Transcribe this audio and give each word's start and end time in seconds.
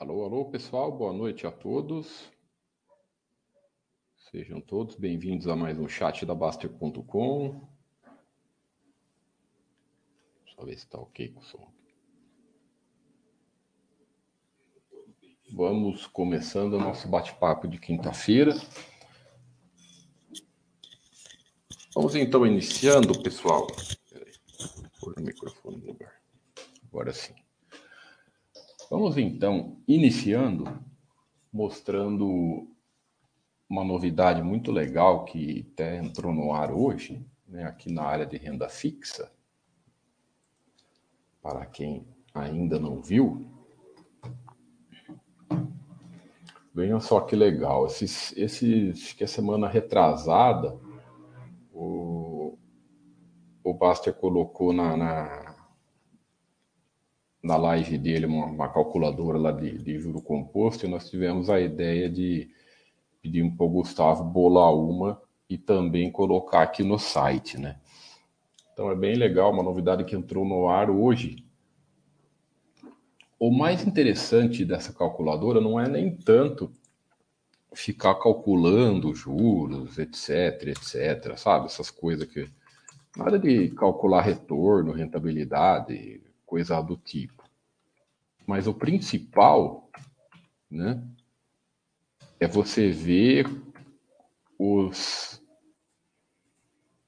Alô, 0.00 0.24
alô, 0.24 0.46
pessoal, 0.46 0.90
boa 0.90 1.12
noite 1.12 1.46
a 1.46 1.52
todos. 1.52 2.32
Sejam 4.30 4.58
todos 4.58 4.96
bem-vindos 4.96 5.46
a 5.46 5.54
mais 5.54 5.78
um 5.78 5.86
chat 5.86 6.24
da 6.24 6.34
Baster.com. 6.34 7.68
Só 10.56 10.64
ver 10.64 10.78
se 10.78 10.86
está 10.86 10.98
ok 10.98 11.28
com 11.28 11.40
o 11.40 11.44
som. 11.44 11.70
Vamos 15.52 16.06
começando 16.06 16.72
o 16.72 16.80
nosso 16.80 17.06
bate-papo 17.06 17.68
de 17.68 17.78
quinta-feira. 17.78 18.54
Vamos 21.94 22.14
então 22.14 22.46
iniciando, 22.46 23.22
pessoal. 23.22 23.66
Peraí, 24.08 24.32
pôr 24.98 25.12
o 25.18 25.22
microfone 25.22 25.76
no 25.76 25.88
lugar. 25.88 26.22
Agora 26.88 27.12
sim. 27.12 27.34
Vamos 28.90 29.16
então 29.16 29.80
iniciando 29.86 30.64
mostrando 31.52 32.68
uma 33.68 33.84
novidade 33.84 34.42
muito 34.42 34.70
legal 34.72 35.24
que 35.24 35.66
até 35.72 35.98
entrou 35.98 36.32
no 36.32 36.52
ar 36.52 36.72
hoje, 36.72 37.24
né, 37.46 37.64
aqui 37.64 37.92
na 37.92 38.02
área 38.02 38.26
de 38.26 38.36
renda 38.36 38.68
fixa. 38.68 39.32
Para 41.40 41.64
quem 41.66 42.04
ainda 42.34 42.78
não 42.78 43.00
viu, 43.00 43.48
Vejam 46.72 47.00
só 47.00 47.20
que 47.20 47.34
legal. 47.34 47.86
Esses, 47.86 48.32
esses, 48.36 49.12
que 49.12 49.24
a 49.24 49.28
semana 49.28 49.68
retrasada, 49.68 50.78
o, 51.72 52.56
o 53.62 53.74
Baster 53.74 54.14
colocou 54.14 54.72
na, 54.72 54.96
na, 54.96 55.49
na 57.42 57.56
live 57.56 57.96
dele 57.96 58.26
uma, 58.26 58.46
uma 58.46 58.68
calculadora 58.68 59.38
lá 59.38 59.52
de, 59.52 59.78
de 59.78 59.98
juro 59.98 60.20
composto 60.20 60.86
e 60.86 60.88
nós 60.88 61.08
tivemos 61.08 61.48
a 61.48 61.60
ideia 61.60 62.08
de 62.08 62.50
pedir 63.22 63.50
para 63.56 63.66
o 63.66 63.70
Gustavo 63.70 64.24
bolar 64.24 64.74
uma 64.74 65.20
e 65.48 65.56
também 65.58 66.10
colocar 66.10 66.62
aqui 66.62 66.82
no 66.82 66.98
site, 66.98 67.58
né? 67.58 67.76
Então 68.72 68.90
é 68.90 68.94
bem 68.94 69.14
legal, 69.14 69.52
uma 69.52 69.62
novidade 69.62 70.04
que 70.04 70.16
entrou 70.16 70.44
no 70.44 70.68
ar 70.68 70.90
hoje, 70.90 71.44
o 73.38 73.50
mais 73.50 73.86
interessante 73.86 74.64
dessa 74.64 74.92
calculadora 74.92 75.60
não 75.60 75.80
é 75.80 75.88
nem 75.88 76.14
tanto 76.14 76.70
ficar 77.72 78.14
calculando 78.16 79.14
juros, 79.14 79.98
etc, 79.98 80.68
etc, 80.68 81.36
sabe? 81.36 81.66
Essas 81.66 81.90
coisas 81.90 82.28
que. 82.28 82.48
Nada 83.16 83.38
de 83.38 83.70
calcular 83.70 84.20
retorno, 84.20 84.92
rentabilidade, 84.92 86.22
coisa 86.50 86.80
do 86.82 86.96
tipo. 86.96 87.44
Mas 88.44 88.66
o 88.66 88.74
principal, 88.74 89.88
né, 90.68 91.00
é 92.40 92.48
você 92.48 92.90
ver 92.90 93.46
os 94.58 95.40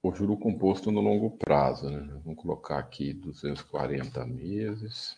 o 0.00 0.12
juro 0.12 0.36
composto 0.36 0.90
no 0.90 1.00
longo 1.00 1.30
prazo, 1.30 1.88
né? 1.88 2.20
Vamos 2.24 2.40
colocar 2.40 2.78
aqui 2.78 3.12
240 3.12 4.24
meses. 4.26 5.16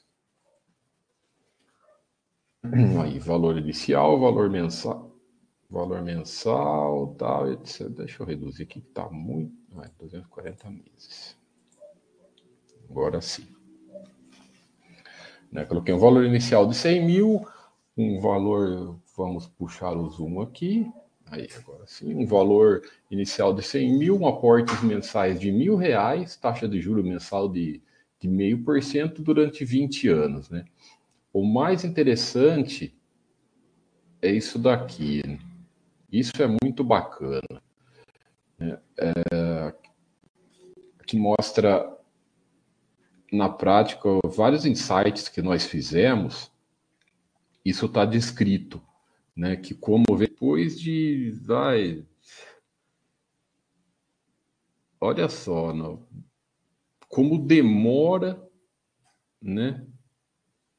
Aí, 3.02 3.18
valor 3.18 3.56
inicial, 3.56 4.20
valor 4.20 4.50
mensal, 4.50 5.10
valor 5.70 6.02
mensal, 6.02 7.14
tal, 7.14 7.50
etc. 7.52 7.88
Deixa 7.88 8.22
eu 8.22 8.26
reduzir 8.26 8.64
aqui 8.64 8.82
que 8.82 8.88
está 8.88 9.08
muito. 9.08 9.54
Vai, 9.70 9.88
240 9.98 10.70
meses. 10.70 11.34
Agora 12.90 13.22
sim. 13.22 13.63
Né, 15.54 15.64
coloquei 15.64 15.94
um 15.94 16.00
valor 16.00 16.24
inicial 16.24 16.66
de 16.66 16.74
100 16.74 17.06
mil, 17.06 17.46
um 17.96 18.20
valor, 18.20 18.98
vamos 19.16 19.46
puxar 19.46 19.92
o 19.92 20.10
zoom 20.10 20.40
aqui. 20.40 20.90
Aí, 21.26 21.48
agora 21.56 21.84
sim, 21.86 22.12
um 22.12 22.26
valor 22.26 22.82
inicial 23.08 23.54
de 23.54 23.62
100 23.62 23.96
mil, 23.96 24.18
um 24.18 24.26
aportes 24.26 24.82
mensais 24.82 25.38
de 25.38 25.52
mil 25.52 25.76
reais, 25.76 26.36
taxa 26.36 26.68
de 26.68 26.80
juro 26.80 27.04
mensal 27.04 27.48
de, 27.48 27.80
de 28.18 28.28
meio 28.28 28.64
por 28.64 28.82
cento 28.82 29.22
durante 29.22 29.64
20 29.64 30.08
anos, 30.08 30.50
né? 30.50 30.64
O 31.32 31.46
mais 31.46 31.84
interessante 31.84 32.92
é 34.20 34.32
isso 34.32 34.58
daqui. 34.58 35.22
Isso 36.10 36.32
é 36.40 36.48
muito 36.48 36.82
bacana. 36.82 37.62
Né? 38.58 38.76
É, 38.98 39.74
que 41.06 41.16
mostra 41.16 41.93
na 43.34 43.48
prática 43.48 44.08
vários 44.26 44.64
insights 44.64 45.28
que 45.28 45.42
nós 45.42 45.66
fizemos. 45.66 46.50
Isso 47.64 47.86
está 47.86 48.04
descrito, 48.04 48.80
né? 49.34 49.56
Que 49.56 49.74
como 49.74 50.04
depois 50.16 50.78
de 50.78 51.34
olha 55.00 55.28
só, 55.28 55.74
não, 55.74 56.06
como 57.08 57.38
demora, 57.38 58.42
né? 59.40 59.86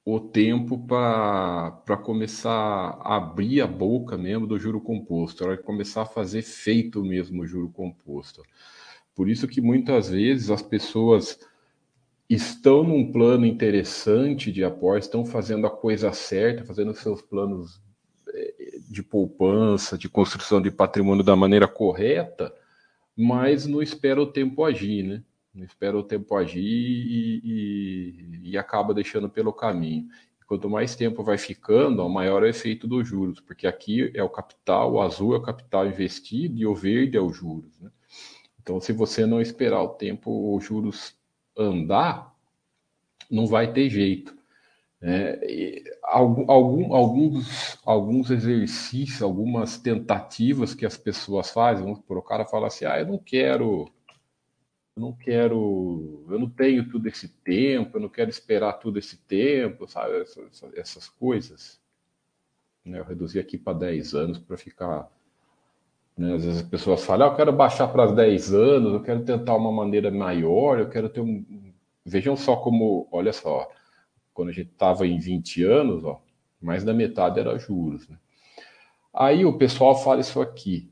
o 0.05 0.19
tempo 0.19 0.77
para 0.85 1.97
começar 1.97 2.51
a 2.51 3.15
abrir 3.15 3.61
a 3.61 3.67
boca 3.67 4.15
mesmo 4.15 4.45
do 4.45 4.59
juro 4.59 4.79
composto, 4.79 5.43
a 5.43 5.47
hora 5.47 5.57
de 5.57 5.63
começar 5.63 6.03
a 6.03 6.05
fazer 6.05 6.43
feito 6.43 7.03
mesmo 7.03 7.41
o 7.41 7.47
juro 7.47 7.69
composto. 7.69 8.43
Por 9.15 9.27
isso 9.27 9.47
que 9.47 9.59
muitas 9.59 10.09
vezes 10.11 10.51
as 10.51 10.61
pessoas 10.61 11.39
estão 12.29 12.83
num 12.83 13.11
plano 13.11 13.45
interessante 13.45 14.51
de 14.51 14.63
aporte, 14.63 15.03
estão 15.03 15.25
fazendo 15.25 15.67
a 15.67 15.69
coisa 15.69 16.11
certa, 16.11 16.65
fazendo 16.65 16.93
seus 16.93 17.21
planos 17.21 17.81
eh, 18.29 18.79
de 18.89 19.03
poupança, 19.03 19.97
de 19.97 20.09
construção 20.09 20.61
de 20.61 20.71
patrimônio 20.71 21.23
da 21.23 21.35
maneira 21.35 21.67
correta, 21.67 22.53
mas 23.15 23.65
não 23.67 23.81
espera 23.81 24.21
o 24.21 24.27
tempo 24.27 24.63
agir, 24.63 25.03
né? 25.03 25.23
não 25.53 25.63
espera 25.63 25.97
o 25.97 26.03
tempo 26.03 26.35
agir 26.35 26.61
e, 26.61 27.41
e, 27.43 28.51
e 28.51 28.57
acaba 28.57 28.93
deixando 28.93 29.29
pelo 29.29 29.53
caminho. 29.53 30.07
Quanto 30.47 30.69
mais 30.69 30.95
tempo 30.95 31.23
vai 31.23 31.39
ficando, 31.39 32.07
maior 32.07 32.43
é 32.43 32.47
o 32.47 32.49
efeito 32.49 32.87
dos 32.87 33.07
juros, 33.07 33.39
porque 33.39 33.65
aqui 33.65 34.11
é 34.13 34.21
o 34.21 34.29
capital, 34.29 34.93
o 34.93 35.01
azul 35.01 35.33
é 35.33 35.37
o 35.37 35.41
capital 35.41 35.87
investido 35.87 36.59
e 36.59 36.67
o 36.67 36.75
verde 36.75 37.17
é 37.17 37.21
os 37.21 37.35
juros. 37.35 37.79
Né? 37.79 37.89
Então, 38.61 38.79
se 38.79 38.93
você 38.93 39.25
não 39.25 39.41
esperar 39.41 39.81
o 39.81 39.89
tempo, 39.89 40.55
os 40.55 40.63
juros 40.63 41.15
andar, 41.57 42.35
não 43.29 43.45
vai 43.47 43.71
ter 43.71 43.89
jeito. 43.89 44.35
É, 45.01 45.83
algum, 46.03 46.51
alguns, 46.93 47.77
alguns 47.85 48.31
exercícios, 48.31 49.21
algumas 49.21 49.77
tentativas 49.77 50.73
que 50.73 50.85
as 50.85 50.97
pessoas 50.97 51.51
fazem, 51.51 51.83
vamos 51.83 51.99
por 51.99 52.17
o 52.17 52.21
cara 52.21 52.45
fala 52.45 52.67
assim, 52.67 52.85
ah, 52.85 52.99
eu 52.99 53.05
não 53.05 53.19
quero 53.19 53.91
eu 54.95 55.01
não 55.01 55.13
quero, 55.13 56.25
eu 56.29 56.39
não 56.39 56.49
tenho 56.49 56.89
todo 56.89 57.05
esse 57.07 57.27
tempo, 57.27 57.97
eu 57.97 58.01
não 58.01 58.09
quero 58.09 58.29
esperar 58.29 58.73
todo 58.73 58.97
esse 58.97 59.17
tempo, 59.17 59.87
sabe? 59.87 60.21
Essas, 60.21 60.63
essas 60.73 61.09
coisas. 61.09 61.81
Né? 62.83 62.99
Eu 62.99 63.03
reduzi 63.03 63.37
aqui 63.37 63.57
para 63.57 63.77
10 63.77 64.15
anos 64.15 64.39
para 64.39 64.57
ficar. 64.57 65.11
Né? 66.17 66.33
Às 66.35 66.45
vezes 66.45 66.61
as 66.61 66.69
pessoas 66.69 67.03
falam, 67.03 67.27
ah, 67.27 67.31
eu 67.31 67.35
quero 67.35 67.51
baixar 67.53 67.87
para 67.87 68.11
10 68.11 68.53
anos, 68.53 68.93
eu 68.93 69.01
quero 69.01 69.23
tentar 69.23 69.55
uma 69.55 69.71
maneira 69.71 70.11
maior, 70.11 70.79
eu 70.79 70.89
quero 70.89 71.09
ter 71.09 71.21
um. 71.21 71.73
Vejam 72.05 72.35
só 72.35 72.55
como, 72.55 73.07
olha 73.11 73.33
só, 73.33 73.67
quando 74.33 74.49
a 74.49 74.51
gente 74.51 74.71
estava 74.71 75.07
em 75.07 75.17
20 75.17 75.63
anos, 75.63 76.03
ó, 76.03 76.21
mais 76.61 76.83
da 76.83 76.93
metade 76.93 77.39
era 77.39 77.57
juros. 77.57 78.07
Né? 78.07 78.17
Aí 79.13 79.45
o 79.45 79.57
pessoal 79.57 79.95
fala 79.95 80.21
isso 80.21 80.41
aqui. 80.41 80.91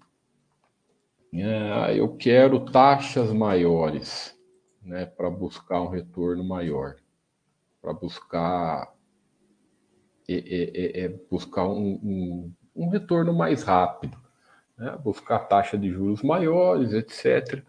É, 1.33 1.99
eu 1.99 2.15
quero 2.15 2.63
taxas 2.63 3.31
maiores, 3.33 4.37
né, 4.83 5.05
para 5.05 5.29
buscar 5.29 5.81
um 5.81 5.89
retorno 5.89 6.43
maior, 6.43 6.95
para 7.81 7.91
buscar 7.91 8.93
é, 10.27 10.35
é, 10.35 11.01
é, 11.01 11.05
é 11.05 11.09
buscar 11.09 11.67
um, 11.67 11.99
um, 12.03 12.53
um, 12.75 12.89
retorno 12.89 13.33
mais 13.33 13.63
rápido, 13.63 14.17
né, 14.77 14.97
buscar 15.03 15.39
taxa 15.39 15.77
de 15.77 15.89
juros 15.89 16.21
maiores, 16.21 16.93
etc, 16.93 17.63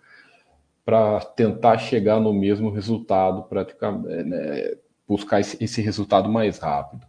para 0.84 1.20
tentar 1.20 1.78
chegar 1.78 2.20
no 2.20 2.32
mesmo 2.32 2.70
resultado, 2.70 3.42
praticamente, 3.44 4.24
né, 4.24 4.74
buscar 5.06 5.40
esse, 5.40 5.62
esse 5.62 5.82
resultado 5.82 6.28
mais 6.28 6.58
rápido. 6.58 7.06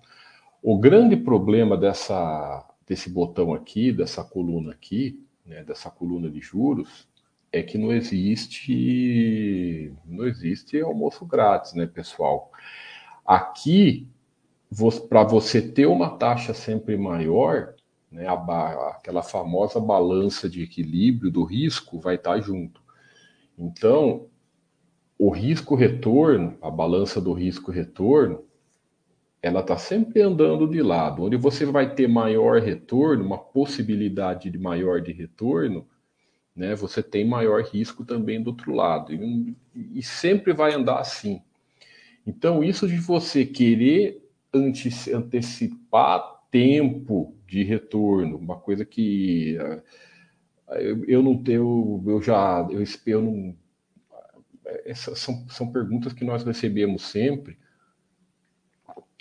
O 0.61 0.77
grande 0.77 1.15
problema 1.15 1.77
dessa, 1.77 2.65
desse 2.87 3.09
botão 3.09 3.53
aqui, 3.53 3.91
dessa 3.91 4.23
coluna 4.23 4.71
aqui, 4.71 5.23
né, 5.45 5.63
dessa 5.63 5.89
coluna 5.89 6.29
de 6.29 6.39
juros 6.39 7.07
é 7.51 7.61
que 7.61 7.77
não 7.77 7.93
existe 7.93 9.93
não 10.05 10.25
existe 10.25 10.81
almoço 10.81 11.25
grátis, 11.25 11.73
né, 11.73 11.85
pessoal? 11.85 12.51
Aqui, 13.25 14.07
para 15.07 15.23
você 15.23 15.61
ter 15.61 15.85
uma 15.85 16.17
taxa 16.17 16.53
sempre 16.53 16.97
maior, 16.97 17.74
né, 18.15 18.27
a, 18.27 18.33
aquela 18.95 19.21
famosa 19.21 19.77
balança 19.77 20.49
de 20.49 20.63
equilíbrio 20.63 21.29
do 21.29 21.43
risco 21.43 21.99
vai 21.99 22.15
estar 22.15 22.35
tá 22.35 22.39
junto. 22.39 22.81
Então, 23.59 24.27
o 25.19 25.29
risco-retorno, 25.29 26.57
a 26.61 26.71
balança 26.71 27.19
do 27.19 27.33
risco-retorno, 27.33 28.45
ela 29.41 29.59
está 29.59 29.77
sempre 29.77 30.21
andando 30.21 30.65
de 30.65 30.81
lado. 30.81 31.23
Onde 31.23 31.35
você 31.35 31.65
vai 31.65 31.93
ter 31.93 32.07
maior 32.07 32.61
retorno, 32.61 33.25
uma 33.25 33.37
possibilidade 33.37 34.49
de 34.49 34.57
maior 34.57 35.01
de 35.01 35.11
retorno, 35.11 35.85
né, 36.55 36.73
você 36.73 37.03
tem 37.03 37.27
maior 37.27 37.63
risco 37.63 38.05
também 38.05 38.41
do 38.41 38.51
outro 38.51 38.73
lado. 38.73 39.13
E, 39.13 39.57
e 39.75 40.01
sempre 40.01 40.53
vai 40.53 40.73
andar 40.73 40.99
assim. 40.99 41.41
Então, 42.25 42.63
isso 42.63 42.87
de 42.87 42.95
você 42.95 43.45
querer 43.45 44.25
antecipar 44.53 46.43
tempo 46.49 47.34
de 47.47 47.63
retorno, 47.63 48.37
uma 48.37 48.57
coisa 48.57 48.85
que 48.85 49.57
uh, 49.59 49.81
eu, 50.75 51.05
eu, 51.05 51.23
não 51.23 51.41
tenho, 51.41 52.03
eu 52.05 52.21
já, 52.21 52.67
eu, 52.69 52.83
eu 53.05 53.21
não. 53.21 53.55
Essas 54.85 55.19
são, 55.19 55.47
são 55.49 55.71
perguntas 55.71 56.11
que 56.11 56.25
nós 56.25 56.43
recebemos 56.43 57.03
sempre 57.03 57.57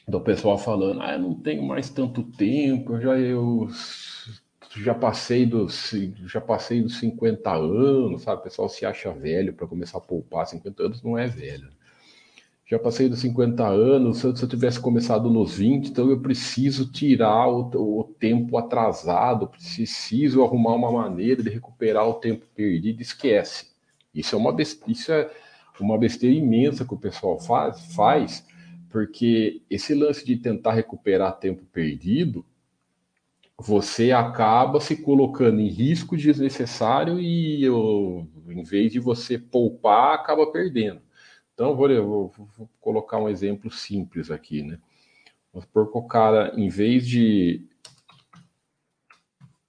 do 0.07 0.21
pessoal 0.21 0.59
falando, 0.59 1.01
ah, 1.03 1.15
eu 1.15 1.19
não 1.19 1.35
tenho 1.35 1.63
mais 1.63 1.89
tanto 1.89 2.23
tempo, 2.23 2.95
eu 2.95 3.01
já 3.01 3.19
eu 3.19 3.69
já 4.77 4.95
passei 4.95 5.47
dos 5.47 5.93
já 6.27 6.41
passei 6.41 6.83
dos 6.83 6.99
50 6.99 7.51
anos, 7.53 8.23
sabe? 8.23 8.41
O 8.41 8.45
pessoal 8.45 8.69
se 8.69 8.85
acha 8.85 9.13
velho 9.13 9.55
para 9.55 9.67
começar 9.67 9.99
a 9.99 10.01
poupar, 10.01 10.47
50 10.47 10.83
anos 10.83 11.03
não 11.03 11.17
é 11.17 11.27
velho. 11.27 11.69
Já 12.67 12.79
passei 12.79 13.09
dos 13.09 13.21
50 13.21 13.67
anos, 13.67 14.19
se 14.19 14.27
eu, 14.27 14.49
tivesse 14.49 14.81
começado 14.81 15.29
nos 15.29 15.59
20, 15.59 15.91
então 15.91 16.09
eu 16.09 16.21
preciso 16.21 16.91
tirar 16.91 17.47
o, 17.47 17.71
o 18.01 18.05
tempo 18.19 18.57
atrasado, 18.57 19.49
preciso 19.49 20.43
arrumar 20.43 20.75
uma 20.75 20.91
maneira 20.91 21.43
de 21.43 21.51
recuperar 21.51 22.09
o 22.09 22.15
tempo 22.15 22.47
perdido, 22.55 23.03
esquece. 23.03 23.67
Isso 24.15 24.35
é 24.35 24.39
uma 24.39 24.53
besteira, 24.53 24.93
isso 24.93 25.13
é 25.13 25.31
uma 25.79 25.99
besteira 25.99 26.35
imensa 26.35 26.87
que 26.87 26.95
o 26.95 26.99
pessoal 26.99 27.39
faz, 27.39 27.95
faz 27.95 28.47
porque 28.95 29.61
esse 29.69 29.93
lance 29.93 30.25
de 30.25 30.37
tentar 30.37 30.73
recuperar 30.73 31.37
tempo 31.41 31.65
perdido, 31.65 32.47
você 33.59 34.13
acaba 34.13 34.79
se 34.79 34.97
colocando 34.97 35.59
em 35.59 35.67
risco 35.67 36.17
desnecessário 36.17 37.19
e 37.19 37.65
eu, 37.65 38.25
em 38.49 38.63
vez 38.63 38.93
de 38.93 39.01
você 39.01 39.37
poupar, 39.37 40.15
acaba 40.15 40.47
perdendo. 40.53 41.03
Então, 41.55 41.77
vou, 41.77 41.89
vou, 41.89 42.49
vou 42.57 42.71
colocar 42.81 43.19
um 43.19 43.29
exemplo 43.29 43.71
simples 43.71 44.31
aqui, 44.31 44.63
né? 44.63 44.79
Vamos 45.53 45.67
supor 45.67 45.91
que 45.91 45.99
o 45.99 46.03
cara, 46.03 46.53
em 46.59 46.69
vez 46.69 47.07
de 47.07 47.65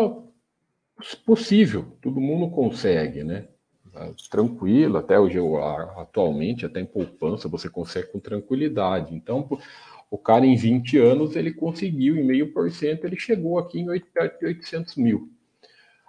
possível, 1.25 1.97
todo 2.01 2.19
mundo 2.19 2.49
consegue, 2.51 3.23
né? 3.23 3.47
Tranquilo, 4.29 4.97
até 4.97 5.19
hoje, 5.19 5.39
atualmente, 5.97 6.65
até 6.65 6.79
em 6.79 6.85
poupança, 6.85 7.49
você 7.49 7.69
consegue 7.69 8.11
com 8.11 8.19
tranquilidade. 8.19 9.13
Então, 9.15 9.49
o 10.09 10.17
cara, 10.17 10.45
em 10.45 10.55
20 10.55 10.97
anos, 10.97 11.35
ele 11.35 11.53
conseguiu, 11.53 12.15
em 12.15 12.23
meio 12.23 12.53
por 12.53 12.71
cento, 12.71 13.05
ele 13.05 13.17
chegou 13.17 13.59
aqui 13.59 13.79
em 13.79 13.89
800 13.89 14.95
mil. 14.95 15.29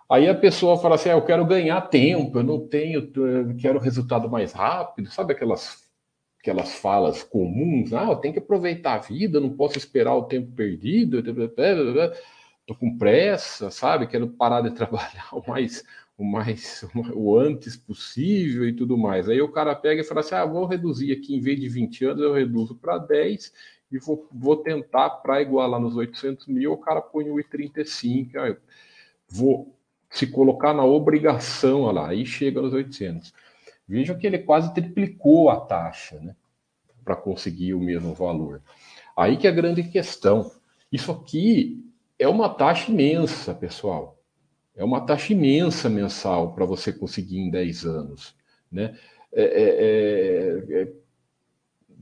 Aí 0.09 0.29
a 0.29 0.35
pessoa 0.35 0.77
fala 0.79 0.97
assim: 0.97 1.09
ah, 1.09 1.13
eu 1.13 1.25
quero 1.25 1.45
ganhar 1.45 1.81
tempo, 1.83 2.39
eu 2.39 2.43
não 2.43 2.67
tenho, 2.67 3.11
eu 3.15 3.57
quero 3.57 3.79
resultado 3.79 4.29
mais 4.29 4.53
rápido. 4.53 5.11
Sabe 5.11 5.33
aquelas, 5.33 5.90
aquelas 6.41 6.75
falas 6.75 7.23
comuns? 7.23 7.93
Ah, 7.93 8.09
eu 8.09 8.17
tenho 8.17 8.35
que 8.35 8.41
aproveitar 8.41 8.95
a 8.95 8.99
vida, 8.99 9.39
não 9.39 9.51
posso 9.51 9.79
esperar 9.79 10.15
o 10.15 10.25
tempo 10.25 10.51
perdido, 10.53 11.19
estou 11.19 12.77
com 12.77 12.97
pressa, 12.97 13.71
sabe? 13.71 14.07
Quero 14.07 14.29
parar 14.29 14.63
de 14.63 14.71
trabalhar 14.75 15.29
o 15.33 15.43
mais, 15.47 15.85
o 16.17 16.25
mais 16.25 16.85
o 17.15 17.39
antes 17.39 17.77
possível 17.77 18.67
e 18.67 18.73
tudo 18.73 18.97
mais. 18.97 19.29
Aí 19.29 19.41
o 19.41 19.53
cara 19.53 19.75
pega 19.75 20.01
e 20.01 20.05
fala 20.05 20.21
assim: 20.21 20.35
ah, 20.35 20.45
vou 20.45 20.67
reduzir 20.67 21.13
aqui, 21.13 21.37
em 21.37 21.41
vez 21.41 21.61
de 21.61 21.69
20 21.69 22.05
anos, 22.07 22.23
eu 22.23 22.33
reduzo 22.33 22.75
para 22.75 22.99
10 22.99 23.53
e 23.93 23.99
vou, 23.99 24.27
vou 24.33 24.57
tentar 24.57 25.11
para 25.11 25.43
igualar 25.43 25.81
nos 25.81 25.97
800 25.97 26.47
mil, 26.47 26.73
o 26.73 26.79
cara 26.79 27.01
põe 27.03 27.29
o 27.29 27.37
I35, 27.37 28.37
aí 28.37 28.57
vou 29.29 29.77
se 30.09 30.27
colocar 30.27 30.73
na 30.73 30.85
obrigação, 30.85 31.83
olha 31.83 32.01
lá, 32.01 32.09
aí 32.09 32.25
chega 32.25 32.63
nos 32.63 32.73
800. 32.73 33.33
Vejam 33.91 34.17
que 34.17 34.25
ele 34.25 34.39
quase 34.39 34.73
triplicou 34.73 35.51
a 35.51 35.59
taxa, 35.59 36.17
né, 36.21 36.37
para 37.05 37.17
conseguir 37.17 37.75
o 37.75 37.81
mesmo 37.81 38.15
valor. 38.15 38.63
Aí 39.17 39.37
que 39.37 39.49
é 39.49 39.51
a 39.51 39.53
grande 39.53 39.83
questão. 39.83 40.49
Isso 40.93 41.11
aqui 41.11 41.85
é 42.17 42.29
uma 42.29 42.49
taxa 42.49 42.93
imensa, 42.93 43.53
pessoal. 43.53 44.17
É 44.77 44.85
uma 44.85 45.01
taxa 45.01 45.33
imensa 45.33 45.89
mensal 45.89 46.55
para 46.55 46.65
você 46.65 46.93
conseguir 46.93 47.41
em 47.41 47.51
10 47.51 47.85
anos, 47.85 48.37
né? 48.71 48.97
É, 49.33 49.43
é, 49.43 50.77
é, 50.77 50.83
é 50.83 50.93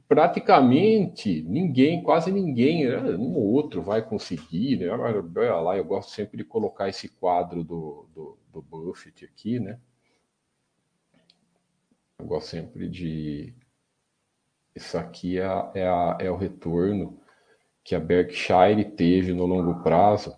praticamente 0.06 1.42
ninguém, 1.42 2.02
quase 2.02 2.30
ninguém, 2.30 2.86
né? 2.86 2.98
um 3.16 3.34
ou 3.34 3.44
outro 3.44 3.80
vai 3.80 4.02
conseguir, 4.02 4.76
né? 4.76 4.90
Olha 4.90 5.54
lá, 5.54 5.74
eu 5.78 5.84
gosto 5.86 6.10
sempre 6.10 6.36
de 6.36 6.44
colocar 6.44 6.86
esse 6.86 7.08
quadro 7.08 7.64
do, 7.64 8.06
do, 8.14 8.38
do 8.52 8.60
Buffett 8.60 9.24
aqui, 9.24 9.58
né? 9.58 9.78
Eu 12.18 12.26
gosto 12.26 12.48
sempre 12.48 12.88
de. 12.88 13.54
Isso 14.74 14.98
aqui 14.98 15.38
é, 15.38 15.44
é, 15.74 15.86
a, 15.86 16.16
é 16.20 16.30
o 16.30 16.36
retorno 16.36 17.20
que 17.84 17.94
a 17.94 18.00
Berkshire 18.00 18.84
teve 18.96 19.32
no 19.32 19.46
longo 19.46 19.82
prazo. 19.82 20.36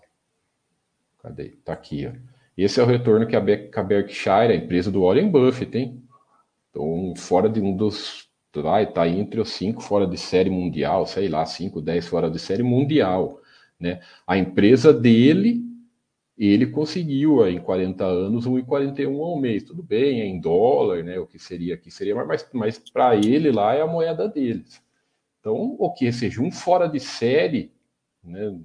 Cadê? 1.19 1.49
Tá 1.63 1.73
aqui, 1.73 2.07
ó. 2.07 2.11
Esse 2.57 2.79
é 2.79 2.83
o 2.83 2.87
retorno 2.87 3.25
que 3.25 3.35
a, 3.35 3.39
Berkshire, 3.39 4.51
a 4.51 4.55
empresa 4.55 4.91
do 4.91 5.03
Warren 5.03 5.29
Buffett, 5.29 5.71
tem. 5.71 6.03
Então, 6.69 7.13
fora 7.15 7.49
de 7.49 7.59
um 7.59 7.75
dos 7.75 8.29
estar 8.53 8.91
tá 8.93 9.07
entre 9.07 9.39
os 9.39 9.49
cinco 9.51 9.81
fora 9.81 10.05
de 10.05 10.17
série 10.17 10.49
mundial, 10.49 11.05
sei 11.05 11.29
lá, 11.29 11.45
cinco, 11.45 11.81
dez 11.81 12.07
fora 12.07 12.29
de 12.29 12.37
série 12.37 12.63
mundial, 12.63 13.39
né? 13.79 14.01
A 14.27 14.37
empresa 14.37 14.93
dele, 14.93 15.63
ele 16.47 16.65
conseguiu 16.65 17.47
em 17.47 17.59
40 17.59 18.03
anos 18.03 18.47
1,41 18.47 19.21
ao 19.21 19.39
mês, 19.39 19.63
tudo 19.63 19.83
bem, 19.83 20.21
é 20.21 20.25
em 20.25 20.39
dólar, 20.39 21.03
né? 21.03 21.19
O 21.19 21.27
que 21.27 21.37
seria 21.37 21.75
aqui 21.75 21.91
seria, 21.91 22.15
mas, 22.25 22.47
mas 22.51 22.79
para 22.79 23.15
ele 23.15 23.51
lá 23.51 23.75
é 23.75 23.81
a 23.81 23.87
moeda 23.87 24.27
deles. 24.27 24.81
Então, 25.39 25.75
o 25.77 25.93
que 25.93 26.11
seja 26.11 26.41
um 26.41 26.51
fora 26.51 26.87
de 26.87 26.99
série, 26.99 27.71
né? 28.23 28.59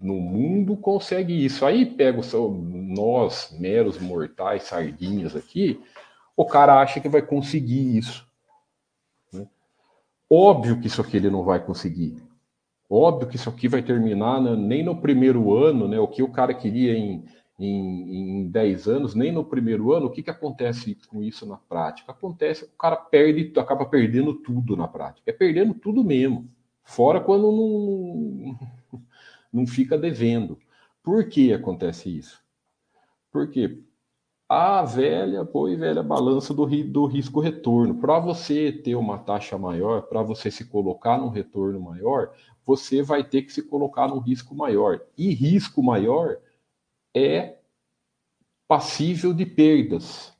No 0.00 0.14
mundo 0.14 0.74
consegue 0.74 1.44
isso. 1.44 1.66
Aí 1.66 1.84
pega 1.84 2.20
nós, 2.32 3.54
meros 3.58 3.98
mortais, 3.98 4.62
sardinhas 4.62 5.36
aqui, 5.36 5.78
o 6.34 6.46
cara 6.46 6.80
acha 6.80 6.98
que 6.98 7.10
vai 7.10 7.20
conseguir 7.20 7.98
isso. 7.98 8.26
Óbvio 10.30 10.80
que 10.80 10.86
isso 10.86 11.02
aqui 11.02 11.18
ele 11.18 11.28
não 11.28 11.44
vai 11.44 11.62
conseguir. 11.62 12.16
Óbvio 12.88 13.28
que 13.28 13.36
isso 13.36 13.48
aqui 13.48 13.66
vai 13.66 13.82
terminar 13.82 14.40
né, 14.40 14.54
nem 14.54 14.82
no 14.84 15.00
primeiro 15.00 15.54
ano, 15.54 15.88
né? 15.88 15.98
O 15.98 16.08
que 16.08 16.22
o 16.22 16.30
cara 16.30 16.52
queria 16.52 16.96
em, 16.96 17.24
em, 17.58 18.40
em 18.40 18.48
10 18.48 18.88
anos, 18.88 19.14
nem 19.14 19.32
no 19.32 19.44
primeiro 19.44 19.92
ano, 19.92 20.06
o 20.06 20.10
que, 20.10 20.22
que 20.22 20.30
acontece 20.30 20.96
com 21.08 21.22
isso 21.22 21.46
na 21.46 21.56
prática? 21.56 22.12
Acontece 22.12 22.66
que 22.66 22.74
o 22.74 22.78
cara 22.78 22.96
perde, 22.96 23.52
acaba 23.58 23.86
perdendo 23.86 24.34
tudo 24.34 24.76
na 24.76 24.86
prática. 24.86 25.30
É 25.30 25.32
perdendo 25.32 25.74
tudo 25.74 26.04
mesmo. 26.04 26.48
Fora 26.82 27.20
quando 27.20 27.50
não, 27.50 29.00
não 29.52 29.66
fica 29.66 29.96
devendo. 29.96 30.58
Por 31.02 31.28
que 31.28 31.52
acontece 31.52 32.14
isso? 32.14 32.42
Porque 33.32 33.82
a 34.48 34.82
velha, 34.82 35.42
boa 35.42 35.70
e 35.70 35.76
velha 35.76 36.02
balança 36.02 36.52
do, 36.52 36.66
do 36.84 37.06
risco-retorno. 37.06 37.96
Para 37.96 38.18
você 38.18 38.70
ter 38.70 38.94
uma 38.94 39.18
taxa 39.18 39.56
maior, 39.56 40.02
para 40.02 40.22
você 40.22 40.50
se 40.50 40.66
colocar 40.66 41.18
num 41.18 41.30
retorno 41.30 41.80
maior, 41.80 42.32
você 42.64 43.02
vai 43.02 43.22
ter 43.22 43.42
que 43.42 43.52
se 43.52 43.62
colocar 43.62 44.08
num 44.08 44.18
risco 44.18 44.54
maior. 44.54 45.00
E 45.16 45.32
risco 45.32 45.82
maior 45.82 46.38
é 47.14 47.56
passível 48.66 49.32
de 49.32 49.44
perdas. 49.44 50.32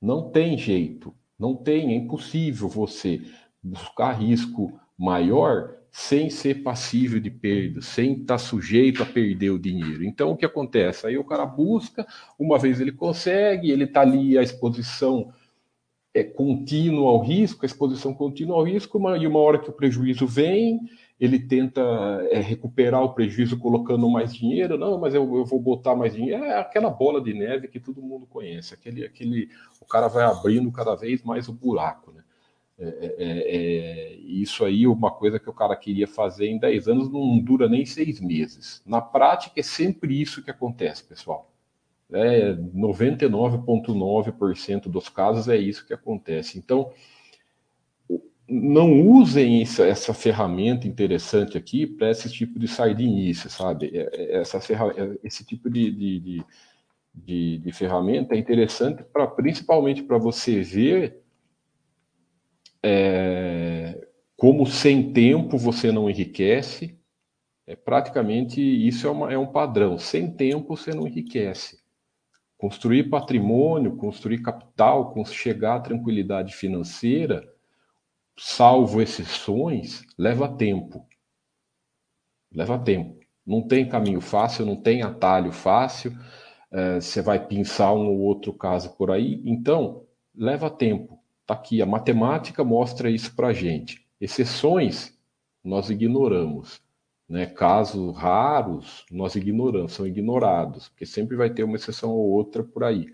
Não 0.00 0.30
tem 0.30 0.56
jeito, 0.56 1.14
não 1.38 1.54
tem, 1.54 1.92
é 1.92 1.96
impossível 1.96 2.68
você 2.68 3.20
buscar 3.62 4.12
risco 4.12 4.80
maior 4.96 5.76
sem 5.92 6.30
ser 6.30 6.62
passível 6.62 7.18
de 7.18 7.30
perda, 7.30 7.82
sem 7.82 8.12
estar 8.12 8.38
sujeito 8.38 9.02
a 9.02 9.06
perder 9.06 9.50
o 9.50 9.58
dinheiro. 9.58 10.04
Então, 10.04 10.30
o 10.30 10.36
que 10.36 10.46
acontece? 10.46 11.06
Aí 11.06 11.18
o 11.18 11.24
cara 11.24 11.44
busca, 11.44 12.06
uma 12.38 12.58
vez 12.58 12.80
ele 12.80 12.92
consegue, 12.92 13.70
ele 13.70 13.84
está 13.84 14.02
ali 14.02 14.38
a 14.38 14.42
exposição 14.42 15.32
é 16.12 16.24
contínua 16.24 17.08
ao 17.08 17.20
risco, 17.20 17.64
a 17.64 17.66
exposição 17.66 18.12
contínua 18.12 18.56
ao 18.56 18.64
risco, 18.64 18.98
e 19.16 19.26
uma 19.26 19.38
hora 19.38 19.58
que 19.58 19.70
o 19.70 19.72
prejuízo 19.72 20.26
vem, 20.26 20.80
ele 21.20 21.38
tenta 21.38 21.82
é, 22.30 22.40
recuperar 22.40 23.02
o 23.02 23.12
prejuízo 23.12 23.58
colocando 23.58 24.08
mais 24.08 24.34
dinheiro, 24.34 24.78
não, 24.78 24.98
mas 24.98 25.14
eu, 25.14 25.22
eu, 25.36 25.44
vou 25.44 25.60
botar 25.60 25.94
mais 25.94 26.14
dinheiro, 26.14 26.42
é 26.42 26.58
aquela 26.58 26.88
bola 26.88 27.20
de 27.20 27.34
neve 27.34 27.68
que 27.68 27.78
todo 27.78 28.00
mundo 28.00 28.26
conhece, 28.26 28.72
aquele, 28.72 29.04
aquele, 29.04 29.50
o 29.78 29.84
cara 29.84 30.08
vai 30.08 30.24
abrindo 30.24 30.72
cada 30.72 30.94
vez 30.94 31.22
mais 31.22 31.46
o 31.46 31.52
buraco, 31.52 32.10
né? 32.10 32.24
É, 32.78 32.86
é, 32.86 33.14
é, 33.18 33.56
é 33.56 34.14
isso 34.20 34.64
aí, 34.64 34.86
uma 34.86 35.10
coisa 35.10 35.38
que 35.38 35.50
o 35.50 35.52
cara 35.52 35.76
queria 35.76 36.08
fazer 36.08 36.46
em 36.46 36.58
10 36.58 36.88
anos 36.88 37.12
não 37.12 37.38
dura 37.38 37.68
nem 37.68 37.84
seis 37.84 38.18
meses. 38.18 38.82
Na 38.86 39.02
prática, 39.02 39.60
é 39.60 39.62
sempre 39.62 40.18
isso 40.18 40.42
que 40.42 40.50
acontece, 40.50 41.04
pessoal. 41.04 41.52
É, 42.10 42.54
99,9% 42.54 44.88
dos 44.88 45.10
casos 45.10 45.48
é 45.48 45.58
isso 45.58 45.86
que 45.86 45.92
acontece. 45.92 46.58
Então, 46.58 46.90
não 48.50 49.06
usem 49.06 49.62
essa, 49.62 49.86
essa 49.86 50.12
ferramenta 50.12 50.88
interessante 50.88 51.56
aqui 51.56 51.86
para 51.86 52.10
esse 52.10 52.28
tipo 52.28 52.58
de 52.58 52.66
sardinice, 52.66 53.48
sabe? 53.48 53.90
É, 53.94 54.10
é, 54.12 54.40
essa 54.40 54.58
é, 54.58 55.18
esse 55.22 55.44
tipo 55.44 55.70
de, 55.70 55.90
de, 55.92 56.44
de, 57.14 57.58
de 57.58 57.72
ferramenta 57.72 58.34
é 58.34 58.38
interessante 58.38 59.04
para 59.04 59.26
principalmente 59.28 60.02
para 60.02 60.18
você 60.18 60.62
ver 60.62 61.22
é, 62.82 64.08
como 64.36 64.66
sem 64.66 65.12
tempo 65.12 65.56
você 65.56 65.92
não 65.92 66.10
enriquece. 66.10 66.98
É, 67.68 67.76
praticamente 67.76 68.60
isso 68.60 69.06
é, 69.06 69.10
uma, 69.10 69.32
é 69.32 69.38
um 69.38 69.46
padrão. 69.46 69.96
Sem 69.96 70.28
tempo 70.28 70.76
você 70.76 70.92
não 70.92 71.06
enriquece. 71.06 71.78
Construir 72.58 73.04
patrimônio, 73.04 73.96
construir 73.96 74.42
capital, 74.42 75.14
chegar 75.26 75.76
à 75.76 75.80
tranquilidade 75.80 76.52
financeira 76.54 77.49
salvo 78.42 79.02
exceções, 79.02 80.02
leva 80.16 80.48
tempo. 80.48 81.06
Leva 82.50 82.78
tempo. 82.78 83.20
Não 83.46 83.60
tem 83.60 83.86
caminho 83.86 84.20
fácil, 84.20 84.64
não 84.64 84.76
tem 84.76 85.02
atalho 85.02 85.52
fácil. 85.52 86.16
É, 86.72 87.00
você 87.00 87.20
vai 87.20 87.46
pensar 87.46 87.92
um 87.92 88.06
ou 88.06 88.20
outro 88.20 88.54
caso 88.54 88.96
por 88.96 89.10
aí. 89.10 89.42
Então, 89.44 90.06
leva 90.34 90.70
tempo. 90.70 91.20
Está 91.42 91.52
aqui, 91.52 91.82
a 91.82 91.86
matemática 91.86 92.64
mostra 92.64 93.10
isso 93.10 93.36
para 93.36 93.52
gente. 93.52 94.06
Exceções, 94.18 95.14
nós 95.62 95.90
ignoramos. 95.90 96.80
Né? 97.28 97.44
Casos 97.44 98.16
raros, 98.16 99.04
nós 99.10 99.34
ignoramos, 99.34 99.92
são 99.92 100.06
ignorados, 100.06 100.88
porque 100.88 101.04
sempre 101.04 101.36
vai 101.36 101.50
ter 101.50 101.62
uma 101.62 101.76
exceção 101.76 102.10
ou 102.10 102.30
outra 102.30 102.64
por 102.64 102.84
aí. 102.84 103.06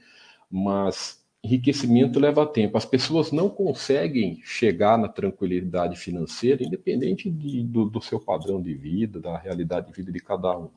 Mas 0.49 1.26
enriquecimento 1.47 2.19
leva 2.19 2.45
tempo. 2.45 2.77
As 2.77 2.85
pessoas 2.85 3.31
não 3.31 3.49
conseguem 3.49 4.41
chegar 4.43 4.99
na 4.99 5.09
tranquilidade 5.09 5.97
financeira, 5.97 6.65
independente 6.65 7.31
de, 7.31 7.63
do, 7.63 7.87
do, 7.87 8.03
seu 8.03 8.21
padrão 8.21 8.61
de 8.61 8.75
vida, 8.75 9.21
da 9.21 9.39
realidade 9.39 9.87
de 9.87 9.93
vida 9.93 10.11
de 10.11 10.21
cada 10.21 10.59
um. 10.59 10.69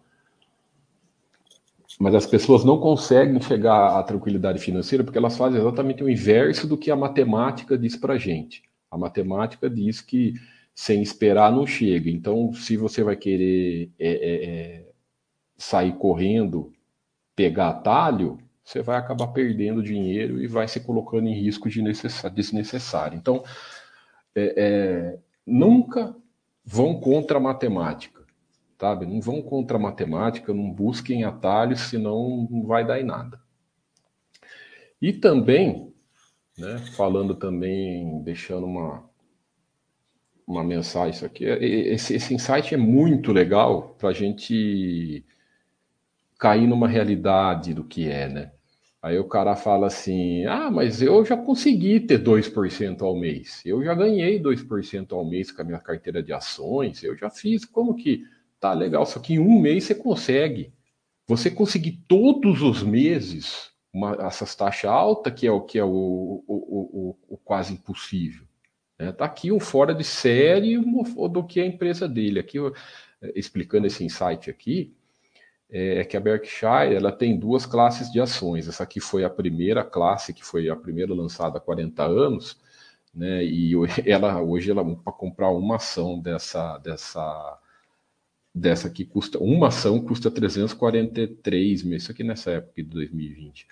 Mas 1.99 2.13
as 2.13 2.27
pessoas 2.27 2.63
não 2.63 2.79
conseguem 2.79 3.41
chegar 3.41 3.97
à 3.97 4.03
tranquilidade 4.03 4.59
financeira 4.59 5.03
porque 5.03 5.17
elas 5.17 5.35
fazem 5.35 5.59
exatamente 5.59 6.03
o 6.03 6.09
inverso 6.09 6.67
do 6.67 6.77
que 6.77 6.91
a 6.91 6.95
matemática 6.95 7.77
diz 7.77 7.97
para 7.97 8.17
gente. 8.17 8.63
A 8.91 8.97
matemática 8.97 9.69
diz 9.69 9.99
que 9.99 10.33
sem 10.73 11.01
esperar 11.01 11.51
não 11.51 11.65
chega. 11.65 12.09
Então, 12.09 12.53
se 12.53 12.77
você 12.77 13.03
vai 13.03 13.15
querer 13.15 13.89
é, 13.99 14.09
é, 14.09 14.45
é 14.45 14.85
sair 15.57 15.93
correndo, 15.97 16.71
pegar 17.35 17.69
atalho, 17.69 18.37
você 18.69 18.83
vai 18.83 18.97
acabar 18.97 19.27
perdendo 19.29 19.81
dinheiro 19.81 20.39
e 20.39 20.45
vai 20.45 20.67
se 20.67 20.79
colocando 20.81 21.27
em 21.27 21.33
risco 21.33 21.67
de 21.67 21.81
desnecessário. 22.31 23.17
Então, 23.17 23.43
é, 24.35 24.53
é, 24.55 25.19
nunca 25.43 26.15
vão 26.63 26.99
contra 26.99 27.37
a 27.37 27.41
matemática, 27.41 28.23
sabe? 28.79 29.07
Não 29.07 29.19
vão 29.19 29.41
contra 29.41 29.77
a 29.77 29.79
matemática, 29.79 30.53
não 30.53 30.71
busquem 30.71 31.23
atalhos, 31.23 31.79
senão 31.79 32.47
não 32.47 32.67
vai 32.67 32.85
dar 32.85 33.01
em 33.01 33.03
nada. 33.03 33.41
E 35.01 35.13
também, 35.13 35.91
né, 36.55 36.77
falando 36.95 37.33
também, 37.33 38.21
deixando 38.21 38.67
uma, 38.67 39.03
uma 40.45 40.63
mensagem, 40.63 41.15
isso 41.15 41.25
aqui, 41.25 41.43
esse, 41.43 42.13
esse 42.13 42.35
insight 42.35 42.75
é 42.75 42.77
muito 42.77 43.31
legal 43.31 43.95
para 43.97 44.09
a 44.09 44.13
gente 44.13 45.25
cair 46.37 46.67
numa 46.67 46.87
realidade 46.87 47.73
do 47.73 47.83
que 47.83 48.07
é, 48.07 48.29
né? 48.29 48.51
Aí 49.01 49.17
o 49.17 49.27
cara 49.27 49.55
fala 49.55 49.87
assim: 49.87 50.45
ah, 50.45 50.69
mas 50.69 51.01
eu 51.01 51.23
já 51.23 51.37
consegui 51.37 51.99
ter 51.99 52.21
2% 52.21 53.01
ao 53.01 53.17
mês, 53.17 53.61
eu 53.65 53.83
já 53.83 53.93
ganhei 53.93 54.39
2% 54.41 55.13
ao 55.13 55.25
mês 55.25 55.51
com 55.51 55.61
a 55.61 55.65
minha 55.65 55.79
carteira 55.79 56.21
de 56.21 56.33
ações, 56.33 57.03
eu 57.03 57.15
já 57.17 57.29
fiz. 57.29 57.65
Como 57.65 57.95
que 57.95 58.25
tá 58.59 58.73
legal? 58.73 59.05
Só 59.05 59.19
que 59.19 59.33
em 59.35 59.39
um 59.39 59.59
mês 59.59 59.85
você 59.85 59.95
consegue. 59.95 60.73
Você 61.27 61.49
conseguir 61.51 62.03
todos 62.07 62.61
os 62.61 62.83
meses 62.83 63.71
uma, 63.93 64.17
essas 64.21 64.55
taxas 64.55 64.89
altas, 64.89 65.33
que 65.33 65.47
é 65.47 65.51
o 65.51 65.61
que 65.61 65.79
é 65.79 65.83
o, 65.83 66.43
o, 66.47 67.15
o, 67.27 67.35
o 67.35 67.37
quase 67.37 67.73
impossível. 67.73 68.45
Né? 68.99 69.11
Tá 69.11 69.25
aqui 69.25 69.51
um 69.51 69.59
fora 69.59 69.93
de 69.95 70.03
série 70.03 70.77
do 70.77 71.43
que 71.45 71.59
é 71.59 71.63
a 71.63 71.67
empresa 71.67 72.07
dele. 72.07 72.39
Aqui, 72.39 72.57
explicando 73.35 73.87
esse 73.87 74.03
insight 74.03 74.49
aqui, 74.49 74.93
é 75.71 76.03
que 76.03 76.17
a 76.17 76.19
Berkshire 76.19 76.95
ela 76.95 77.11
tem 77.11 77.37
duas 77.37 77.65
classes 77.65 78.11
de 78.11 78.19
ações. 78.19 78.67
Essa 78.67 78.83
aqui 78.83 78.99
foi 78.99 79.23
a 79.23 79.29
primeira 79.29 79.83
classe, 79.83 80.33
que 80.33 80.43
foi 80.43 80.69
a 80.69 80.75
primeira 80.75 81.13
lançada 81.13 81.57
há 81.57 81.61
40 81.61 82.03
anos, 82.03 82.59
né? 83.13 83.43
E 83.43 83.73
ela 84.05 84.41
hoje 84.41 84.71
ela 84.71 84.83
para 84.95 85.13
comprar 85.13 85.49
uma 85.51 85.75
ação 85.75 86.19
dessa 86.19 86.77
dessa 86.79 87.59
dessa 88.53 88.89
que 88.89 89.05
custa 89.05 89.37
uma 89.39 89.67
ação 89.67 89.99
custa 90.01 90.31
343 90.31 91.83
mil, 91.83 91.97
isso 91.97 92.11
aqui 92.11 92.23
nessa 92.23 92.51
época 92.51 92.81
de 92.83 92.89
2020. 92.89 93.67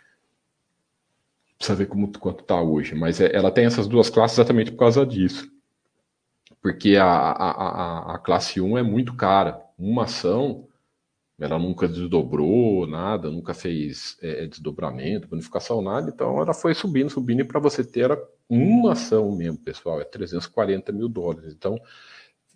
Precisa 1.57 1.75
ver 1.75 1.87
como, 1.87 2.11
quanto 2.19 2.41
está 2.41 2.61
hoje, 2.61 2.93
mas 2.93 3.19
é, 3.19 3.35
ela 3.35 3.51
tem 3.51 3.65
essas 3.65 3.87
duas 3.87 4.09
classes 4.09 4.37
exatamente 4.37 4.71
por 4.71 4.77
causa 4.77 5.05
disso. 5.05 5.51
Porque 6.61 6.95
a, 6.95 7.05
a, 7.05 7.51
a, 7.51 8.15
a 8.15 8.19
classe 8.19 8.61
1 8.61 8.77
é 8.77 8.83
muito 8.83 9.15
cara. 9.15 9.59
Uma 9.77 10.03
ação 10.03 10.66
ela 11.39 11.59
nunca 11.59 11.87
desdobrou 11.87 12.87
nada, 12.87 13.29
nunca 13.29 13.53
fez 13.53 14.17
é, 14.21 14.47
desdobramento, 14.47 15.27
bonificação, 15.27 15.81
nada. 15.81 16.09
Então 16.09 16.41
ela 16.41 16.53
foi 16.53 16.73
subindo, 16.73 17.09
subindo, 17.09 17.41
e 17.41 17.43
para 17.43 17.59
você 17.59 17.83
ter 17.83 18.09
uma 18.49 18.93
ação 18.93 19.35
mesmo, 19.35 19.57
pessoal, 19.59 20.01
é 20.01 20.03
340 20.03 20.91
mil 20.91 21.07
dólares. 21.07 21.53
Então 21.53 21.79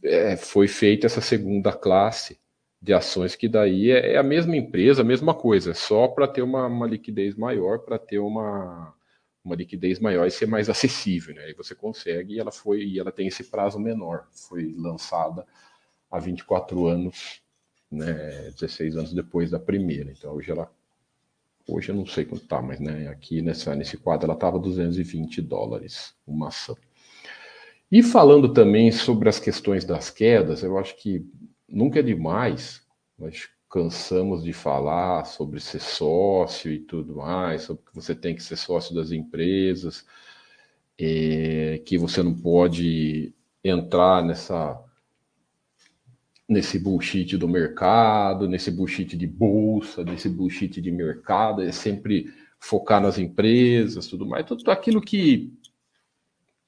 é, 0.04 0.36
foi 0.36 0.68
feita 0.68 1.06
essa 1.06 1.22
segunda 1.22 1.72
classe 1.74 2.40
de 2.82 2.94
ações, 2.94 3.36
que 3.36 3.48
daí 3.48 3.92
é, 3.92 4.14
é 4.14 4.18
a 4.18 4.24
mesma 4.24 4.56
empresa, 4.58 5.02
a 5.02 5.06
mesma 5.06 5.36
coisa, 5.36 5.74
só 5.74 6.08
para 6.08 6.28
ter 6.28 6.42
uma, 6.42 6.66
uma, 6.66 6.88
liquidez 6.88 7.36
maior, 7.36 7.80
para 7.80 8.00
ter 8.00 8.18
uma, 8.18 8.96
uma 9.44 9.56
liquidez 9.56 10.00
maior 10.00 10.26
e 10.26 10.32
ser 10.32 10.48
mais 10.48 10.70
acessível. 10.70 11.36
Né? 11.36 11.44
Aí 11.44 11.54
você 11.54 11.76
consegue, 11.76 12.34
e 12.36 12.40
ela 12.40 12.52
foi, 12.52 12.84
e 12.84 13.00
ela 13.00 13.12
tem 13.12 13.28
esse 13.28 13.44
prazo 13.44 13.80
menor. 13.80 14.28
Foi 14.32 14.74
lançada 14.76 15.46
há 16.10 16.18
24 16.20 16.88
anos 16.88 17.42
né, 17.92 18.52
16 18.52 18.96
anos 18.96 19.14
depois 19.14 19.52
da 19.52 19.60
primeira. 19.60 20.12
Então 20.12 20.34
hoje 20.34 20.52
ela, 20.52 20.72
hoje 21.68 21.90
eu 21.90 21.96
não 21.96 22.06
sei 22.06 22.26
quanto 22.26 22.48
tá, 22.48 22.62
mas 22.62 22.80
né, 22.80 23.08
aqui 23.08 23.42
nessa, 23.42 23.76
nesse 23.76 23.98
quadro 23.98 24.26
ela 24.26 24.36
estava 24.36 24.58
220 24.58 25.42
dólares 25.42 26.16
uma 26.26 26.48
ação. 26.48 26.78
E 27.92 28.02
falando 28.02 28.54
também 28.54 28.90
sobre 28.92 29.28
as 29.28 29.38
questões 29.38 29.84
das 29.84 30.10
quedas, 30.10 30.64
eu 30.64 30.78
acho 30.78 30.96
que 30.96 31.30
nunca 31.68 32.00
é 32.00 32.04
demais, 32.04 32.82
nós 33.20 33.50
cansamos 33.70 34.44
de 34.44 34.54
falar 34.54 35.26
sobre 35.26 35.60
ser 35.60 35.82
sócio 35.82 36.72
e 36.72 36.80
tudo 36.80 37.18
mais, 37.18 37.64
sobre 37.64 37.84
que 37.86 37.94
você 37.94 38.16
tem 38.16 38.34
que 38.34 38.44
ser 38.44 38.56
sócio 38.56 38.96
das 38.96 39.12
empresas, 39.12 40.06
é, 40.98 41.82
que 41.86 41.98
você 41.98 42.24
não 42.24 42.34
pode 42.34 43.34
entrar 43.64 44.24
nessa 44.24 44.82
nesse 46.52 46.78
bullshit 46.78 47.38
do 47.38 47.48
mercado, 47.48 48.46
nesse 48.46 48.70
bullshit 48.70 49.16
de 49.16 49.26
bolsa, 49.26 50.04
nesse 50.04 50.28
bullshit 50.28 50.82
de 50.82 50.92
mercado, 50.92 51.62
é 51.62 51.72
sempre 51.72 52.26
focar 52.60 53.02
nas 53.02 53.18
empresas, 53.18 54.06
tudo 54.08 54.26
mais, 54.26 54.46
tudo 54.46 54.70
aquilo 54.70 55.02
que 55.02 55.54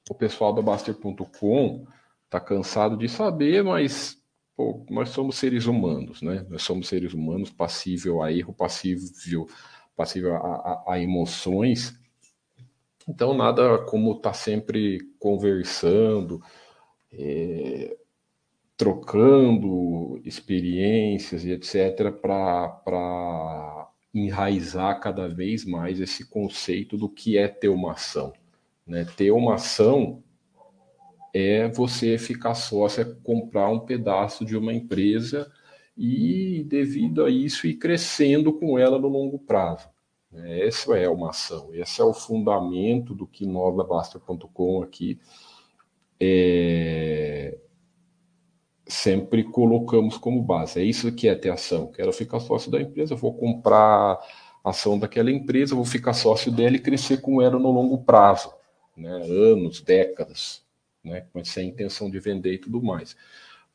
o 0.09 0.15
pessoal 0.15 0.53
da 0.53 0.61
Baster.com 0.61 1.85
está 2.23 2.39
cansado 2.39 2.95
de 2.95 3.09
saber, 3.09 3.61
mas 3.61 4.17
pô, 4.55 4.85
nós 4.89 5.09
somos 5.09 5.35
seres 5.35 5.65
humanos, 5.65 6.21
né? 6.21 6.45
Nós 6.49 6.63
somos 6.63 6.87
seres 6.87 7.13
humanos 7.13 7.49
passível 7.49 8.21
a 8.21 8.31
erro, 8.31 8.53
passível 8.53 9.47
passível 9.97 10.33
a, 10.35 10.39
a, 10.39 10.93
a 10.93 10.99
emoções. 10.99 11.93
Então, 13.07 13.33
nada 13.33 13.79
como 13.79 14.13
estar 14.13 14.29
tá 14.29 14.33
sempre 14.33 14.99
conversando, 15.19 16.41
é, 17.11 17.97
trocando 18.75 20.19
experiências 20.25 21.45
e 21.45 21.51
etc., 21.51 22.11
para 22.11 23.89
enraizar 24.13 24.99
cada 24.99 25.27
vez 25.27 25.65
mais 25.65 25.99
esse 25.99 26.29
conceito 26.29 26.97
do 26.97 27.09
que 27.09 27.37
é 27.37 27.47
ter 27.47 27.69
uma 27.69 27.93
ação. 27.93 28.33
Né? 28.85 29.05
Ter 29.17 29.31
uma 29.31 29.55
ação 29.55 30.23
é 31.33 31.67
você 31.67 32.17
ficar 32.17 32.53
sócio, 32.53 33.01
é 33.01 33.05
comprar 33.23 33.69
um 33.69 33.79
pedaço 33.79 34.45
de 34.45 34.55
uma 34.55 34.73
empresa 34.73 35.51
e, 35.97 36.63
devido 36.67 37.25
a 37.25 37.29
isso, 37.29 37.65
ir 37.65 37.75
crescendo 37.75 38.53
com 38.53 38.77
ela 38.77 38.99
no 38.99 39.07
longo 39.07 39.39
prazo. 39.39 39.89
Essa 40.31 40.97
é 40.97 41.07
uma 41.07 41.29
ação, 41.29 41.69
esse 41.73 42.01
é 42.01 42.03
o 42.03 42.13
fundamento 42.13 43.13
do 43.13 43.27
que 43.27 43.45
nós 43.45 43.75
da 43.77 43.83
Basta.com 43.83 44.81
aqui 44.81 45.19
é, 46.19 47.59
sempre 48.93 49.43
colocamos 49.43 50.17
como 50.17 50.41
base. 50.41 50.79
É 50.79 50.83
isso 50.83 51.11
que 51.11 51.27
é 51.27 51.35
ter 51.35 51.49
ação. 51.49 51.87
Quero 51.87 52.13
ficar 52.13 52.39
sócio 52.39 52.71
da 52.71 52.79
empresa, 52.79 53.15
vou 53.15 53.33
comprar 53.33 54.19
ação 54.63 54.97
daquela 54.97 55.31
empresa, 55.31 55.75
vou 55.75 55.83
ficar 55.83 56.13
sócio 56.13 56.51
dela 56.51 56.75
e 56.75 56.79
crescer 56.79 57.19
com 57.19 57.41
ela 57.41 57.57
no 57.59 57.71
longo 57.71 57.97
prazo, 58.03 58.53
né? 58.95 59.11
anos, 59.11 59.81
décadas, 59.81 60.63
né? 61.03 61.25
com 61.33 61.39
essa 61.39 61.61
intenção 61.61 62.09
de 62.09 62.19
vender 62.19 62.53
e 62.53 62.57
tudo 62.59 62.81
mais. 62.81 63.15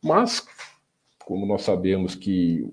Mas, 0.03 0.47
como 1.25 1.45
nós 1.45 1.63
sabemos 1.63 2.15
que 2.15 2.73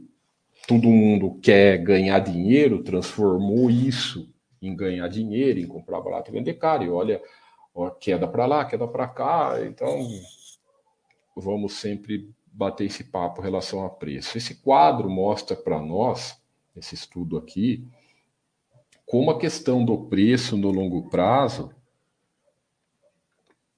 todo 0.68 0.88
mundo 0.88 1.40
quer 1.42 1.80
ganhar 1.80 2.20
dinheiro, 2.20 2.84
transformou 2.84 3.70
isso 3.70 4.30
em 4.62 4.76
ganhar 4.76 5.08
dinheiro, 5.08 5.60
em 5.60 5.68
comprar 5.68 6.00
barato 6.00 6.30
e 6.30 6.34
vender 6.34 6.54
caro. 6.54 6.84
E 6.84 6.90
olha, 6.90 7.22
ó, 7.74 7.90
queda 7.90 8.28
para 8.28 8.46
lá, 8.46 8.66
queda 8.66 8.88
para 8.88 9.08
cá. 9.08 9.58
Então, 9.66 10.08
vamos 11.36 11.74
sempre 11.74 12.34
bater 12.46 12.86
esse 12.86 13.04
papo 13.04 13.42
em 13.42 13.44
relação 13.44 13.86
a 13.86 13.90
preço. 13.90 14.38
Esse 14.38 14.56
quadro 14.56 15.10
mostra 15.10 15.56
para 15.56 15.82
nós, 15.82 16.42
esse 16.76 16.96
estudo 16.96 17.38
aqui, 17.38 17.86
como 19.06 19.30
a 19.30 19.40
questão 19.40 19.84
do 19.84 20.06
preço 20.06 20.58
no 20.58 20.72
longo 20.72 21.10
prazo 21.10 21.72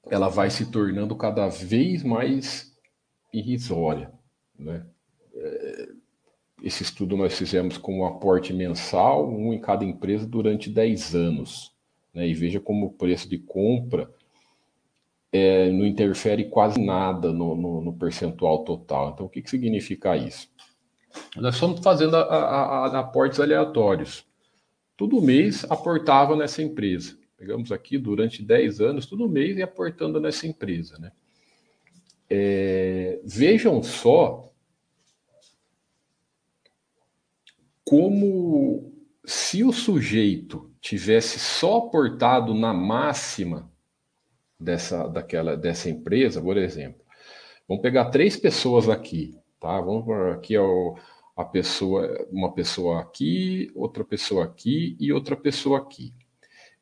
ela 0.10 0.30
vai 0.30 0.50
se 0.50 0.72
tornando 0.72 1.16
cada 1.16 1.48
vez 1.50 2.02
mais 2.02 2.74
irrisória, 3.34 4.12
né? 4.58 4.86
É, 5.36 5.90
esse 6.64 6.82
estudo 6.82 7.16
nós 7.16 7.38
fizemos 7.38 7.78
com 7.78 8.00
um 8.00 8.06
aporte 8.06 8.52
mensal, 8.52 9.30
um 9.30 9.54
em 9.54 9.60
cada 9.60 9.86
empresa, 9.86 10.26
durante 10.26 10.70
10 10.70 11.14
anos. 11.14 11.72
Né? 12.14 12.28
E 12.28 12.34
veja 12.34 12.60
como 12.60 12.88
o 12.88 12.94
preço 12.94 13.30
de 13.30 13.38
compra 13.38 14.12
é, 15.32 15.70
não 15.72 15.86
interfere 15.86 16.50
quase 16.50 16.80
nada 16.80 17.32
no, 17.32 17.56
no, 17.56 17.82
no, 17.82 17.94
percentual 17.94 18.64
total. 18.64 19.12
Então, 19.14 19.26
o 19.26 19.30
que, 19.30 19.42
que 19.42 19.50
significa 19.50 20.16
isso? 20.16 20.50
Nós 21.36 21.56
estamos 21.56 21.80
fazendo 21.82 22.16
a, 22.16 22.22
a, 22.22 22.86
a, 22.88 23.00
aportes 23.00 23.40
aleatórios. 23.40 24.26
Todo 24.96 25.22
mês 25.22 25.66
aportava 25.70 26.36
nessa 26.36 26.62
empresa. 26.62 27.18
Pegamos 27.38 27.72
aqui 27.72 27.98
durante 27.98 28.42
10 28.42 28.82
anos, 28.82 29.06
todo 29.06 29.30
mês 29.30 29.58
e 29.58 29.62
aportando 29.62 30.20
nessa 30.20 30.48
empresa. 30.48 30.98
Né? 30.98 31.12
É, 32.30 33.20
vejam 33.24 33.82
só 33.84 34.52
como 37.86 38.92
se 39.24 39.64
o 39.64 39.72
sujeito 39.72 40.72
tivesse 40.82 41.40
só 41.40 41.78
aportado 41.78 42.54
na 42.54 42.74
máxima 42.74 43.72
dessa, 44.60 45.08
daquela, 45.08 45.56
dessa 45.56 45.90
empresa, 45.90 46.42
por 46.42 46.58
exemplo, 46.58 47.02
vamos 47.68 47.82
pegar 47.82 48.06
três 48.06 48.36
pessoas 48.38 48.90
aqui, 48.90 49.38
tá? 49.60 49.80
Vamos 49.82 50.10
aqui 50.34 50.56
é 50.56 50.62
o, 50.62 50.96
a 51.36 51.46
pessoa, 51.46 52.28
uma 52.32 52.54
pessoa 52.54 53.02
aqui, 53.02 53.72
outra 53.76 54.04
pessoa 54.04 54.46
aqui 54.46 54.98
e 55.00 55.12
outra 55.12 55.36
pessoa 55.36 55.80
aqui. 55.80 56.14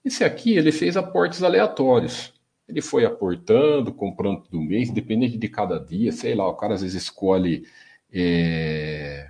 Esse 0.03 0.23
aqui 0.23 0.55
ele 0.57 0.71
fez 0.71 0.95
aportes 0.95 1.43
aleatórios. 1.43 2.33
Ele 2.67 2.81
foi 2.81 3.05
aportando, 3.05 3.93
comprando 3.93 4.47
do 4.49 4.59
mês, 4.59 4.89
dependendo 4.89 5.37
de 5.37 5.49
cada 5.49 5.79
dia, 5.79 6.11
sei 6.11 6.33
lá, 6.33 6.47
o 6.47 6.55
cara 6.55 6.73
às 6.73 6.81
vezes 6.81 7.03
escolhe 7.03 7.67
é, 8.11 9.29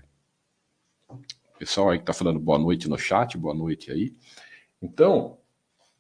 pessoal 1.58 1.89
aí 1.89 1.97
que 1.97 2.03
está 2.03 2.13
falando 2.13 2.39
boa 2.39 2.60
noite 2.60 2.89
no 2.89 2.97
chat, 2.97 3.38
boa 3.38 3.53
noite 3.53 3.91
aí. 3.91 4.13
Então, 4.81 5.38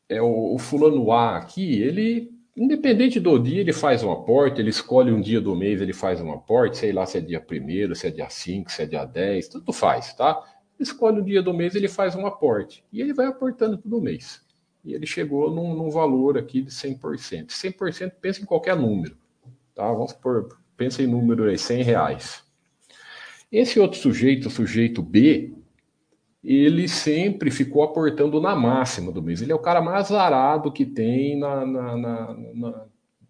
é 0.07 0.21
o, 0.21 0.53
o, 0.53 0.59
fulano 0.59 1.11
A 1.11 1.37
aqui, 1.37 1.81
ele, 1.81 2.31
independente 2.55 3.19
do 3.19 3.37
dia, 3.37 3.59
ele 3.59 3.73
faz 3.73 4.03
um 4.03 4.11
aporte, 4.11 4.61
ele 4.61 4.69
escolhe 4.69 5.11
um 5.11 5.19
dia 5.19 5.41
do 5.41 5.55
mês, 5.55 5.81
ele 5.81 5.93
faz 5.93 6.21
um 6.21 6.31
aporte, 6.31 6.77
sei 6.77 6.91
lá 6.93 7.05
se 7.05 7.17
é 7.17 7.21
dia 7.21 7.39
1 7.39 7.95
se 7.95 8.07
é 8.07 8.11
dia 8.11 8.29
5, 8.29 8.71
se 8.71 8.83
é 8.83 8.85
dia 8.85 9.05
10, 9.05 9.49
tudo 9.49 9.73
faz, 9.73 10.13
tá? 10.13 10.41
Escolhe 10.79 11.19
o 11.19 11.23
dia 11.23 11.41
do 11.41 11.53
mês, 11.53 11.75
ele 11.75 11.87
faz 11.87 12.15
um 12.15 12.25
aporte. 12.25 12.83
E 12.91 13.01
ele 13.01 13.13
vai 13.13 13.25
aportando 13.27 13.77
todo 13.77 14.01
mês. 14.01 14.41
E 14.83 14.93
ele 14.93 15.05
chegou 15.05 15.53
num, 15.53 15.73
num 15.73 15.89
valor 15.89 16.37
aqui 16.37 16.61
de 16.61 16.69
100%. 16.69 17.47
100% 17.47 18.11
pensa 18.21 18.41
em 18.41 18.45
qualquer 18.45 18.75
número, 18.75 19.17
tá? 19.73 19.91
Vamos 19.91 20.11
supor, 20.11 20.57
pensa 20.77 21.01
em 21.01 21.07
número 21.07 21.45
aí, 21.45 21.57
100 21.57 21.83
reais. 21.83 22.43
Esse 23.51 23.79
outro 23.79 23.99
sujeito, 23.99 24.47
o 24.47 24.51
sujeito 24.51 25.01
B, 25.01 25.53
ele 26.45 26.87
sempre 26.87 27.49
ficou 27.49 27.81
aportando 27.81 28.39
na 28.39 28.55
máxima 28.55 29.11
do 29.11 29.21
mês. 29.21 29.41
Ele 29.41 29.51
é 29.51 29.55
o 29.55 29.59
cara 29.59 29.81
mais 29.81 30.11
azarado 30.11 30.71
que 30.71 30.85
tem 30.85 31.39
na, 31.39 31.65
na, 31.65 31.97
na, 31.97 32.33
na 32.53 32.85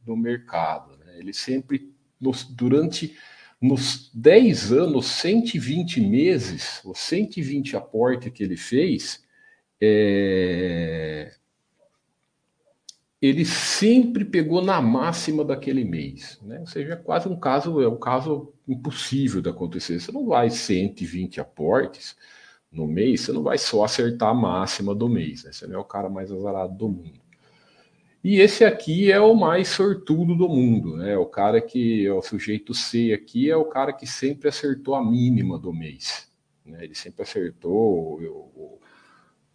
no 0.06 0.17
mercado. 0.17 0.97
Né? 0.97 1.17
Ele 1.19 1.34
sempre, 1.34 1.93
nos, 2.19 2.43
durante 2.43 3.15
nos 3.62 4.12
10 4.13 4.73
anos, 4.73 5.06
120 5.06 6.01
meses, 6.01 6.82
os 6.84 6.99
120 6.99 7.78
aportes 7.78 8.32
que 8.34 8.43
ele 8.43 8.58
fez, 8.58 9.23
é, 9.82 11.34
ele 13.21 13.45
sempre 13.45 14.25
pegou 14.25 14.62
na 14.62 14.82
máxima 14.82 15.43
daquele 15.43 15.86
mês, 15.86 16.38
né? 16.43 16.60
Ou 16.60 16.67
seja, 16.67 16.93
é 16.93 16.97
quase 16.97 17.28
um 17.28 17.39
caso, 17.39 17.82
é 17.82 17.88
um 17.88 17.97
caso 17.97 18.54
impossível 18.67 19.41
de 19.41 19.49
acontecer. 19.49 19.99
Você 19.99 20.12
não 20.12 20.28
vai 20.28 20.49
120 20.49 21.39
aportes 21.39 22.15
no 22.76 22.88
mês, 22.88 23.22
você 23.22 23.32
não 23.32 23.42
vai 23.42 23.58
só 23.58 23.86
acertar 23.86 24.30
a 24.30 24.34
máxima 24.34 24.94
do 24.94 25.08
mês, 25.08 25.44
né? 25.44 25.52
Você 25.52 25.66
não 25.66 25.76
é 25.76 25.78
o 25.78 25.86
cara 25.86 26.10
mais 26.10 26.32
azarado 26.32 26.76
do 26.76 26.90
mundo. 26.90 27.26
E 28.24 28.40
esse 28.40 28.66
aqui 28.66 29.12
é 29.12 29.20
o 29.20 29.36
mais 29.36 29.68
sortudo 29.70 30.36
do 30.36 30.50
mundo, 30.50 30.98
né? 30.98 31.16
O 31.18 31.26
cara 31.26 31.62
que 31.62 32.06
é 32.06 32.12
o 32.12 32.22
sujeito 32.22 32.74
C 32.74 33.14
aqui 33.14 33.50
é 33.50 33.56
o 33.56 33.66
cara 33.66 33.94
que 33.94 34.08
sempre 34.08 34.50
acertou 34.50 34.96
a 34.96 35.04
mínima 35.04 35.60
do 35.60 35.72
mês. 35.72 36.28
Né? 36.66 36.84
Ele 36.84 36.96
sempre 36.96 37.22
acertou 37.22 38.20
o, 38.20 38.80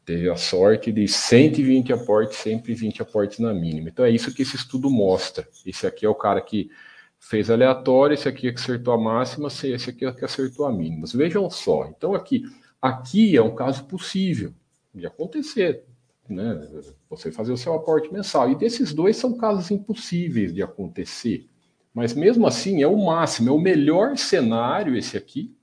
teve 0.05 0.29
a 0.29 0.37
sorte 0.37 0.91
de 0.91 1.07
120 1.07 1.93
aportes, 1.93 2.37
sempre 2.39 2.75
20 2.75 3.03
aportes 3.03 3.39
na 3.39 3.53
mínima. 3.53 3.89
Então 3.89 4.05
é 4.05 4.11
isso 4.11 4.35
que 4.35 4.43
esse 4.43 4.57
estudo 4.57 4.91
mostra. 4.91 5.47
Esse 5.65 5.87
aqui 5.87 6.05
é 6.05 6.09
o 6.09 6.15
cara 6.15 6.41
que 6.41 6.71
fez 7.19 7.51
aleatório, 7.51 8.15
esse 8.15 8.29
aqui 8.29 8.49
é 8.49 8.53
que 8.53 8.59
acertou 8.59 8.95
a 8.95 8.99
máxima, 8.99 9.49
esse 9.49 9.91
aqui 9.91 10.07
é 10.07 10.13
que 10.13 10.25
acertou 10.25 10.67
a 10.67 10.73
mínima. 10.73 11.07
Vejam 11.15 11.49
só. 11.51 11.87
Então 11.87 12.15
aqui, 12.15 12.45
aqui 12.81 13.37
é 13.37 13.43
um 13.43 13.55
caso 13.55 13.85
possível 13.85 14.53
de 14.95 15.07
acontecer, 15.07 15.85
né? 16.29 16.69
Você 17.09 17.31
fazer 17.31 17.53
o 17.53 17.57
seu 17.57 17.75
aporte 17.75 18.12
mensal. 18.12 18.51
E 18.51 18.55
desses 18.55 18.93
dois 18.95 19.16
são 19.16 19.37
casos 19.37 19.71
impossíveis 19.71 20.55
de 20.55 20.62
acontecer. 20.62 21.49
Mas 21.93 22.14
mesmo 22.14 22.47
assim 22.47 22.83
é 22.83 22.87
o 22.87 23.05
máximo, 23.05 23.51
é 23.51 23.53
o 23.53 23.59
melhor 23.59 24.16
cenário 24.16 24.97
esse 24.97 25.16
aqui, 25.16 25.55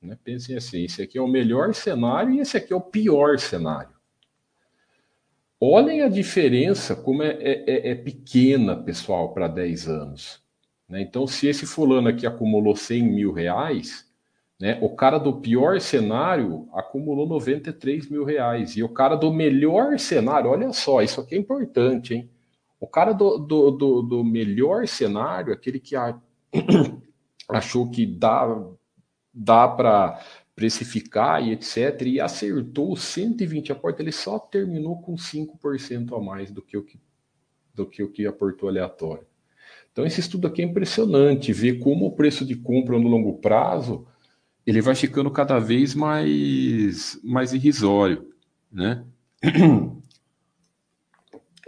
né? 0.00 0.16
Pensem 0.24 0.56
assim: 0.56 0.84
esse 0.84 1.02
aqui 1.02 1.18
é 1.18 1.22
o 1.22 1.28
melhor 1.28 1.74
cenário 1.74 2.32
e 2.32 2.40
esse 2.40 2.56
aqui 2.56 2.72
é 2.72 2.76
o 2.76 2.80
pior 2.80 3.38
cenário. 3.38 4.00
Olhem 5.60 6.00
a 6.00 6.08
diferença, 6.08 6.96
como 6.96 7.22
é, 7.22 7.32
é, 7.32 7.64
é, 7.70 7.90
é 7.90 7.94
pequena, 7.94 8.74
pessoal, 8.82 9.34
para 9.34 9.46
10 9.46 9.88
anos. 9.88 10.42
Né? 10.88 11.02
Então, 11.02 11.26
se 11.26 11.48
esse 11.48 11.66
fulano 11.66 12.08
aqui 12.08 12.26
acumulou 12.26 12.74
100 12.74 13.02
mil 13.02 13.30
reais, 13.30 14.09
né, 14.60 14.78
o 14.82 14.90
cara 14.90 15.16
do 15.16 15.40
pior 15.40 15.80
cenário 15.80 16.68
acumulou 16.74 17.26
93 17.26 18.10
mil 18.10 18.24
reais. 18.24 18.76
E 18.76 18.82
o 18.82 18.90
cara 18.90 19.16
do 19.16 19.32
melhor 19.32 19.98
cenário, 19.98 20.50
olha 20.50 20.70
só, 20.72 21.00
isso 21.00 21.18
aqui 21.18 21.34
é 21.34 21.38
importante, 21.38 22.14
hein? 22.14 22.30
O 22.78 22.86
cara 22.86 23.12
do, 23.12 23.38
do, 23.38 23.70
do, 23.70 24.02
do 24.02 24.24
melhor 24.24 24.86
cenário, 24.86 25.52
aquele 25.52 25.80
que 25.80 25.96
a, 25.96 26.18
achou 27.48 27.90
que 27.90 28.04
dá 28.04 28.62
dá 29.32 29.66
para 29.68 30.20
precificar 30.54 31.42
e 31.42 31.52
etc. 31.52 32.02
E 32.02 32.20
acertou 32.20 32.94
120 32.96 33.72
aportes, 33.72 34.00
ele 34.00 34.12
só 34.12 34.38
terminou 34.38 35.00
com 35.00 35.14
5% 35.14 36.16
a 36.16 36.20
mais 36.20 36.50
do 36.50 36.60
que 36.60 36.76
o 36.76 36.82
que, 36.82 37.00
do 37.74 37.86
que, 37.86 38.02
o 38.02 38.10
que 38.10 38.26
aportou 38.26 38.68
aleatório. 38.68 39.26
Então, 39.92 40.04
esse 40.04 40.20
estudo 40.20 40.46
aqui 40.46 40.62
é 40.62 40.64
impressionante, 40.64 41.52
ver 41.52 41.78
como 41.78 42.06
o 42.06 42.12
preço 42.12 42.44
de 42.44 42.54
compra 42.54 42.98
no 42.98 43.08
longo 43.08 43.38
prazo 43.38 44.06
ele 44.66 44.80
vai 44.80 44.94
ficando 44.94 45.30
cada 45.30 45.58
vez 45.58 45.94
mais, 45.94 47.18
mais 47.22 47.52
irrisório. 47.52 48.30
né? 48.70 49.04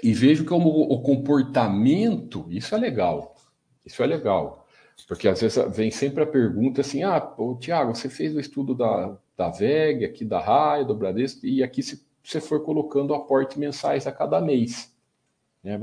E 0.02 0.12
vejo 0.12 0.44
como 0.44 0.68
o 0.68 1.00
comportamento, 1.00 2.44
isso 2.50 2.74
é 2.74 2.78
legal, 2.78 3.36
isso 3.86 4.02
é 4.02 4.06
legal, 4.06 4.66
porque 5.06 5.28
às 5.28 5.40
vezes 5.40 5.64
vem 5.76 5.92
sempre 5.92 6.24
a 6.24 6.26
pergunta 6.26 6.80
assim, 6.80 7.04
ah, 7.04 7.20
Tiago, 7.60 7.94
você 7.94 8.08
fez 8.08 8.34
o 8.34 8.40
estudo 8.40 8.74
da, 8.74 9.16
da 9.36 9.48
VEG, 9.48 10.04
aqui 10.04 10.24
da 10.24 10.40
RAI, 10.40 10.84
do 10.84 10.94
Bradesco, 10.94 11.46
e 11.46 11.62
aqui 11.62 11.82
você 11.82 12.40
foi 12.40 12.60
colocando 12.64 13.14
aportes 13.14 13.56
mensais 13.56 14.04
a 14.06 14.12
cada 14.12 14.40
mês, 14.40 14.92
né? 15.62 15.78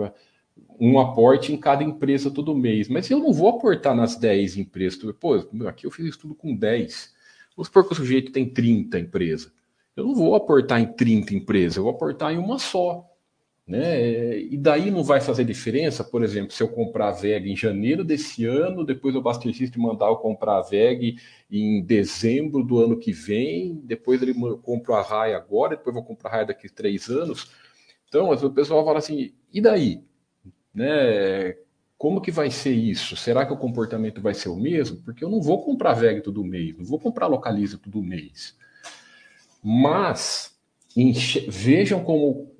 Um 0.79 0.99
aporte 0.99 1.51
em 1.51 1.57
cada 1.57 1.83
empresa 1.83 2.31
todo 2.31 2.55
mês, 2.55 2.87
mas 2.87 3.09
eu 3.09 3.19
não 3.19 3.33
vou 3.33 3.49
aportar 3.49 3.95
nas 3.95 4.15
10 4.15 4.57
empresas, 4.57 4.99
pô, 5.19 5.35
aqui 5.67 5.85
eu 5.85 5.91
fiz 5.91 6.05
estudo 6.05 6.33
com 6.35 6.55
10, 6.55 7.13
vamos 7.55 7.67
supor 7.67 7.85
que 7.85 7.93
o 7.93 7.95
sujeito 7.95 8.31
tem 8.31 8.49
30 8.49 8.99
empresas, 8.99 9.51
eu 9.95 10.05
não 10.05 10.15
vou 10.15 10.35
aportar 10.35 10.79
em 10.79 10.85
30 10.85 11.33
empresas, 11.33 11.77
eu 11.77 11.83
vou 11.83 11.91
aportar 11.91 12.33
em 12.33 12.37
uma 12.37 12.57
só. 12.57 13.05
Né? 13.67 14.39
E 14.39 14.57
daí 14.57 14.89
não 14.89 15.03
vai 15.03 15.21
fazer 15.21 15.43
diferença, 15.43 16.03
por 16.03 16.23
exemplo, 16.23 16.51
se 16.51 16.63
eu 16.63 16.67
comprar 16.67 17.09
a 17.09 17.11
VEG 17.11 17.51
em 17.51 17.55
janeiro 17.55 18.03
desse 18.03 18.43
ano, 18.43 18.83
depois 18.83 19.15
o 19.15 19.21
Bastercista 19.21 19.77
mandar 19.77 20.07
eu 20.07 20.15
comprar 20.15 20.57
a 20.57 20.61
VEG 20.63 21.17
em 21.51 21.79
dezembro 21.83 22.63
do 22.63 22.79
ano 22.79 22.97
que 22.97 23.11
vem, 23.11 23.79
depois 23.83 24.23
ele 24.23 24.33
compra 24.63 24.95
a 24.95 25.01
RAI 25.03 25.35
agora, 25.35 25.77
depois 25.77 25.93
vou 25.93 26.03
comprar 26.03 26.31
a 26.31 26.33
RAI 26.37 26.45
daqui 26.47 26.65
a 26.65 26.71
três 26.71 27.09
anos. 27.09 27.51
Então, 28.07 28.31
o 28.31 28.49
pessoal 28.49 28.83
fala 28.83 28.97
assim, 28.97 29.33
e 29.53 29.61
daí? 29.61 30.03
Né? 30.73 31.55
Como 31.97 32.21
que 32.21 32.31
vai 32.31 32.49
ser 32.49 32.71
isso? 32.71 33.15
Será 33.17 33.45
que 33.45 33.51
o 33.53 33.57
comportamento 33.57 34.21
vai 34.21 34.33
ser 34.33 34.49
o 34.49 34.55
mesmo? 34.55 35.01
Porque 35.01 35.23
eu 35.23 35.29
não 35.29 35.41
vou 35.41 35.63
comprar 35.63 35.93
VEG 35.93 36.21
todo 36.21 36.43
mês, 36.43 36.77
não 36.77 36.85
vou 36.85 36.99
comprar 36.99 37.27
Localiza 37.27 37.77
todo 37.77 38.01
mês. 38.01 38.57
Mas 39.61 40.57
vejam 41.47 42.03
como 42.03 42.51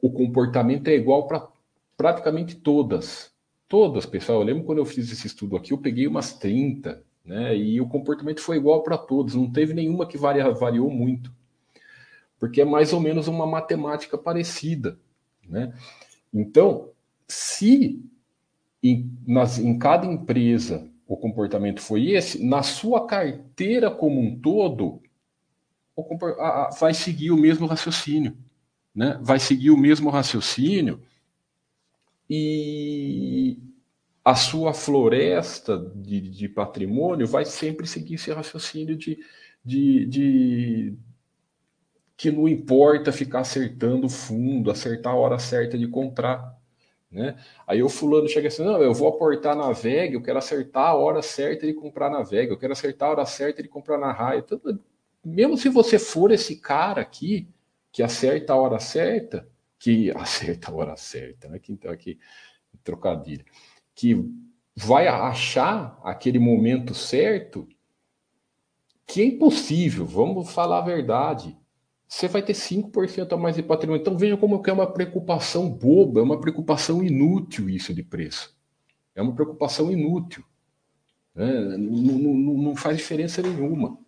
o 0.00 0.10
comportamento 0.10 0.88
é 0.88 0.94
igual 0.94 1.26
para 1.26 1.48
praticamente 1.96 2.54
todas. 2.54 3.32
Todas, 3.68 4.06
pessoal. 4.06 4.40
Eu 4.40 4.44
lembro 4.44 4.64
quando 4.64 4.78
eu 4.78 4.84
fiz 4.84 5.10
esse 5.10 5.26
estudo 5.26 5.56
aqui, 5.56 5.72
eu 5.72 5.78
peguei 5.78 6.06
umas 6.06 6.34
30, 6.34 7.02
né? 7.24 7.56
E 7.56 7.80
o 7.80 7.88
comportamento 7.88 8.40
foi 8.40 8.58
igual 8.58 8.82
para 8.82 8.98
todos. 8.98 9.34
Não 9.34 9.50
teve 9.50 9.74
nenhuma 9.74 10.06
que 10.06 10.18
varia, 10.18 10.48
variou 10.52 10.90
muito. 10.90 11.32
Porque 12.38 12.60
é 12.60 12.64
mais 12.64 12.92
ou 12.92 13.00
menos 13.00 13.26
uma 13.26 13.46
matemática 13.46 14.18
parecida, 14.18 14.98
né? 15.48 15.72
Então, 16.32 16.90
se 17.28 18.02
em, 18.82 19.10
nas, 19.26 19.58
em 19.58 19.78
cada 19.78 20.06
empresa 20.06 20.90
o 21.06 21.16
comportamento 21.16 21.80
foi 21.80 22.10
esse, 22.10 22.44
na 22.44 22.62
sua 22.62 23.06
carteira 23.06 23.90
como 23.90 24.20
um 24.20 24.38
todo, 24.38 25.02
vai 26.78 26.94
seguir 26.94 27.30
o 27.30 27.36
mesmo 27.36 27.66
raciocínio. 27.66 28.36
Né? 28.94 29.18
Vai 29.22 29.40
seguir 29.40 29.70
o 29.70 29.76
mesmo 29.76 30.08
raciocínio 30.08 31.02
e 32.28 33.58
a 34.24 34.34
sua 34.34 34.72
floresta 34.72 35.78
de, 35.94 36.20
de 36.20 36.48
patrimônio 36.48 37.26
vai 37.26 37.44
sempre 37.44 37.86
seguir 37.86 38.14
esse 38.14 38.32
raciocínio 38.32 38.96
de, 38.96 39.18
de, 39.64 40.06
de, 40.06 40.94
que 42.16 42.30
não 42.30 42.48
importa 42.48 43.12
ficar 43.12 43.40
acertando 43.40 44.06
o 44.06 44.10
fundo, 44.10 44.70
acertar 44.70 45.12
a 45.12 45.16
hora 45.16 45.38
certa 45.38 45.76
de 45.76 45.86
comprar. 45.86 46.58
Né? 47.14 47.36
Aí 47.64 47.80
o 47.80 47.88
fulano 47.88 48.28
chega 48.28 48.48
assim, 48.48 48.64
não, 48.64 48.82
eu 48.82 48.92
vou 48.92 49.06
aportar 49.06 49.54
na 49.54 49.70
VEG, 49.70 50.14
eu 50.14 50.22
quero 50.22 50.36
acertar 50.36 50.88
a 50.88 50.94
hora 50.94 51.22
certa 51.22 51.64
de 51.64 51.72
comprar 51.72 52.10
na 52.10 52.22
VEG, 52.22 52.50
eu 52.50 52.58
quero 52.58 52.72
acertar 52.72 53.08
a 53.08 53.12
hora 53.12 53.24
certa 53.24 53.62
de 53.62 53.68
comprar 53.68 53.98
na 53.98 54.10
RAI. 54.10 54.38
Então, 54.38 54.60
mesmo 55.24 55.56
se 55.56 55.68
você 55.68 55.96
for 55.96 56.32
esse 56.32 56.56
cara 56.56 57.00
aqui, 57.00 57.48
que 57.92 58.02
acerta 58.02 58.52
a 58.52 58.56
hora 58.56 58.80
certa, 58.80 59.48
que 59.78 60.10
acerta 60.18 60.72
a 60.72 60.74
hora 60.74 60.96
certa, 60.96 61.48
né? 61.48 61.60
Que 61.60 61.72
então 61.72 61.92
aqui 61.92 62.18
trocadilho, 62.82 63.44
que 63.94 64.16
vai 64.74 65.06
achar 65.06 65.96
aquele 66.02 66.40
momento 66.40 66.92
certo, 66.94 67.68
que 69.06 69.22
é 69.22 69.24
impossível, 69.26 70.04
vamos 70.04 70.50
falar 70.50 70.78
a 70.78 70.84
verdade. 70.84 71.56
Você 72.14 72.28
vai 72.28 72.42
ter 72.42 72.52
5% 72.52 73.32
a 73.32 73.36
mais 73.36 73.56
de 73.56 73.62
patrimônio. 73.62 74.00
Então 74.00 74.16
veja 74.16 74.36
como 74.36 74.62
é 74.64 74.72
uma 74.72 74.86
preocupação 74.86 75.68
boba, 75.68 76.20
é 76.20 76.22
uma 76.22 76.40
preocupação 76.40 77.02
inútil 77.02 77.68
isso 77.68 77.92
de 77.92 78.04
preço. 78.04 78.54
É 79.16 79.20
uma 79.20 79.34
preocupação 79.34 79.90
inútil. 79.90 80.44
Né? 81.34 81.76
Não, 81.76 82.16
não, 82.16 82.54
não 82.54 82.76
faz 82.76 82.98
diferença 82.98 83.42
nenhuma. 83.42 83.98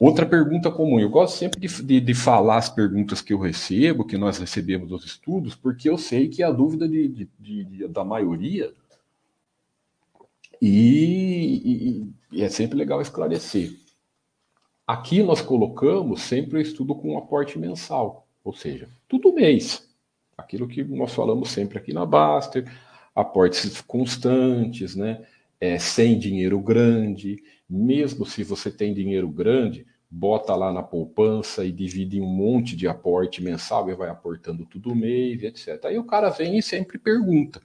Outra 0.00 0.26
pergunta 0.26 0.68
comum, 0.68 0.98
eu 0.98 1.08
gosto 1.08 1.38
sempre 1.38 1.60
de, 1.60 1.68
de, 1.84 2.00
de, 2.00 2.14
falar 2.14 2.56
as 2.56 2.68
perguntas 2.68 3.22
que 3.22 3.32
eu 3.32 3.38
recebo, 3.38 4.04
que 4.04 4.18
nós 4.18 4.38
recebemos 4.38 4.88
dos 4.88 5.04
estudos, 5.04 5.54
porque 5.54 5.88
eu 5.88 5.96
sei 5.96 6.26
que 6.26 6.42
é 6.42 6.46
a 6.46 6.50
dúvida 6.50 6.88
de 6.88 7.28
da 7.88 8.04
maioria 8.04 8.74
e, 10.60 11.62
e, 11.64 12.12
e, 12.32 12.42
é 12.42 12.48
sempre 12.48 12.76
legal 12.76 13.00
esclarecer. 13.00 13.85
Aqui 14.86 15.20
nós 15.20 15.40
colocamos 15.40 16.22
sempre 16.22 16.58
o 16.58 16.60
estudo 16.60 16.94
com 16.94 17.18
aporte 17.18 17.58
mensal, 17.58 18.28
ou 18.44 18.52
seja, 18.52 18.88
todo 19.08 19.32
mês. 19.32 19.84
Aquilo 20.38 20.68
que 20.68 20.84
nós 20.84 21.12
falamos 21.12 21.48
sempre 21.48 21.76
aqui 21.76 21.92
na 21.92 22.06
Baster, 22.06 22.64
aportes 23.12 23.80
constantes, 23.80 24.94
né? 24.94 25.26
É, 25.60 25.76
sem 25.76 26.16
dinheiro 26.16 26.60
grande, 26.60 27.42
mesmo 27.68 28.24
se 28.24 28.44
você 28.44 28.70
tem 28.70 28.94
dinheiro 28.94 29.28
grande, 29.28 29.84
bota 30.08 30.54
lá 30.54 30.72
na 30.72 30.84
poupança 30.84 31.64
e 31.64 31.72
divide 31.72 32.18
em 32.18 32.20
um 32.20 32.26
monte 32.26 32.76
de 32.76 32.86
aporte 32.86 33.42
mensal 33.42 33.90
e 33.90 33.94
vai 33.94 34.08
aportando 34.08 34.64
todo 34.66 34.94
mês, 34.94 35.42
etc. 35.42 35.86
Aí 35.86 35.98
o 35.98 36.04
cara 36.04 36.28
vem 36.28 36.58
e 36.58 36.62
sempre 36.62 36.96
pergunta: 36.96 37.60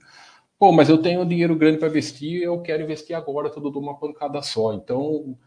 pô, 0.58 0.72
mas 0.72 0.88
eu 0.88 0.98
tenho 0.98 1.24
dinheiro 1.24 1.54
grande 1.54 1.78
para 1.78 1.86
investir, 1.86 2.42
eu 2.42 2.60
quero 2.62 2.82
investir 2.82 3.14
agora 3.14 3.48
tudo 3.48 3.70
de 3.70 3.78
uma 3.78 3.96
pancada 3.96 4.42
só, 4.42 4.74
então 4.74 5.38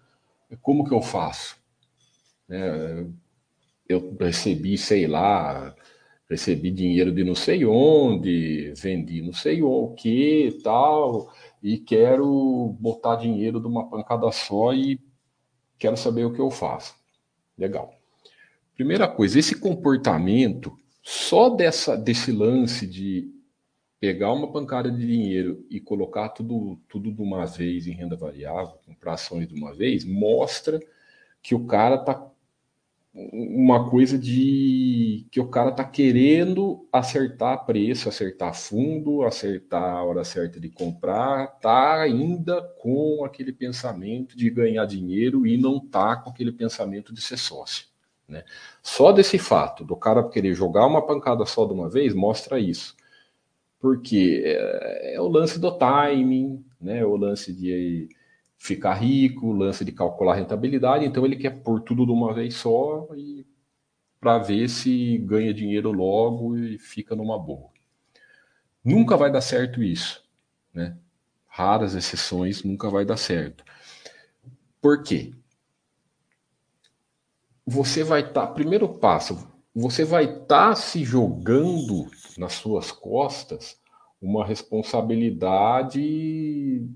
como 0.61 0.85
que 0.85 0.93
eu 0.93 1.01
faço? 1.01 1.64
É, 2.49 3.05
eu 3.87 4.15
recebi, 4.19 4.77
sei 4.77 5.07
lá, 5.07 5.75
recebi 6.29 6.71
dinheiro 6.71 7.11
de 7.11 7.23
não 7.23 7.35
sei 7.35 7.65
onde, 7.65 8.73
vendi 8.75 9.21
não 9.21 9.33
sei 9.33 9.61
o 9.61 9.93
que, 9.95 10.59
tal 10.63 11.31
e 11.65 11.79
quero 11.79 12.77
botar 12.79 13.15
dinheiro 13.15 13.59
de 13.59 13.65
uma 13.65 13.89
pancada 13.89 14.31
só 14.31 14.71
e 14.71 14.99
quero 15.79 15.97
saber 15.97 16.23
o 16.23 16.31
que 16.31 16.39
eu 16.39 16.51
faço. 16.51 16.95
Legal. 17.57 17.91
Primeira 18.75 19.07
coisa, 19.07 19.39
esse 19.39 19.59
comportamento, 19.59 20.77
só 21.01 21.49
dessa, 21.49 21.97
desse 21.97 22.31
lance 22.31 22.85
de 22.85 23.33
pegar 23.99 24.31
uma 24.31 24.51
pancada 24.51 24.91
de 24.91 25.07
dinheiro 25.07 25.65
e 25.67 25.79
colocar 25.79 26.29
tudo, 26.29 26.79
tudo 26.87 27.11
de 27.11 27.19
uma 27.19 27.47
vez 27.47 27.87
em 27.87 27.93
renda 27.93 28.15
variável, 28.15 28.77
comprar 28.85 29.13
ações 29.13 29.47
de 29.47 29.55
uma 29.55 29.73
vez, 29.73 30.05
mostra 30.05 30.79
que 31.41 31.55
o 31.55 31.65
cara 31.65 31.95
está 31.95 32.31
uma 33.15 33.89
coisa 33.89 34.17
de 34.19 35.25
que 35.31 35.39
o 35.39 35.47
cara 35.47 35.71
tá 35.71 35.85
querendo 35.85 36.85
acertar 36.91 37.65
preço, 37.65 38.09
acertar 38.09 38.53
fundo, 38.53 39.23
acertar 39.23 39.81
a 39.81 40.03
hora 40.03 40.25
certa 40.25 40.59
de 40.59 40.69
comprar, 40.69 41.47
tá 41.61 42.01
ainda 42.01 42.61
com 42.81 43.23
aquele 43.23 43.53
pensamento 43.53 44.35
de 44.35 44.49
ganhar 44.49 44.85
dinheiro 44.85 45.47
e 45.47 45.55
não 45.55 45.79
tá 45.79 46.17
com 46.17 46.29
aquele 46.29 46.51
pensamento 46.51 47.13
de 47.13 47.21
ser 47.21 47.37
sócio. 47.37 47.87
Né? 48.27 48.43
Só 48.83 49.13
desse 49.13 49.37
fato 49.37 49.85
do 49.85 49.95
cara 49.95 50.27
querer 50.27 50.53
jogar 50.53 50.85
uma 50.85 51.05
pancada 51.05 51.45
só 51.45 51.65
de 51.65 51.71
uma 51.71 51.89
vez 51.89 52.13
mostra 52.13 52.59
isso. 52.59 52.97
Porque 53.79 54.41
é, 54.45 55.15
é 55.15 55.21
o 55.21 55.27
lance 55.29 55.57
do 55.57 55.71
timing, 55.71 56.65
né? 56.81 57.05
o 57.05 57.15
lance 57.15 57.53
de 57.53 58.09
ficar 58.57 58.93
rico, 58.93 59.51
lance 59.51 59.83
de 59.85 59.91
calcular 59.91 60.35
rentabilidade, 60.35 61.05
então 61.05 61.25
ele 61.25 61.35
quer 61.35 61.61
pôr 61.61 61.81
tudo 61.81 62.05
de 62.05 62.11
uma 62.11 62.33
vez 62.33 62.55
só 62.55 63.07
e 63.15 63.45
para 64.19 64.39
ver 64.39 64.69
se 64.69 65.17
ganha 65.19 65.53
dinheiro 65.53 65.91
logo 65.91 66.57
e 66.57 66.79
fica 66.79 67.15
numa 67.15 67.37
boa. 67.37 67.69
Nunca 68.83 69.15
vai 69.17 69.31
dar 69.31 69.41
certo 69.41 69.83
isso, 69.83 70.23
né? 70.73 70.97
Raras 71.47 71.93
exceções, 71.95 72.63
nunca 72.63 72.89
vai 72.89 73.05
dar 73.05 73.17
certo. 73.17 73.63
Por 74.81 75.03
quê? 75.03 75.33
Você 77.65 78.03
vai 78.03 78.21
estar, 78.21 78.47
tá, 78.47 78.53
primeiro 78.53 78.87
passo, 78.87 79.47
você 79.73 80.05
vai 80.05 80.25
estar 80.25 80.69
tá 80.69 80.75
se 80.75 81.03
jogando 81.03 82.07
nas 82.37 82.53
suas 82.53 82.91
costas 82.91 83.79
uma 84.21 84.45
responsabilidade 84.45 86.87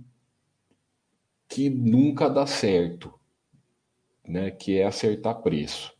que 1.49 1.69
nunca 1.69 2.29
dá 2.29 2.45
certo, 2.45 3.13
né? 4.25 4.51
Que 4.51 4.77
é 4.77 4.85
acertar 4.85 5.41
preço. 5.41 5.91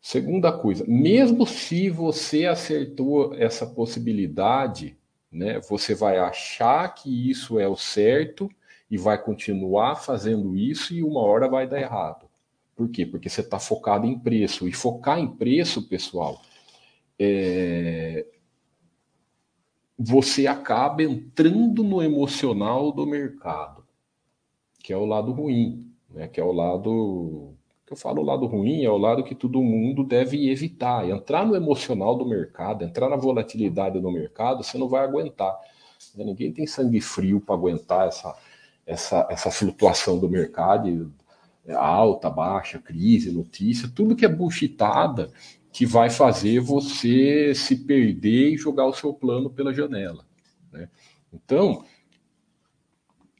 Segunda 0.00 0.50
coisa, 0.50 0.84
mesmo 0.88 1.46
se 1.46 1.88
você 1.88 2.46
acertou 2.46 3.34
essa 3.34 3.66
possibilidade, 3.66 4.98
né? 5.30 5.60
Você 5.60 5.94
vai 5.94 6.18
achar 6.18 6.88
que 6.94 7.30
isso 7.30 7.60
é 7.60 7.68
o 7.68 7.76
certo 7.76 8.50
e 8.90 8.98
vai 8.98 9.22
continuar 9.22 9.96
fazendo 9.96 10.56
isso 10.56 10.92
e 10.92 11.02
uma 11.02 11.20
hora 11.20 11.48
vai 11.48 11.68
dar 11.68 11.80
errado. 11.80 12.26
Por 12.74 12.88
quê? 12.88 13.06
Porque 13.06 13.28
você 13.28 13.42
está 13.42 13.58
focado 13.58 14.06
em 14.06 14.18
preço. 14.18 14.66
E 14.66 14.72
focar 14.72 15.18
em 15.18 15.28
preço, 15.28 15.88
pessoal, 15.88 16.42
é... 17.18 18.26
você 19.96 20.46
acaba 20.46 21.02
entrando 21.02 21.84
no 21.84 22.02
emocional 22.02 22.90
do 22.90 23.06
mercado, 23.06 23.81
que 24.82 24.92
é 24.92 24.96
o 24.96 25.04
lado 25.04 25.32
ruim, 25.32 25.86
né? 26.10 26.28
que 26.28 26.40
é 26.40 26.44
o 26.44 26.52
lado. 26.52 27.54
Que 27.86 27.92
eu 27.92 27.96
falo 27.96 28.22
o 28.22 28.24
lado 28.24 28.46
ruim, 28.46 28.84
é 28.84 28.90
o 28.90 28.96
lado 28.96 29.24
que 29.24 29.34
todo 29.34 29.62
mundo 29.62 30.04
deve 30.04 30.50
evitar. 30.50 31.08
Entrar 31.08 31.46
no 31.46 31.54
emocional 31.54 32.16
do 32.16 32.26
mercado, 32.26 32.84
entrar 32.84 33.08
na 33.08 33.16
volatilidade 33.16 34.00
do 34.00 34.10
mercado, 34.10 34.62
você 34.62 34.78
não 34.78 34.88
vai 34.88 35.04
aguentar. 35.04 35.56
Ninguém 36.16 36.52
tem 36.52 36.66
sangue 36.66 37.00
frio 37.00 37.40
para 37.40 37.54
aguentar 37.54 38.08
essa, 38.08 38.36
essa, 38.86 39.26
essa 39.30 39.50
flutuação 39.50 40.18
do 40.18 40.28
mercado, 40.28 41.12
alta, 41.70 42.28
baixa, 42.28 42.78
crise, 42.78 43.32
notícia, 43.32 43.90
tudo 43.94 44.16
que 44.16 44.24
é 44.24 44.28
buchitada 44.28 45.30
que 45.72 45.86
vai 45.86 46.10
fazer 46.10 46.60
você 46.60 47.54
se 47.54 47.76
perder 47.76 48.52
e 48.52 48.58
jogar 48.58 48.86
o 48.86 48.92
seu 48.92 49.14
plano 49.14 49.48
pela 49.48 49.72
janela. 49.72 50.24
Né? 50.70 50.88
Então, 51.32 51.84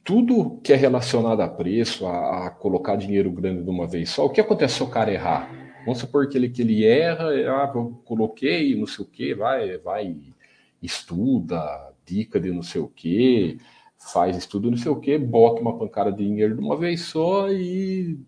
tudo 0.03 0.59
que 0.63 0.73
é 0.73 0.75
relacionado 0.75 1.41
a 1.41 1.47
preço, 1.47 2.05
a, 2.05 2.47
a, 2.47 2.49
colocar 2.49 2.95
dinheiro 2.95 3.31
grande 3.31 3.63
de 3.63 3.69
uma 3.69 3.87
vez 3.87 4.09
só, 4.09 4.25
o 4.25 4.29
que 4.29 4.41
acontece 4.41 4.75
se 4.75 4.83
o 4.83 4.89
cara 4.89 5.11
errar? 5.11 5.49
Vamos 5.85 5.99
supor 5.99 6.27
que 6.27 6.37
ele, 6.37 6.49
que 6.49 6.61
ele 6.61 6.85
erra, 6.85 7.27
ah, 7.29 7.71
eu 7.73 8.01
coloquei, 8.05 8.75
não 8.75 8.87
sei 8.87 9.05
o 9.05 9.07
que, 9.07 9.33
vai, 9.33 9.77
vai, 9.77 10.15
estuda, 10.81 11.93
dica 12.05 12.39
de 12.39 12.51
não 12.51 12.63
sei 12.63 12.81
o 12.81 12.87
que, 12.87 13.57
faz 13.97 14.35
estudo 14.35 14.69
não 14.69 14.77
sei 14.77 14.91
o 14.91 14.99
que, 14.99 15.17
bota 15.17 15.61
uma 15.61 15.77
pancada 15.77 16.11
de 16.11 16.23
dinheiro 16.25 16.55
de 16.55 16.61
uma 16.61 16.77
vez 16.77 17.01
só 17.01 17.49
e 17.49 18.19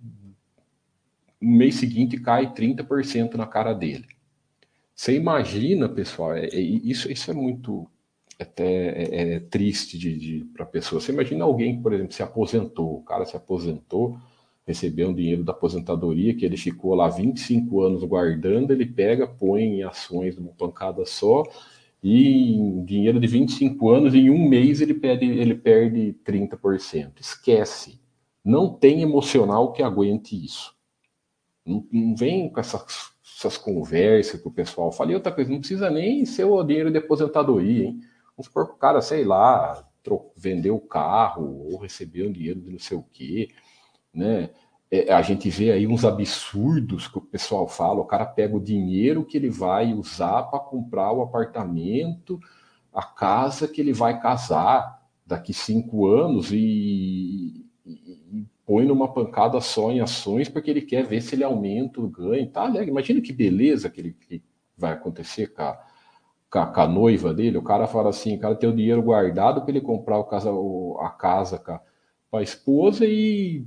no 1.42 1.52
mês 1.52 1.76
seguinte 1.76 2.20
cai 2.20 2.54
30% 2.54 3.36
na 3.36 3.46
cara 3.46 3.74
dele. 3.74 4.06
Você 4.96 5.14
imagina, 5.16 5.90
pessoal, 5.90 6.34
é, 6.34 6.46
é, 6.46 6.60
isso, 6.60 7.12
isso 7.12 7.30
é 7.30 7.34
muito 7.34 7.88
até 8.44 8.66
é, 8.66 9.36
é 9.36 9.40
triste 9.40 9.98
de, 9.98 10.18
de 10.18 10.46
para 10.54 10.64
a 10.64 10.68
pessoa. 10.68 11.00
Você 11.00 11.12
imagina 11.12 11.46
alguém, 11.46 11.82
por 11.82 11.94
exemplo, 11.94 12.14
se 12.14 12.24
aposentou, 12.24 12.98
o 12.98 13.04
cara 13.04 13.26
se 13.26 13.36
aposentou, 13.36 14.18
recebeu 14.66 15.10
um 15.10 15.14
dinheiro 15.14 15.44
da 15.44 15.52
aposentadoria 15.52 16.34
que 16.34 16.46
ele 16.46 16.58
ficou 16.58 16.96
lá 16.96 17.08
25 17.08 17.82
anos 17.82 18.04
guardando, 18.04 18.72
ele 18.72 18.86
pega, 18.86 19.28
põe 19.28 19.64
em 19.64 19.84
ações 19.84 20.38
uma 20.38 20.52
pancada 20.52 21.06
só 21.06 21.44
e 22.08 22.54
em 22.54 22.86
dinheiro 22.86 23.20
de 23.20 23.26
25 23.26 23.90
anos, 23.90 24.14
em 24.14 24.30
um 24.30 24.48
mês 24.48 24.80
ele 24.80 24.94
perde, 24.94 25.26
ele 25.26 25.56
perde 25.56 26.16
30%. 26.24 27.20
Esquece. 27.20 28.00
Não 28.44 28.72
tem 28.72 29.02
emocional 29.02 29.74
que 29.74 29.82
aguente 29.82 30.36
isso. 30.36 30.76
Não, 31.66 31.84
não 31.92 32.16
vem 32.16 32.48
com 32.48 32.60
essas, 32.60 33.12
essas, 33.24 33.58
conversas 33.58 34.40
que 34.40 34.48
o 34.48 34.52
pessoal 34.52 34.92
fala. 34.92 35.14
E 35.14 35.16
outra 35.16 35.32
coisa, 35.32 35.50
não 35.50 35.58
precisa 35.58 35.90
nem 35.90 36.26
ser 36.26 36.44
o 36.44 36.62
dinheiro 36.62 36.92
de 36.92 37.00
aposentadoria, 37.00 37.86
hein? 37.86 38.00
Vamos 38.36 38.48
supor 38.48 38.68
que 38.68 38.74
o 38.74 38.78
cara, 38.78 39.02
sei 39.02 39.24
lá, 39.24 39.88
vendeu 40.36 40.76
o 40.76 40.82
carro 40.82 41.68
ou 41.72 41.80
recebeu 41.80 42.28
um 42.28 42.32
dinheiro 42.32 42.62
de 42.62 42.72
não 42.72 42.80
sei 42.80 42.98
o 42.98 43.06
quê, 43.12 43.50
né? 44.14 44.50
é, 44.92 45.14
a 45.14 45.22
gente 45.22 45.50
vê 45.50 45.72
aí 45.72 45.88
uns 45.88 46.06
absurdos 46.06 47.08
que 47.08 47.18
o 47.18 47.22
pessoal 47.22 47.68
fala. 47.68 48.02
O 48.02 48.06
cara 48.06 48.26
pega 48.26 48.56
o 48.56 48.64
dinheiro 48.64 49.26
que 49.26 49.38
ele 49.38 49.50
vai 49.50 49.94
usar 49.94 50.44
para 50.44 50.60
comprar 50.60 51.12
o 51.12 51.22
apartamento, 51.22 52.40
a 52.94 53.04
casa 53.04 53.68
que 53.68 53.82
ele 53.82 53.94
vai 53.94 54.20
casar 54.20 55.02
daqui 55.26 55.54
cinco 55.54 56.08
anos 56.08 56.52
e, 56.52 57.66
e, 57.86 58.46
põe 58.66 58.86
numa 58.86 59.12
pancada 59.12 59.60
só 59.60 59.92
em 59.92 60.02
ações 60.02 60.50
porque 60.50 60.70
ele 60.70 60.82
quer 60.82 61.06
ver 61.06 61.22
se 61.22 61.36
ele 61.36 61.44
aumenta 61.44 62.00
o 62.00 62.08
ganho. 62.08 62.48
Tá. 62.50 62.68
Imagina 62.84 63.22
que 63.22 63.34
beleza 63.34 63.90
que, 63.90 64.02
ele, 64.02 64.14
que 64.14 64.44
vai 64.78 64.94
acontecer 64.94 65.48
com 65.48 65.64
a, 65.64 65.85
com 66.66 66.82
a, 66.82 66.88
noiva 66.88 67.34
dele. 67.34 67.58
O 67.58 67.64
cara 67.64 67.88
fala 67.88 68.10
assim: 68.10 68.36
o 68.36 68.40
cara 68.40 68.56
tem 68.56 68.70
o 68.70 68.76
dinheiro 68.76 69.02
guardado 69.02 69.62
para 69.62 69.72
ele 69.72 69.82
comprar 69.82 70.18
o 70.18 70.24
casa, 70.24 70.52
a 71.00 71.10
casa 71.10 71.60
com 72.30 72.38
a 72.38 72.44
esposa 72.44 73.06
e 73.06 73.66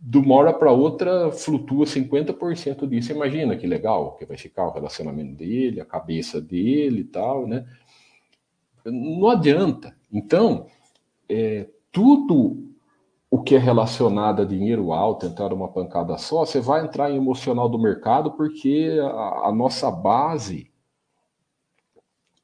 de 0.00 0.18
uma 0.18 0.34
hora 0.36 0.52
para 0.52 0.70
outra 0.70 1.30
flutua 1.32 1.84
50% 1.84 2.86
disso. 2.88 3.12
Imagina 3.12 3.56
que 3.56 3.66
legal 3.66 4.16
que 4.16 4.24
vai 4.24 4.36
ficar 4.36 4.66
o 4.66 4.72
relacionamento 4.72 5.36
dele, 5.36 5.80
a 5.80 5.84
cabeça 5.84 6.40
dele 6.40 7.00
e 7.00 7.04
tal, 7.04 7.46
né? 7.46 7.66
Não 8.84 9.28
adianta. 9.28 9.96
Então, 10.10 10.66
é, 11.28 11.68
tudo 11.90 12.68
o 13.30 13.42
que 13.42 13.54
é 13.54 13.58
relacionado 13.58 14.42
a 14.42 14.44
dinheiro 14.44 14.92
alto, 14.92 15.26
entrar 15.26 15.50
numa 15.50 15.68
pancada 15.68 16.16
só, 16.16 16.46
você 16.46 16.60
vai 16.60 16.84
entrar 16.84 17.10
em 17.10 17.16
emocional 17.16 17.68
do 17.68 17.78
mercado 17.78 18.32
porque 18.32 18.98
a, 19.02 19.48
a 19.48 19.52
nossa 19.52 19.90
base, 19.90 20.70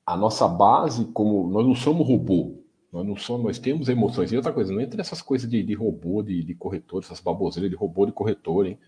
a 0.06 0.16
nossa 0.16 0.46
base, 0.46 1.06
como 1.06 1.48
nós 1.48 1.66
não 1.66 1.74
somos 1.74 2.06
robô, 2.06 2.62
nós 2.92 3.06
não 3.06 3.16
somos, 3.16 3.44
nós 3.44 3.58
temos 3.58 3.88
emoções. 3.88 4.32
E 4.32 4.36
outra 4.36 4.52
coisa, 4.52 4.72
não 4.72 4.80
entra 4.80 4.96
nessas 4.96 5.20
coisas 5.20 5.48
de, 5.48 5.62
de 5.62 5.74
robô, 5.74 6.22
de, 6.22 6.44
de 6.44 6.54
corretor, 6.54 7.02
essas 7.02 7.20
baboseiras 7.20 7.70
de 7.70 7.76
robô 7.76 8.06
de 8.06 8.12
corretor, 8.12 8.66
hein? 8.66 8.78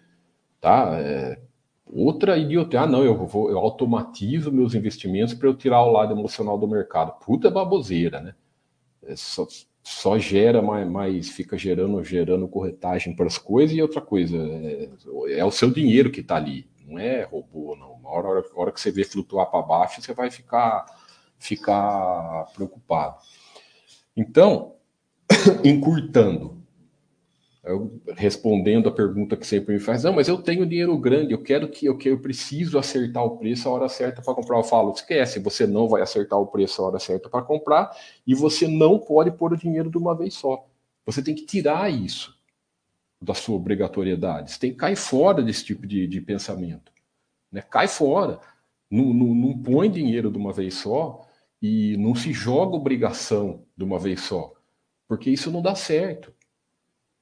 Tá? 0.61 0.97
É, 1.01 1.41
outra 1.87 2.39
idiota. 2.39 2.81
Ah, 2.81 2.87
não, 2.87 3.03
eu 3.03 3.27
vou, 3.27 3.51
eu 3.51 3.59
automatizo 3.59 4.53
meus 4.53 4.75
investimentos 4.75 5.35
para 5.35 5.49
eu 5.49 5.57
tirar 5.57 5.83
o 5.83 5.91
lado 5.91 6.13
emocional 6.13 6.59
do 6.59 6.69
mercado. 6.69 7.19
Puta 7.25 7.51
baboseira, 7.51 8.21
né? 8.21 8.35
É 9.03 9.17
só, 9.17 9.47
só 9.83 10.19
gera 10.19 10.61
mais, 10.61 10.89
mais, 10.89 11.29
fica 11.29 11.57
gerando, 11.57 12.03
gerando 12.03 12.49
corretagem 12.49 13.15
para 13.15 13.27
as 13.27 13.39
coisas 13.39 13.77
e 13.77 13.81
outra 13.81 14.01
coisa, 14.01 14.37
é, 14.37 14.91
é 15.39 15.45
o 15.45 15.51
seu 15.53 15.71
dinheiro 15.71 16.11
que 16.11 16.21
está 16.21 16.35
ali, 16.35 16.69
não 16.85 16.99
é 16.99 17.23
robô, 17.23 17.77
não. 17.77 17.93
Uma 17.93 18.11
hora, 18.11 18.29
hora, 18.29 18.45
hora 18.57 18.73
que 18.73 18.81
você 18.81 18.91
vê 18.91 19.05
flutuar 19.05 19.47
para 19.47 19.63
baixo, 19.63 20.03
você 20.03 20.13
vai 20.13 20.29
ficar, 20.29 20.87
ficar 21.39 22.47
preocupado. 22.55 23.17
Então, 24.17 24.75
encurtando, 25.65 26.57
eu, 27.67 28.01
respondendo 28.17 28.89
a 28.89 28.93
pergunta 28.93 29.37
que 29.37 29.47
sempre 29.47 29.75
me 29.75 29.81
faz, 29.81 30.05
não, 30.05 30.13
mas 30.13 30.29
eu 30.29 30.39
tenho 30.39 30.65
dinheiro 30.65 30.97
grande, 30.97 31.33
eu 31.33 31.43
quero 31.43 31.69
que 31.69 31.87
eu, 31.87 31.99
que 31.99 32.09
eu 32.09 32.19
preciso 32.19 32.79
acertar 32.79 33.25
o 33.25 33.37
preço 33.39 33.69
a 33.69 33.73
hora 33.73 33.89
certa 33.89 34.23
para 34.23 34.35
comprar. 34.35 34.59
Eu 34.59 34.65
falo, 34.65 34.93
esquece, 34.93 35.41
você 35.41 35.67
não 35.67 35.89
vai 35.89 36.01
acertar 36.01 36.39
o 36.39 36.47
preço 36.47 36.81
a 36.81 36.87
hora 36.87 36.99
certa 37.01 37.29
para 37.29 37.43
comprar 37.43 37.91
e 38.25 38.35
você 38.35 38.69
não 38.69 39.01
pode 39.01 39.33
pôr 39.33 39.53
o 39.53 39.57
dinheiro 39.57 39.91
de 39.91 39.99
uma 39.99 40.15
vez 40.15 40.35
só. 40.35 40.65
Você 41.05 41.23
tem 41.23 41.35
que 41.35 41.45
tirar 41.45 41.93
isso 41.93 42.37
da 43.21 43.35
sua 43.35 43.57
obrigatoriedade. 43.57 44.53
Você 44.53 44.61
tem 44.61 44.71
que 44.71 44.77
cair 44.77 44.97
fora 44.97 45.43
desse 45.43 45.65
tipo 45.65 45.87
de, 45.87 46.07
de 46.07 46.21
pensamento. 46.21 46.93
Né? 47.51 47.63
Cai 47.63 47.89
fora. 47.89 48.39
Não, 48.89 49.13
não, 49.13 49.35
não 49.35 49.59
põe 49.59 49.91
dinheiro 49.91 50.31
de 50.31 50.39
uma 50.39 50.53
vez 50.53 50.75
só 50.75 51.26
e 51.61 51.97
não 51.97 52.15
se 52.15 52.33
joga 52.33 52.77
obrigação 52.77 53.65
de 53.77 53.85
uma 53.85 53.99
vez 53.99 54.21
só, 54.21 54.53
porque 55.09 55.31
isso 55.31 55.51
não 55.51 55.63
dá 55.63 55.75
certo. 55.75 56.33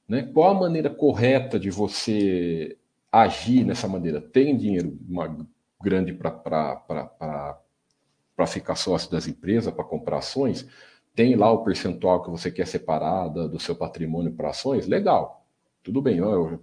Né? 0.07 0.23
Qual 0.23 0.51
a 0.51 0.59
maneira 0.59 0.89
correta 0.89 1.59
de 1.59 1.69
você 1.69 2.77
agir 3.11 3.63
nessa 3.63 3.87
maneira? 3.87 4.21
Tem 4.21 4.57
dinheiro 4.57 4.97
uma, 5.07 5.47
grande 5.81 6.13
para 6.13 7.57
ficar 8.47 8.75
sócio 8.75 9.09
das 9.09 9.27
empresas, 9.27 9.73
para 9.73 9.83
comprar 9.83 10.17
ações? 10.17 10.67
Tem 11.15 11.35
lá 11.35 11.49
o 11.51 11.63
percentual 11.63 12.21
que 12.21 12.29
você 12.29 12.51
quer 12.51 12.67
separar 12.67 13.29
do 13.29 13.59
seu 13.59 13.75
patrimônio 13.75 14.33
para 14.33 14.49
ações? 14.49 14.85
Legal, 14.85 15.45
tudo 15.81 16.01
bem. 16.01 16.17
Eu 16.17 16.59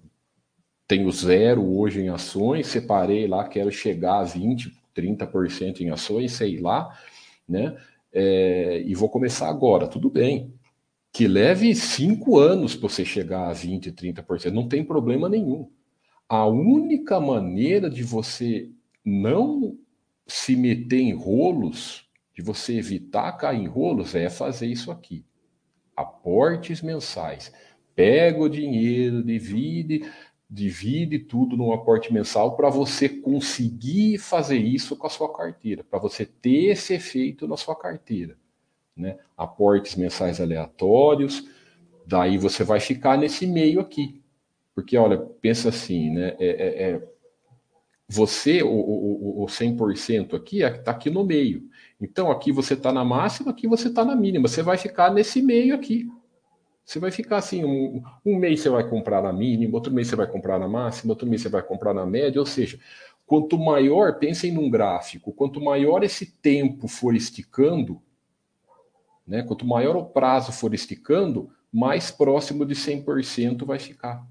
tenho 0.87 1.11
zero 1.11 1.65
hoje 1.79 2.03
em 2.03 2.11
ações, 2.11 2.67
separei 2.67 3.27
lá, 3.27 3.49
quero 3.49 3.73
chegar 3.73 4.21
a 4.21 4.25
20%, 4.25 4.71
30% 4.95 5.81
em 5.81 5.89
ações, 5.89 6.33
sei 6.33 6.61
lá 6.61 6.95
né? 7.49 7.77
É, 8.13 8.83
e 8.85 8.95
vou 8.95 9.09
começar 9.09 9.49
agora, 9.49 9.87
tudo 9.87 10.11
bem. 10.11 10.53
Que 11.13 11.27
leve 11.27 11.75
cinco 11.75 12.39
anos 12.39 12.75
para 12.75 12.89
você 12.89 13.05
chegar 13.05 13.49
a 13.49 13.55
20%, 13.55 13.93
30%, 13.95 14.51
não 14.51 14.69
tem 14.69 14.85
problema 14.85 15.29
nenhum. 15.29 15.71
A 16.29 16.47
única 16.47 17.21
maneira 17.21 17.91
de 17.91 18.03
você 18.03 18.71
não 19.05 19.77
se 20.27 20.57
meter 20.57 21.01
em 21.01 21.13
rolos, 21.13 22.09
de 22.35 22.43
você 22.43 22.79
evitar 22.79 23.33
cair 23.33 23.61
em 23.61 23.67
rolos, 23.67 24.15
é 24.15 24.31
fazer 24.31 24.67
isso 24.67 24.91
aqui. 24.91 25.25
Aportes 25.95 26.81
mensais. 26.81 27.53
Pega 27.95 28.41
o 28.41 28.49
dinheiro, 28.49 29.23
divide, 29.23 30.11
divide 30.53 31.19
tudo 31.19 31.57
num 31.57 31.73
aporte 31.73 32.13
mensal 32.13 32.55
para 32.55 32.69
você 32.69 33.09
conseguir 33.09 34.19
fazer 34.19 34.59
isso 34.59 34.95
com 34.95 35.07
a 35.07 35.11
sua 35.11 35.33
carteira, 35.33 35.83
para 35.83 35.99
você 35.99 36.27
ter 36.27 36.67
esse 36.67 36.93
efeito 36.93 37.49
na 37.49 37.57
sua 37.57 37.75
carteira. 37.75 38.37
Né? 38.95 39.17
Aportes 39.35 39.97
mensais 39.97 40.43
aleatórios, 40.43 41.49
daí 42.07 42.37
você 42.37 42.63
vai 42.63 42.81
ficar 42.81 43.17
nesse 43.17 43.47
meio 43.47 43.81
aqui. 43.81 44.21
Porque, 44.75 44.95
olha, 44.99 45.17
pensa 45.41 45.71
assim, 45.71 46.11
né? 46.11 46.37
É, 46.39 46.49
é, 46.49 46.91
é 46.91 47.09
você, 48.07 48.63
o, 48.63 48.69
o, 48.69 49.45
o 49.45 49.47
100% 49.47 50.35
aqui, 50.35 50.63
está 50.63 50.91
aqui 50.91 51.09
no 51.09 51.25
meio. 51.25 51.67
Então, 51.99 52.31
aqui 52.31 52.53
você 52.53 52.75
está 52.75 52.93
na 52.93 53.03
máxima, 53.03 53.53
aqui 53.53 53.67
você 53.67 53.89
está 53.89 54.05
na 54.05 54.15
mínima. 54.15 54.49
Você 54.49 54.63
vai 54.63 54.77
ficar 54.77 55.11
nesse 55.15 55.41
meio 55.41 55.75
aqui. 55.75 56.07
Você 56.85 56.99
vai 56.99 57.11
ficar 57.11 57.39
assim, 57.39 57.65
um, 57.65 58.03
um 58.25 58.37
mês 58.37 58.61
você 58.61 58.69
vai 58.69 58.89
comprar 58.89 59.23
na 59.23 59.33
mínima, 59.33 59.75
outro 59.75 59.93
mês 59.93 60.09
você 60.09 60.17
vai 60.17 60.27
comprar 60.27 60.59
na 60.59 60.69
máxima, 60.69 61.13
outro 61.13 61.29
mês 61.29 61.43
você 61.43 61.49
vai 61.49 61.63
comprar 61.63 61.95
na 61.95 62.05
média, 62.05 62.41
ou 62.41 62.47
seja, 62.47 62.79
quanto 63.25 63.59
maior, 63.59 64.19
pensem 64.19 64.53
num 64.53 64.69
gráfico, 64.69 65.33
quanto 65.33 65.61
maior 65.61 66.03
esse 66.03 66.27
tempo 66.27 66.89
for 66.89 67.15
esticando, 67.15 68.03
né, 69.27 69.43
quanto 69.43 69.65
maior 69.65 69.97
o 69.97 70.05
prazo 70.05 70.53
for 70.53 70.75
esticando, 70.75 71.51
mais 71.73 72.11
próximo 72.11 72.67
de 72.67 72.75
100% 72.75 73.65
vai 73.65 73.79
ficar. 73.79 74.27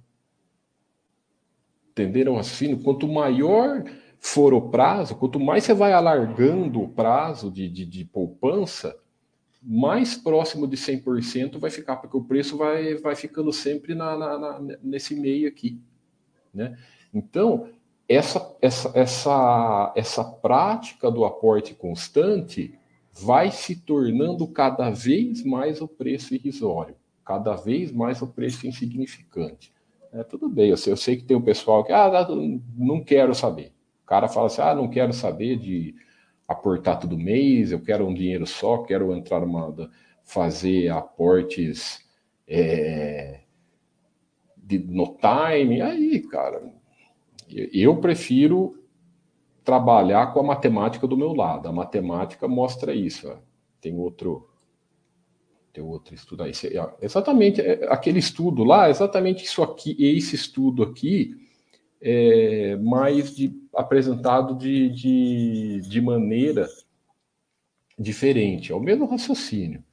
Entenderam 1.90 2.38
assim? 2.38 2.78
Quanto 2.78 3.08
maior 3.08 3.84
for 4.20 4.54
o 4.54 4.70
prazo, 4.70 5.16
quanto 5.16 5.40
mais 5.40 5.64
você 5.64 5.74
vai 5.74 5.94
alargando 5.94 6.82
o 6.82 6.90
prazo 6.90 7.50
de, 7.50 7.68
de, 7.68 7.86
de 7.86 8.06
poupança, 8.06 8.96
mais 9.62 10.16
próximo 10.16 10.68
de 10.68 10.76
100% 10.76 11.60
vai 11.60 11.70
ficar, 11.70 11.98
porque 11.98 12.18
o 12.18 12.24
preço 12.24 12.58
vai, 12.58 12.96
vai 12.96 13.16
ficando 13.16 13.54
sempre 13.54 13.94
na, 13.94 14.18
na, 14.18 14.40
na, 14.40 14.78
nesse 14.82 15.16
meio 15.16 15.48
aqui. 15.48 15.80
Né? 16.54 16.78
Então, 17.14 17.70
essa, 18.10 18.56
essa, 18.62 18.92
essa, 18.96 19.94
essa 19.96 20.24
prática 20.24 21.12
do 21.12 21.24
aporte 21.24 21.74
constante 21.76 22.74
vai 23.14 23.52
se 23.52 23.76
tornando 23.76 24.48
cada 24.48 24.90
vez 24.90 25.44
mais 25.44 25.80
o 25.82 25.88
preço 25.88 26.34
irrisório, 26.34 26.96
cada 27.24 27.56
vez 27.56 27.92
mais 27.92 28.22
o 28.22 28.28
preço 28.28 28.66
insignificante. 28.66 29.72
É, 30.12 30.24
tudo 30.24 30.50
bem, 30.50 30.70
eu 30.70 30.78
sei, 30.78 30.92
eu 30.92 30.98
sei 30.98 31.16
que 31.16 31.24
tem 31.24 31.38
o 31.38 31.40
um 31.40 31.44
pessoal 31.44 31.84
que, 31.84 31.94
ah, 31.94 32.28
não 32.76 33.02
quero 33.02 33.34
saber. 33.34 33.72
O 34.04 34.08
cara 34.08 34.28
fala 34.28 34.48
assim, 34.48 34.62
ah, 34.62 34.76
não 34.76 34.90
quero 34.90 35.14
saber 35.14 35.58
de 35.58 35.96
aportar 36.52 37.00
todo 37.00 37.18
mês, 37.18 37.72
eu 37.72 37.82
quero 37.82 38.06
um 38.06 38.14
dinheiro 38.14 38.46
só, 38.46 38.80
quero 38.80 39.14
entrar 39.16 39.40
numa. 39.42 39.90
fazer 40.24 40.90
aportes 40.90 42.08
é, 42.48 43.42
de, 44.56 44.80
no 44.80 45.18
time. 45.18 45.82
Aí, 45.82 46.20
cara, 46.22 46.62
eu 47.50 47.98
prefiro 47.98 48.82
trabalhar 49.64 50.34
com 50.34 50.40
a 50.40 50.44
matemática 50.44 51.08
do 51.08 51.18
meu 51.18 51.34
lado. 51.34 51.68
A 51.68 51.72
matemática 51.72 52.48
mostra 52.48 52.94
isso. 52.94 53.30
Ó. 53.30 53.38
Tem 53.80 53.98
outro. 53.98 54.48
Tem 55.74 55.84
outro 55.84 56.14
estudo 56.14 56.44
aí. 56.44 56.52
Exatamente 57.02 57.62
é, 57.62 57.86
aquele 57.90 58.20
estudo 58.20 58.64
lá, 58.64 58.90
exatamente 58.90 59.46
isso 59.46 59.64
aqui, 59.64 59.96
esse 59.98 60.36
estudo 60.36 60.84
aqui 60.84 61.34
é, 62.02 62.76
mais 62.76 63.34
de, 63.34 63.54
apresentado 63.76 64.56
de, 64.56 64.90
de, 64.90 65.82
de 65.82 66.02
maneira 66.02 66.68
diferente. 67.98 68.72
É 68.72 68.76
o 68.76 68.80
mesmo 68.80 69.06
raciocínio. 69.06 69.84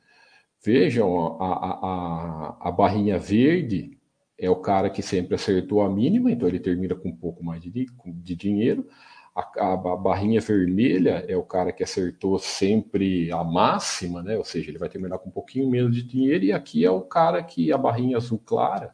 Vejam, 0.64 1.40
a, 1.40 1.54
a, 1.54 2.68
a, 2.68 2.72
barrinha 2.72 3.18
verde 3.18 3.96
é 4.36 4.50
o 4.50 4.56
cara 4.56 4.90
que 4.90 5.02
sempre 5.02 5.36
acertou 5.36 5.82
a 5.82 5.88
mínima, 5.88 6.30
então 6.32 6.48
ele 6.48 6.58
termina 6.58 6.96
com 6.96 7.10
um 7.10 7.16
pouco 7.16 7.44
mais 7.44 7.62
de, 7.62 7.86
de 8.04 8.34
dinheiro. 8.34 8.86
A, 9.34 9.74
a, 9.74 9.76
barrinha 9.96 10.40
vermelha 10.40 11.24
é 11.28 11.36
o 11.36 11.44
cara 11.44 11.72
que 11.72 11.84
acertou 11.84 12.38
sempre 12.40 13.30
a 13.30 13.44
máxima, 13.44 14.20
né? 14.20 14.36
Ou 14.36 14.44
seja, 14.44 14.70
ele 14.70 14.78
vai 14.78 14.88
terminar 14.88 15.18
com 15.18 15.28
um 15.28 15.32
pouquinho 15.32 15.70
menos 15.70 15.94
de 15.94 16.02
dinheiro. 16.02 16.44
E 16.44 16.52
aqui 16.52 16.84
é 16.84 16.90
o 16.90 17.02
cara 17.02 17.40
que 17.42 17.72
a 17.72 17.78
barrinha 17.78 18.16
azul 18.16 18.40
clara 18.44 18.92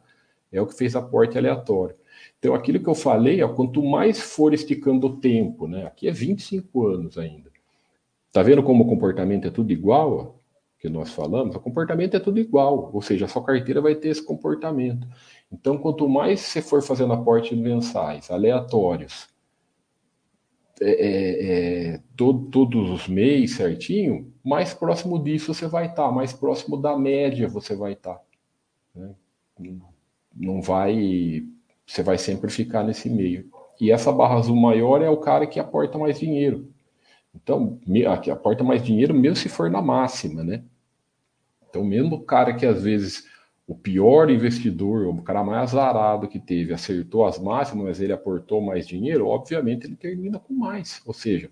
é 0.51 0.61
o 0.61 0.67
que 0.67 0.77
fez 0.77 0.95
aporte 0.95 1.35
aleatório. 1.35 1.95
Então, 2.39 2.53
aquilo 2.53 2.79
que 2.79 2.87
eu 2.87 2.95
falei, 2.95 3.41
ó, 3.41 3.49
quanto 3.49 3.83
mais 3.83 4.19
for 4.19 4.53
esticando 4.53 5.07
o 5.07 5.17
tempo, 5.17 5.67
né? 5.67 5.85
Aqui 5.85 6.07
é 6.07 6.11
25 6.11 6.85
anos 6.85 7.17
ainda. 7.17 7.49
Tá 8.31 8.43
vendo 8.43 8.61
como 8.61 8.83
o 8.83 8.87
comportamento 8.87 9.47
é 9.47 9.51
tudo 9.51 9.71
igual, 9.71 10.17
ó, 10.17 10.45
que 10.85 10.89
nós 10.89 11.11
falamos? 11.11 11.55
O 11.55 11.59
comportamento 11.59 12.15
é 12.15 12.19
tudo 12.19 12.39
igual, 12.39 12.91
ou 12.93 13.01
seja, 13.01 13.25
a 13.25 13.27
sua 13.27 13.43
carteira 13.43 13.81
vai 13.81 13.95
ter 13.95 14.09
esse 14.09 14.23
comportamento. 14.23 15.07
Então, 15.51 15.77
quanto 15.77 16.07
mais 16.07 16.41
você 16.41 16.61
for 16.61 16.81
fazendo 16.81 17.13
aportes 17.13 17.57
mensais, 17.57 18.29
aleatórios, 18.29 19.27
é, 20.79 20.91
é, 20.91 21.93
é 21.95 22.01
todo, 22.15 22.47
todos 22.51 22.91
os 22.91 23.07
meses 23.07 23.55
certinho, 23.55 24.31
mais 24.43 24.73
próximo 24.73 25.17
disso 25.23 25.53
você 25.53 25.67
vai 25.67 25.85
estar, 25.87 26.07
tá, 26.07 26.11
mais 26.11 26.33
próximo 26.33 26.77
da 26.77 26.95
média 26.97 27.47
você 27.47 27.75
vai 27.75 27.93
estar. 27.93 28.15
Tá, 28.15 28.21
né? 28.93 29.15
Não 30.35 30.61
vai 30.61 31.47
você 31.85 32.01
vai 32.01 32.17
sempre 32.17 32.51
ficar 32.51 32.83
nesse 32.83 33.09
meio. 33.09 33.49
E 33.79 33.91
essa 33.91 34.11
barra 34.11 34.35
azul 34.35 34.55
maior 34.55 35.01
é 35.01 35.09
o 35.09 35.17
cara 35.17 35.45
que 35.45 35.59
aporta 35.59 35.97
mais 35.97 36.19
dinheiro. 36.19 36.71
Então, 37.33 37.79
aqui 38.11 38.31
aporta 38.31 38.63
mais 38.63 38.83
dinheiro 38.83 39.13
mesmo 39.13 39.35
se 39.35 39.49
for 39.49 39.69
na 39.69 39.81
máxima, 39.81 40.43
né? 40.43 40.63
Então, 41.69 41.83
mesmo 41.83 42.15
o 42.15 42.23
cara 42.23 42.53
que 42.53 42.65
às 42.65 42.83
vezes 42.83 43.27
o 43.67 43.75
pior 43.75 44.29
investidor, 44.29 45.07
o 45.07 45.21
cara 45.21 45.43
mais 45.43 45.73
azarado 45.73 46.27
que 46.27 46.39
teve, 46.39 46.73
acertou 46.73 47.25
as 47.25 47.37
máximas, 47.39 47.85
mas 47.85 48.01
ele 48.01 48.13
aportou 48.13 48.61
mais 48.61 48.87
dinheiro, 48.87 49.27
obviamente 49.27 49.85
ele 49.85 49.95
termina 49.95 50.39
com 50.39 50.53
mais. 50.53 51.01
Ou 51.05 51.13
seja, 51.13 51.49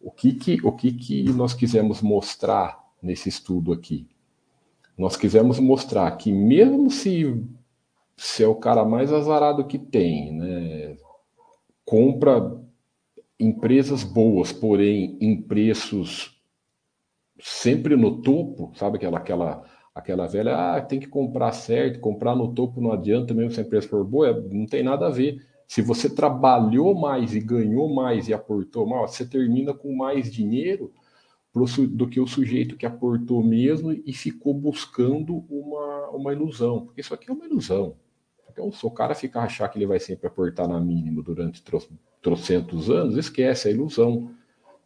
o 0.00 0.10
que 0.10 0.32
que, 0.32 0.58
o 0.64 0.72
que, 0.72 0.92
que 0.92 1.24
nós 1.32 1.52
quisemos 1.52 2.00
mostrar 2.00 2.78
nesse 3.02 3.28
estudo 3.28 3.72
aqui? 3.72 4.06
Nós 4.96 5.16
quisemos 5.16 5.58
mostrar 5.58 6.10
que 6.12 6.32
mesmo 6.32 6.90
se 6.90 7.42
se 8.22 8.44
é 8.44 8.46
o 8.46 8.54
cara 8.54 8.84
mais 8.84 9.10
azarado 9.10 9.66
que 9.66 9.78
tem, 9.78 10.30
né? 10.34 10.94
Compra 11.86 12.60
empresas 13.38 14.04
boas, 14.04 14.52
porém 14.52 15.16
em 15.22 15.40
preços 15.40 16.38
sempre 17.40 17.96
no 17.96 18.20
topo, 18.20 18.72
sabe 18.74 18.98
aquela 18.98 19.16
aquela 19.16 19.64
aquela 19.94 20.26
velha, 20.26 20.54
ah, 20.54 20.82
tem 20.82 21.00
que 21.00 21.08
comprar 21.08 21.52
certo, 21.52 21.98
comprar 21.98 22.36
no 22.36 22.52
topo 22.54 22.78
não 22.78 22.92
adianta 22.92 23.32
mesmo 23.32 23.52
se 23.52 23.60
a 23.60 23.62
empresa 23.62 23.88
for 23.88 24.04
boa, 24.04 24.38
não 24.52 24.66
tem 24.66 24.82
nada 24.82 25.06
a 25.06 25.10
ver. 25.10 25.42
Se 25.66 25.80
você 25.80 26.14
trabalhou 26.14 26.94
mais 26.94 27.34
e 27.34 27.40
ganhou 27.40 27.88
mais 27.88 28.28
e 28.28 28.34
aportou 28.34 28.86
mais, 28.86 29.12
você 29.12 29.26
termina 29.26 29.72
com 29.72 29.96
mais 29.96 30.30
dinheiro 30.30 30.92
do 31.88 32.06
que 32.06 32.20
o 32.20 32.26
sujeito 32.26 32.76
que 32.76 32.84
aportou 32.84 33.42
mesmo 33.42 33.92
e 33.92 34.12
ficou 34.12 34.52
buscando 34.52 35.42
uma, 35.48 36.10
uma 36.10 36.32
ilusão. 36.34 36.84
Porque 36.84 37.00
isso 37.00 37.14
aqui 37.14 37.30
é 37.30 37.32
uma 37.32 37.46
ilusão. 37.46 37.96
Então, 38.52 38.70
se 38.72 38.84
o 38.84 38.90
cara 38.90 39.14
ficar 39.14 39.42
achar 39.42 39.68
que 39.68 39.78
ele 39.78 39.86
vai 39.86 40.00
sempre 40.00 40.26
aportar 40.26 40.68
na 40.68 40.80
mínima 40.80 41.22
durante 41.22 41.62
tro, 41.62 41.82
trocentos 42.20 42.90
anos, 42.90 43.16
esquece, 43.16 43.68
é 43.68 43.72
ilusão. 43.72 44.30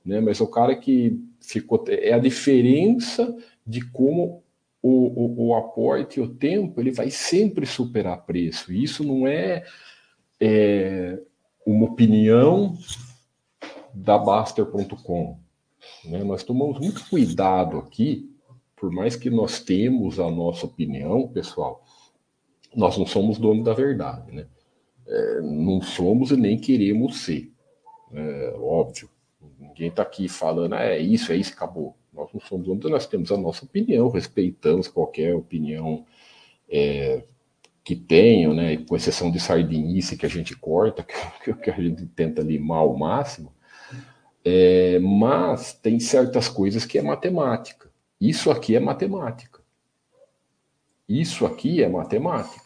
Né? 0.05 0.21
Mas 0.21 0.41
o 0.41 0.47
cara 0.47 0.75
que 0.77 1.21
ficou. 1.41 1.85
É 1.89 2.13
a 2.13 2.19
diferença 2.19 3.35
de 3.67 3.81
como 3.91 4.43
o, 4.83 4.91
o, 4.91 5.49
o 5.49 5.55
aporte 5.55 6.21
e 6.21 6.23
o 6.23 6.29
tempo 6.29 6.81
ele 6.81 6.91
vai 6.91 7.11
sempre 7.11 7.67
superar 7.67 8.25
preço. 8.25 8.73
E 8.73 8.83
isso 8.83 9.03
não 9.03 9.27
é, 9.27 9.65
é 10.41 11.19
uma 11.67 11.87
opinião 11.87 12.77
da 13.95 14.19
Baster.com. 14.19 15.39
Né? 16.05 16.23
Nós 16.25 16.43
tomamos 16.43 16.79
muito 16.79 17.09
cuidado 17.09 17.79
aqui, 17.79 18.31
por 18.77 18.91
mais 18.91 19.17
que 19.17 19.31
nós 19.31 19.61
temos 19.61 20.19
a 20.19 20.31
nossa 20.31 20.67
opinião, 20.67 21.29
pessoal, 21.29 21.84
nós 22.75 22.99
não 22.99 23.07
somos 23.07 23.39
dono 23.39 23.63
da 23.63 23.73
verdade, 23.75 24.33
né? 24.33 24.47
É, 25.07 25.41
não 25.41 25.81
somos 25.83 26.31
e 26.31 26.37
nem 26.37 26.59
queremos 26.59 27.19
ser. 27.19 27.53
É, 28.13 28.55
óbvio. 28.59 29.09
Ninguém 29.59 29.89
está 29.89 30.03
aqui 30.03 30.29
falando, 30.29 30.75
ah, 30.75 30.85
é 30.85 30.99
isso, 30.99 31.33
é 31.33 31.37
isso, 31.37 31.53
acabou. 31.53 31.97
Nós 32.13 32.33
não 32.33 32.41
somos 32.41 32.67
donos, 32.67 32.91
nós 32.91 33.07
temos 33.07 33.33
a 33.33 33.37
nossa 33.37 33.65
opinião, 33.65 34.09
respeitamos 34.09 34.89
qualquer 34.89 35.35
opinião 35.35 36.05
é, 36.69 37.25
que 37.83 37.97
tenham, 37.97 38.55
né? 38.55 38.77
Com 38.79 38.97
exceção 38.97 39.31
de 39.31 39.41
sardinice 39.41 40.17
que 40.17 40.25
a 40.25 40.29
gente 40.29 40.57
corta, 40.57 41.05
que, 41.43 41.53
que 41.53 41.71
a 41.71 41.75
gente 41.75 42.07
tenta 42.07 42.41
limar 42.41 42.79
ao 42.79 42.97
máximo. 42.97 43.53
É, 44.45 44.99
mas 44.99 45.73
tem 45.73 45.99
certas 45.99 46.49
coisas 46.49 46.85
que 46.85 46.99
é 46.99 47.03
matemática. 47.03 47.91
Isso 48.21 48.51
aqui 48.51 48.77
é 48.77 48.81
matemática. 48.81 49.61
Isso 51.09 51.45
aqui 51.45 51.83
é 51.83 51.89
matemática. 51.89 52.64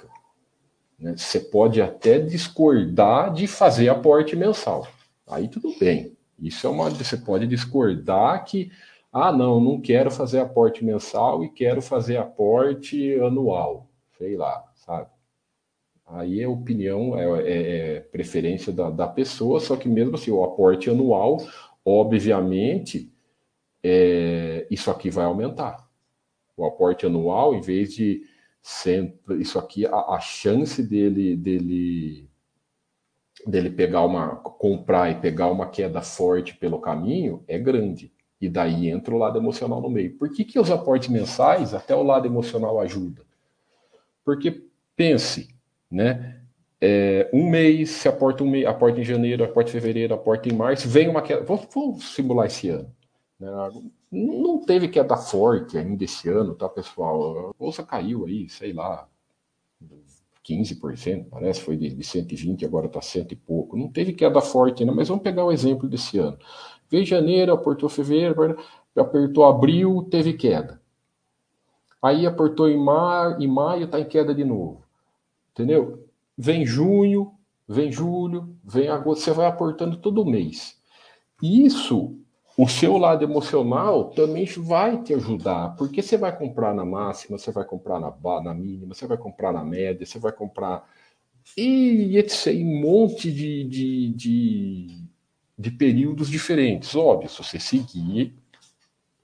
Né? 0.98 1.14
Você 1.16 1.40
pode 1.40 1.80
até 1.80 2.18
discordar 2.18 3.32
de 3.32 3.46
fazer 3.46 3.88
aporte 3.88 4.34
mensal. 4.34 4.86
Aí 5.26 5.48
tudo 5.48 5.74
bem. 5.78 6.16
Isso 6.38 6.66
é 6.66 6.70
uma. 6.70 6.90
Você 6.90 7.16
pode 7.16 7.46
discordar 7.46 8.44
que, 8.44 8.70
ah, 9.12 9.32
não, 9.32 9.60
não 9.60 9.80
quero 9.80 10.10
fazer 10.10 10.40
aporte 10.40 10.84
mensal 10.84 11.44
e 11.44 11.48
quero 11.48 11.82
fazer 11.82 12.16
aporte 12.16 13.14
anual. 13.20 13.88
Sei 14.16 14.36
lá, 14.36 14.64
sabe? 14.74 15.08
Aí 16.06 16.40
é 16.40 16.48
opinião, 16.48 17.18
é, 17.18 17.42
é, 17.42 17.96
é 17.96 18.00
preferência 18.00 18.72
da, 18.72 18.88
da, 18.88 19.06
pessoa, 19.06 19.60
só 19.60 19.76
que 19.76 19.88
mesmo 19.88 20.14
assim, 20.14 20.30
o 20.30 20.42
aporte 20.42 20.88
anual, 20.88 21.36
obviamente, 21.84 23.12
é, 23.82 24.66
isso 24.70 24.90
aqui 24.90 25.10
vai 25.10 25.26
aumentar. 25.26 25.86
O 26.56 26.64
aporte 26.64 27.04
anual, 27.04 27.54
em 27.54 27.60
vez 27.60 27.94
de 27.94 28.22
sempre 28.62 29.40
isso 29.40 29.58
aqui 29.58 29.86
a, 29.86 29.94
a, 29.96 30.20
chance 30.20 30.82
dele 30.82 31.36
dele 31.36 32.28
dele 33.46 33.70
pegar 33.70 34.02
uma 34.02 34.36
comprar 34.36 35.10
e 35.10 35.20
pegar 35.20 35.48
uma 35.48 35.68
queda 35.68 36.02
forte 36.02 36.56
pelo 36.56 36.80
caminho 36.80 37.42
é 37.48 37.58
grande 37.58 38.12
e 38.40 38.48
daí 38.48 38.88
entra 38.88 39.14
o 39.14 39.18
lado 39.18 39.38
emocional 39.38 39.80
no 39.80 39.90
meio 39.90 40.16
por 40.18 40.30
que 40.30 40.44
que 40.44 40.58
os 40.58 40.70
aportes 40.70 41.08
mensais 41.08 41.74
até 41.74 41.94
o 41.94 42.02
lado 42.02 42.26
emocional 42.26 42.80
ajuda 42.80 43.26
Porque 44.24 44.68
pense, 44.94 45.48
né? 45.90 46.42
É, 46.80 47.30
um 47.32 47.48
mês, 47.48 47.90
se 47.90 48.08
aporta 48.08 48.44
um 48.44 48.50
mês, 48.50 48.66
aporta 48.66 49.00
em 49.00 49.04
janeiro, 49.04 49.42
aporta 49.44 49.70
em 49.70 49.72
fevereiro, 49.72 50.14
aporta 50.14 50.48
em 50.48 50.52
março, 50.52 50.88
vem 50.88 51.08
uma 51.08 51.22
queda. 51.22 51.42
Vou, 51.42 51.56
vou 51.72 51.98
simular 52.00 52.46
esse 52.46 52.68
ano. 52.68 52.92
Né? 53.40 53.48
Não 54.10 54.60
teve 54.60 54.88
queda 54.88 55.16
forte 55.16 55.76
ainda 55.76 56.02
esse 56.04 56.28
ano, 56.28 56.54
tá, 56.54 56.68
pessoal? 56.68 57.50
A 57.50 57.52
bolsa 57.58 57.82
caiu 57.82 58.24
aí, 58.26 58.48
sei 58.48 58.72
lá, 58.72 59.06
15%, 60.48 61.26
parece, 61.30 61.60
foi 61.60 61.76
de, 61.76 61.94
de 61.94 62.02
120, 62.02 62.64
agora 62.64 62.86
está 62.86 63.02
cento 63.02 63.32
e 63.32 63.36
pouco. 63.36 63.76
Não 63.76 63.88
teve 63.88 64.14
queda 64.14 64.40
forte 64.40 64.82
ainda, 64.82 64.94
mas 64.94 65.08
vamos 65.08 65.22
pegar 65.22 65.44
o 65.44 65.52
exemplo 65.52 65.88
desse 65.88 66.18
ano. 66.18 66.38
Veio 66.90 67.04
janeiro, 67.04 67.52
aportou 67.52 67.88
fevereiro, 67.88 68.56
apertou 68.96 69.44
abril, 69.44 70.06
teve 70.10 70.32
queda. 70.32 70.80
Aí 72.00 72.26
aportou 72.26 72.68
em, 72.68 72.78
mar, 72.78 73.40
em 73.40 73.46
maio, 73.46 73.84
está 73.84 74.00
em 74.00 74.08
queda 74.08 74.34
de 74.34 74.44
novo. 74.44 74.82
Entendeu? 75.52 76.08
Vem 76.36 76.64
junho, 76.64 77.34
vem 77.68 77.92
julho, 77.92 78.56
vem 78.64 78.88
agosto, 78.88 79.24
você 79.24 79.32
vai 79.32 79.46
aportando 79.46 79.98
todo 79.98 80.24
mês. 80.24 80.80
Isso, 81.42 82.17
o 82.58 82.68
seu 82.68 82.98
lado 82.98 83.24
emocional 83.24 84.10
também 84.10 84.44
vai 84.44 85.00
te 85.02 85.14
ajudar, 85.14 85.76
porque 85.76 86.02
você 86.02 86.16
vai 86.16 86.36
comprar 86.36 86.74
na 86.74 86.84
máxima, 86.84 87.38
você 87.38 87.52
vai 87.52 87.64
comprar 87.64 88.00
na, 88.00 88.12
na 88.42 88.52
mínima, 88.52 88.94
você 88.94 89.06
vai 89.06 89.16
comprar 89.16 89.52
na 89.52 89.64
média, 89.64 90.04
você 90.04 90.18
vai 90.18 90.32
comprar. 90.32 90.84
E 91.56 92.18
etc. 92.18 92.48
Um 92.56 92.80
monte 92.80 93.32
de, 93.32 93.64
de, 93.64 94.12
de, 94.12 95.04
de 95.58 95.70
períodos 95.70 96.28
diferentes. 96.28 96.94
Óbvio, 96.94 97.30
se 97.30 97.38
você 97.38 97.60
seguir 97.60 98.34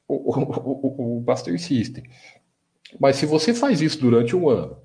o, 0.09 0.14
o, 0.14 0.43
o, 0.43 1.16
o 1.16 1.20
Buster 1.20 1.61
System. 1.61 2.05
Mas 2.99 3.16
se 3.16 3.26
você 3.26 3.53
faz 3.53 3.82
isso 3.82 4.01
durante 4.01 4.37
um 4.37 4.49
ano, 4.49 4.78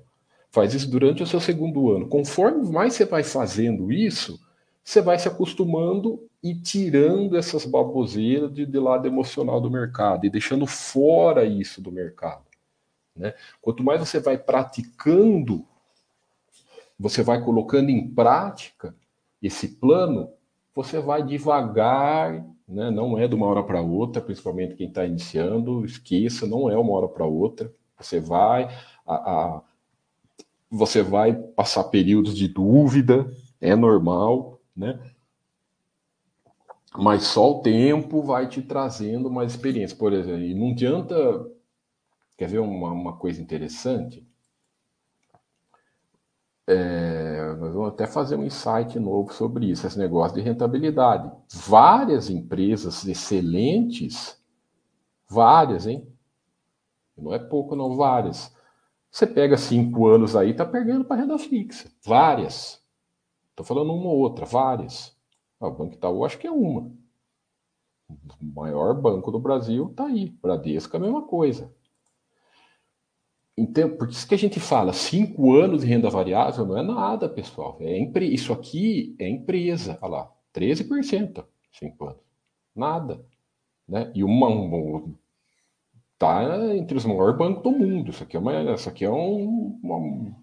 Faz 0.50 0.74
isso 0.74 0.90
durante 0.90 1.22
o 1.22 1.26
seu 1.26 1.40
segundo 1.40 1.90
ano. 1.92 2.08
Conforme 2.08 2.68
mais 2.70 2.94
você 2.94 3.04
vai 3.04 3.22
fazendo 3.22 3.92
isso, 3.92 4.40
você 4.84 5.00
vai 5.00 5.18
se 5.18 5.28
acostumando 5.28 6.28
e 6.42 6.54
tirando 6.54 7.36
essas 7.36 7.64
baboseiras 7.64 8.52
de, 8.52 8.64
de 8.64 8.78
lado 8.78 9.06
emocional 9.06 9.60
do 9.60 9.70
mercado 9.70 10.24
e 10.24 10.30
deixando 10.30 10.66
fora 10.66 11.44
isso 11.44 11.80
do 11.82 11.92
mercado. 11.92 12.44
Né? 13.14 13.34
Quanto 13.60 13.82
mais 13.82 14.00
você 14.00 14.18
vai 14.18 14.38
praticando, 14.38 15.64
você 16.98 17.22
vai 17.22 17.42
colocando 17.44 17.90
em 17.90 18.08
prática 18.08 18.94
esse 19.42 19.68
plano, 19.68 20.30
você 20.74 20.98
vai 20.98 21.22
devagar, 21.22 22.44
né? 22.66 22.90
não 22.90 23.18
é 23.18 23.26
de 23.26 23.34
uma 23.34 23.46
hora 23.46 23.62
para 23.62 23.80
outra, 23.80 24.22
principalmente 24.22 24.74
quem 24.74 24.88
está 24.88 25.04
iniciando, 25.04 25.84
esqueça, 25.84 26.46
não 26.46 26.70
é 26.70 26.76
uma 26.76 26.92
hora 26.92 27.08
para 27.08 27.26
outra. 27.26 27.72
Você 27.98 28.18
vai, 28.18 28.64
a, 29.06 29.14
a, 29.14 29.62
você 30.70 31.02
vai 31.02 31.34
passar 31.34 31.84
períodos 31.84 32.34
de 32.34 32.48
dúvida, 32.48 33.30
é 33.60 33.76
normal, 33.76 34.59
né? 34.80 34.98
Mas 36.96 37.24
só 37.24 37.58
o 37.58 37.62
tempo 37.62 38.22
vai 38.22 38.48
te 38.48 38.60
trazendo 38.62 39.30
mais 39.30 39.52
experiência. 39.52 39.96
Por 39.96 40.12
exemplo, 40.12 40.42
e 40.42 40.54
não 40.54 40.72
adianta. 40.72 41.46
Quer 42.36 42.48
ver 42.48 42.58
uma, 42.58 42.90
uma 42.90 43.16
coisa 43.16 43.40
interessante? 43.40 44.26
É, 46.66 47.54
nós 47.58 47.74
vamos 47.74 47.88
até 47.88 48.06
fazer 48.06 48.36
um 48.36 48.44
insight 48.44 48.98
novo 48.98 49.32
sobre 49.32 49.66
isso, 49.70 49.86
esse 49.86 49.98
negócio 49.98 50.36
de 50.36 50.40
rentabilidade. 50.40 51.30
Várias 51.52 52.30
empresas 52.30 53.06
excelentes, 53.06 54.40
várias, 55.28 55.86
hein? 55.86 56.08
Não 57.18 57.34
é 57.34 57.38
pouco, 57.38 57.76
não, 57.76 57.96
várias 57.96 58.54
você 59.10 59.26
pega 59.26 59.56
cinco 59.56 60.06
anos 60.06 60.36
aí, 60.36 60.54
tá 60.54 60.64
perdendo 60.64 61.04
para 61.04 61.16
renda 61.16 61.36
fixa. 61.38 61.90
Várias. 62.04 62.80
Estou 63.60 63.76
falando 63.76 63.92
uma 63.92 64.08
ou 64.08 64.18
outra, 64.18 64.46
várias. 64.46 65.14
Ah, 65.60 65.68
o 65.68 65.72
Banco 65.72 65.94
Itaú 65.94 66.24
acho 66.24 66.38
que 66.38 66.46
é 66.46 66.50
uma. 66.50 66.90
O 68.08 68.44
maior 68.54 68.98
banco 68.98 69.30
do 69.30 69.38
Brasil 69.38 69.90
está 69.90 70.06
aí. 70.06 70.30
Bradesco 70.42 70.96
é 70.96 70.98
a 70.98 71.02
mesma 71.02 71.22
coisa. 71.22 71.70
Então, 73.54 73.94
por 73.98 74.08
isso 74.08 74.26
que 74.26 74.34
a 74.34 74.38
gente 74.38 74.58
fala, 74.58 74.94
cinco 74.94 75.54
anos 75.54 75.82
de 75.82 75.86
renda 75.86 76.08
variável 76.08 76.64
não 76.64 76.78
é 76.78 76.82
nada, 76.82 77.28
pessoal. 77.28 77.76
É 77.80 77.98
empre... 77.98 78.26
Isso 78.26 78.50
aqui 78.50 79.14
é 79.18 79.28
empresa. 79.28 79.98
Olha 80.00 80.10
lá, 80.10 80.32
13%, 80.54 81.44
cinco 81.70 82.06
anos. 82.06 82.22
Nada. 82.74 83.22
Né? 83.86 84.10
E 84.14 84.24
uma, 84.24 84.48
uma, 84.48 85.14
está 86.14 86.74
entre 86.74 86.96
os 86.96 87.04
maiores 87.04 87.36
bancos 87.36 87.62
do 87.62 87.72
mundo. 87.72 88.10
Isso 88.10 88.22
aqui 88.22 88.38
é 88.38 88.40
uma, 88.40 88.72
isso 88.72 88.88
aqui 88.88 89.04
é 89.04 89.10
um, 89.10 89.78
uma 89.82 89.98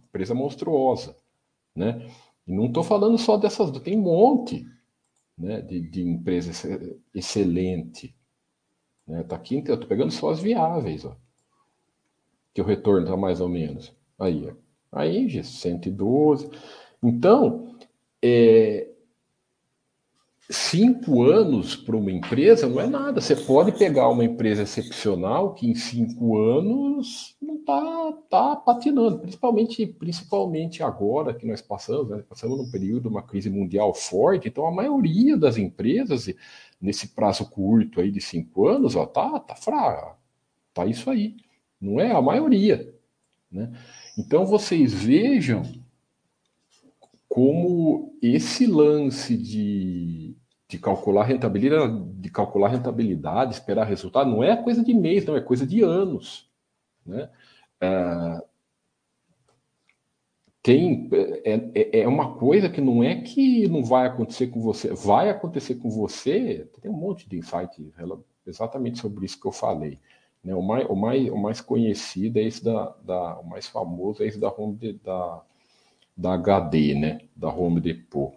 empresa 0.05 0.35
monstruosa, 0.35 1.15
né? 1.75 2.07
E 2.47 2.53
não 2.53 2.67
estou 2.67 2.83
falando 2.83 3.17
só 3.17 3.37
dessas, 3.37 3.71
tem 3.79 3.97
um 3.97 4.03
monte, 4.03 4.65
né, 5.37 5.61
de, 5.61 5.81
de 5.81 6.01
empresa 6.01 6.51
excelente, 7.13 8.15
né? 9.05 9.23
Tá 9.23 9.35
aqui, 9.35 9.57
estou 9.57 9.77
pegando 9.85 10.11
só 10.11 10.29
as 10.29 10.39
viáveis, 10.39 11.05
ó, 11.05 11.15
que 12.53 12.61
o 12.61 12.65
retorno 12.65 13.03
está 13.03 13.17
mais 13.17 13.41
ou 13.41 13.49
menos 13.49 13.93
aí, 14.17 14.47
ó. 14.49 14.53
aí, 14.91 15.43
112. 15.43 16.49
Então, 17.03 17.75
é, 18.21 18.86
cinco 20.49 21.23
anos 21.23 21.75
para 21.75 21.97
uma 21.97 22.11
empresa 22.11 22.67
não 22.67 22.79
é 22.79 22.87
nada. 22.87 23.19
Você 23.19 23.35
pode 23.35 23.73
pegar 23.73 24.07
uma 24.09 24.23
empresa 24.23 24.63
excepcional 24.63 25.53
que 25.53 25.69
em 25.69 25.75
cinco 25.75 26.37
anos 26.37 27.35
não 27.41 27.55
está 27.55 28.13
tá 28.29 28.55
patinando, 28.55 29.19
principalmente, 29.19 29.85
principalmente 29.85 30.81
agora 30.81 31.33
que 31.33 31.45
nós 31.45 31.61
passamos, 31.61 32.09
né? 32.09 32.23
passamos 32.27 32.57
num 32.57 32.71
período, 32.71 33.09
uma 33.09 33.23
crise 33.23 33.49
mundial 33.49 33.93
forte, 33.93 34.47
então 34.47 34.65
a 34.65 34.71
maioria 34.71 35.35
das 35.37 35.57
empresas, 35.57 36.33
nesse 36.79 37.09
prazo 37.09 37.49
curto 37.49 37.99
aí 37.99 38.09
de 38.09 38.21
cinco 38.21 38.67
anos, 38.67 38.95
ó, 38.95 39.05
tá, 39.05 39.39
tá 39.39 39.55
fraca, 39.55 40.15
tá 40.73 40.85
isso 40.85 41.09
aí. 41.09 41.35
Não 41.79 41.99
é 41.99 42.11
a 42.11 42.21
maioria. 42.21 42.93
Né? 43.51 43.71
Então 44.17 44.45
vocês 44.45 44.93
vejam 44.93 45.63
como 47.27 48.17
esse 48.21 48.65
lance 48.65 49.37
de, 49.37 50.26
de 50.67 50.77
calcular 50.77 51.23
rentabilidade, 51.23 52.03
de 52.15 52.29
calcular 52.29 52.69
rentabilidade, 52.69 53.53
esperar 53.53 53.85
resultado, 53.85 54.29
não 54.29 54.43
é 54.43 54.55
coisa 54.61 54.83
de 54.83 54.93
mês, 54.93 55.25
não 55.25 55.35
é 55.35 55.41
coisa 55.41 55.65
de 55.65 55.81
anos, 55.81 56.49
né? 57.05 57.29
É, 57.79 58.43
tem 60.61 61.09
é, 61.13 61.71
é, 61.73 61.99
é 62.01 62.07
uma 62.07 62.35
coisa 62.35 62.69
que 62.69 62.81
não 62.81 63.01
é 63.01 63.21
que 63.21 63.67
não 63.69 63.83
vai 63.83 64.05
acontecer 64.05 64.47
com 64.47 64.59
você, 64.59 64.93
vai 64.93 65.29
acontecer 65.29 65.75
com 65.75 65.89
você. 65.89 66.69
Tem 66.81 66.91
um 66.91 66.97
monte 66.97 67.29
de 67.29 67.37
insight 67.37 67.93
exatamente 68.45 68.99
sobre 68.99 69.25
isso 69.25 69.39
que 69.39 69.47
eu 69.47 69.51
falei. 69.53 69.97
Né? 70.43 70.53
O, 70.53 70.61
mais, 70.61 70.85
o, 70.89 70.95
mais, 70.95 71.29
o 71.29 71.37
mais 71.37 71.61
conhecido 71.61 72.39
é 72.39 72.43
esse 72.43 72.63
da, 72.63 72.93
da, 73.01 73.39
o 73.39 73.47
mais 73.47 73.67
famoso 73.67 74.21
é 74.21 74.27
esse 74.27 74.39
da 74.39 74.49
Home 74.49 74.75
de, 74.75 74.93
da 74.93 75.41
da 76.17 76.33
HD, 76.33 76.95
né? 76.95 77.21
Da 77.35 77.49
Home 77.49 77.79
Depot. 77.79 78.33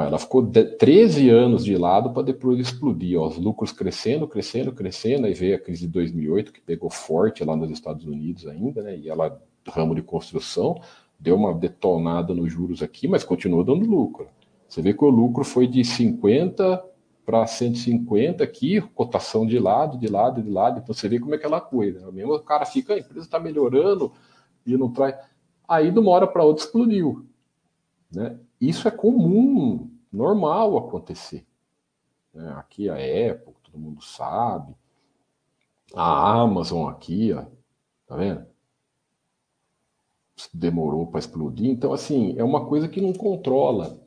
Ela 0.00 0.18
ficou 0.18 0.46
13 0.46 1.30
anos 1.30 1.64
de 1.64 1.76
lado 1.76 2.10
para 2.10 2.22
depois 2.22 2.58
explodir. 2.58 3.20
Ó, 3.20 3.28
os 3.28 3.38
lucros 3.38 3.72
crescendo, 3.72 4.26
crescendo, 4.26 4.72
crescendo. 4.72 5.26
Aí 5.26 5.34
veio 5.34 5.56
a 5.56 5.58
crise 5.58 5.86
de 5.86 5.92
2008, 5.92 6.52
que 6.52 6.60
pegou 6.60 6.90
forte 6.90 7.44
lá 7.44 7.56
nos 7.56 7.70
Estados 7.70 8.04
Unidos 8.04 8.46
ainda, 8.46 8.82
né? 8.82 8.96
E 8.96 9.08
ela, 9.08 9.40
ramo 9.68 9.94
de 9.94 10.02
construção, 10.02 10.80
deu 11.18 11.36
uma 11.36 11.54
detonada 11.54 12.34
nos 12.34 12.52
juros 12.52 12.82
aqui, 12.82 13.06
mas 13.08 13.24
continuou 13.24 13.64
dando 13.64 13.86
lucro. 13.86 14.28
Você 14.68 14.82
vê 14.82 14.92
que 14.92 15.04
o 15.04 15.08
lucro 15.08 15.44
foi 15.44 15.66
de 15.66 15.84
50 15.84 16.84
para 17.24 17.46
150 17.46 18.44
aqui, 18.44 18.80
cotação 18.94 19.46
de 19.46 19.58
lado, 19.58 19.98
de 19.98 20.06
lado, 20.06 20.42
de 20.42 20.50
lado. 20.50 20.80
Então 20.80 20.94
você 20.94 21.08
vê 21.08 21.18
como 21.18 21.34
é 21.34 21.36
aquela 21.36 21.60
coisa. 21.60 22.00
Né? 22.00 22.12
Mesmo 22.12 22.34
o 22.34 22.40
cara 22.40 22.64
fica, 22.64 22.94
a 22.94 22.98
empresa 22.98 23.26
está 23.26 23.40
melhorando 23.40 24.12
e 24.64 24.76
não 24.76 24.90
traz 24.90 25.16
aí 25.68 25.90
de 25.90 25.98
uma 25.98 26.10
hora 26.12 26.26
para 26.26 26.44
outra 26.44 26.64
explodiu. 26.64 27.26
Né? 28.12 28.38
Isso 28.60 28.88
é 28.88 28.90
comum, 28.90 29.90
normal 30.12 30.76
acontecer. 30.76 31.46
Né? 32.32 32.54
Aqui 32.56 32.88
a 32.88 32.94
Apple, 32.94 33.54
todo 33.62 33.78
mundo 33.78 34.02
sabe. 34.02 34.74
A 35.94 36.40
Amazon 36.40 36.88
aqui, 36.88 37.32
ó, 37.32 37.44
tá 38.06 38.16
vendo? 38.16 38.46
Demorou 40.52 41.06
para 41.06 41.20
explodir. 41.20 41.70
Então, 41.70 41.92
assim, 41.92 42.34
é 42.36 42.44
uma 42.44 42.66
coisa 42.66 42.88
que 42.88 43.00
não 43.00 43.12
controla. 43.12 43.98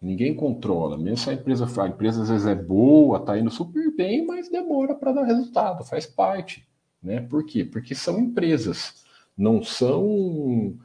Ninguém 0.00 0.34
controla. 0.34 0.98
Mesmo 0.98 1.16
se 1.16 1.30
a 1.30 1.32
empresa, 1.32 1.82
a 1.82 1.88
empresa 1.88 2.22
às 2.22 2.28
vezes 2.28 2.46
é 2.46 2.54
boa, 2.54 3.20
tá 3.20 3.38
indo 3.38 3.50
super 3.50 3.94
bem, 3.94 4.26
mas 4.26 4.48
demora 4.48 4.94
para 4.94 5.12
dar 5.12 5.24
resultado, 5.24 5.84
faz 5.84 6.06
parte. 6.06 6.66
Né? 7.02 7.20
Por 7.20 7.44
quê? 7.44 7.64
Porque 7.64 7.94
são 7.94 8.18
empresas, 8.18 9.04
não 9.36 9.62
são 9.62 10.76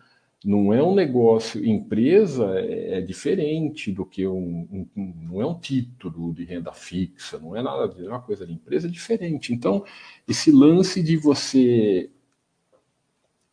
não 0.45 0.71
é 0.73 0.81
um 0.83 0.93
negócio, 0.93 1.65
empresa 1.65 2.59
é, 2.59 2.99
é 2.99 3.01
diferente 3.01 3.91
do 3.91 4.05
que 4.05 4.27
um, 4.27 4.87
um, 4.95 5.13
não 5.23 5.41
é 5.41 5.45
um 5.45 5.59
título 5.59 6.33
de 6.33 6.45
renda 6.45 6.71
fixa, 6.71 7.39
não 7.39 7.55
é 7.55 7.61
nada 7.61 7.93
é 7.99 8.07
uma 8.07 8.21
coisa 8.21 8.45
de 8.45 8.53
empresa 8.53 8.87
é 8.87 8.91
diferente. 8.91 9.53
Então, 9.53 9.83
esse 10.27 10.51
lance 10.51 11.01
de 11.01 11.17
você 11.17 12.09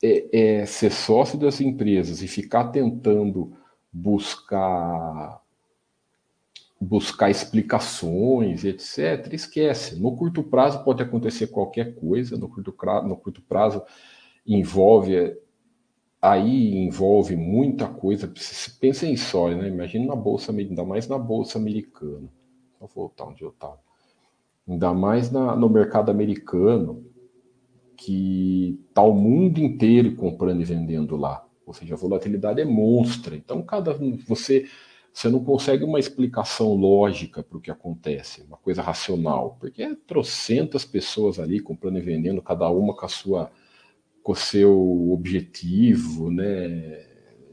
é, 0.03 0.61
é 0.61 0.67
ser 0.67 0.93
sócio 0.93 1.39
das 1.39 1.61
empresas 1.61 2.23
e 2.23 2.29
ficar 2.29 2.69
tentando 2.69 3.57
buscar 3.93 5.43
buscar 6.81 7.31
explicações, 7.31 8.63
etc., 8.63 9.33
esquece. 9.33 9.99
No 9.99 10.15
curto 10.17 10.43
prazo 10.43 10.85
pode 10.85 11.03
acontecer 11.03 11.47
qualquer 11.47 11.95
coisa, 11.95 12.37
no 12.37 12.47
curto, 12.47 12.75
no 13.07 13.17
curto 13.17 13.41
prazo 13.41 13.83
envolve 14.47 15.35
aí 16.25 16.75
envolve 16.75 17.37
muita 17.37 17.87
coisa. 17.87 18.33
Pensem 18.81 19.15
só, 19.15 19.51
né? 19.51 19.69
Imagina 19.69 20.07
na 20.07 20.17
bolsa, 20.17 20.53
ainda 20.53 20.83
mais 20.83 21.07
na 21.07 21.19
bolsa 21.19 21.59
americana. 21.59 22.33
Vou 22.81 22.89
voltar 22.89 23.27
onde 23.27 23.43
eu 23.43 23.51
estava. 23.51 23.79
Ainda 24.67 24.95
mais 24.95 25.31
na, 25.31 25.55
no 25.55 25.69
mercado 25.69 26.11
americano, 26.11 27.05
que 27.95 28.81
está 28.89 29.03
o 29.03 29.13
mundo 29.13 29.59
inteiro 29.59 30.17
comprando 30.17 30.63
e 30.63 30.65
vendendo 30.65 31.15
lá. 31.15 31.47
Ou 31.67 31.75
seja, 31.75 31.95
a 31.95 31.99
volatilidade 31.99 32.59
é 32.59 32.65
monstra. 32.65 33.37
Então, 33.37 33.63
cada 33.63 33.95
você 34.27 34.67
você 35.13 35.29
não 35.29 35.45
consegue 35.45 35.85
uma 35.85 36.01
explicação 36.01 36.75
lógica 36.75 37.41
para 37.41 37.57
o 37.57 37.61
que 37.61 37.71
acontece, 37.71 38.43
uma 38.43 38.57
coisa 38.57 38.83
racional, 38.83 39.57
porque 39.61 39.81
é 39.81 39.95
trocentas 39.95 40.85
pessoas 40.85 41.39
ali 41.39 41.61
comprando 41.61 41.99
e 41.99 42.01
vendendo, 42.01 42.43
cada 42.43 42.69
uma 42.69 42.97
com 42.97 43.07
a 43.07 43.09
sua 43.09 43.49
com 44.25 44.35
seu 44.35 45.13
objetivo, 45.13 46.31
né? 46.31 47.07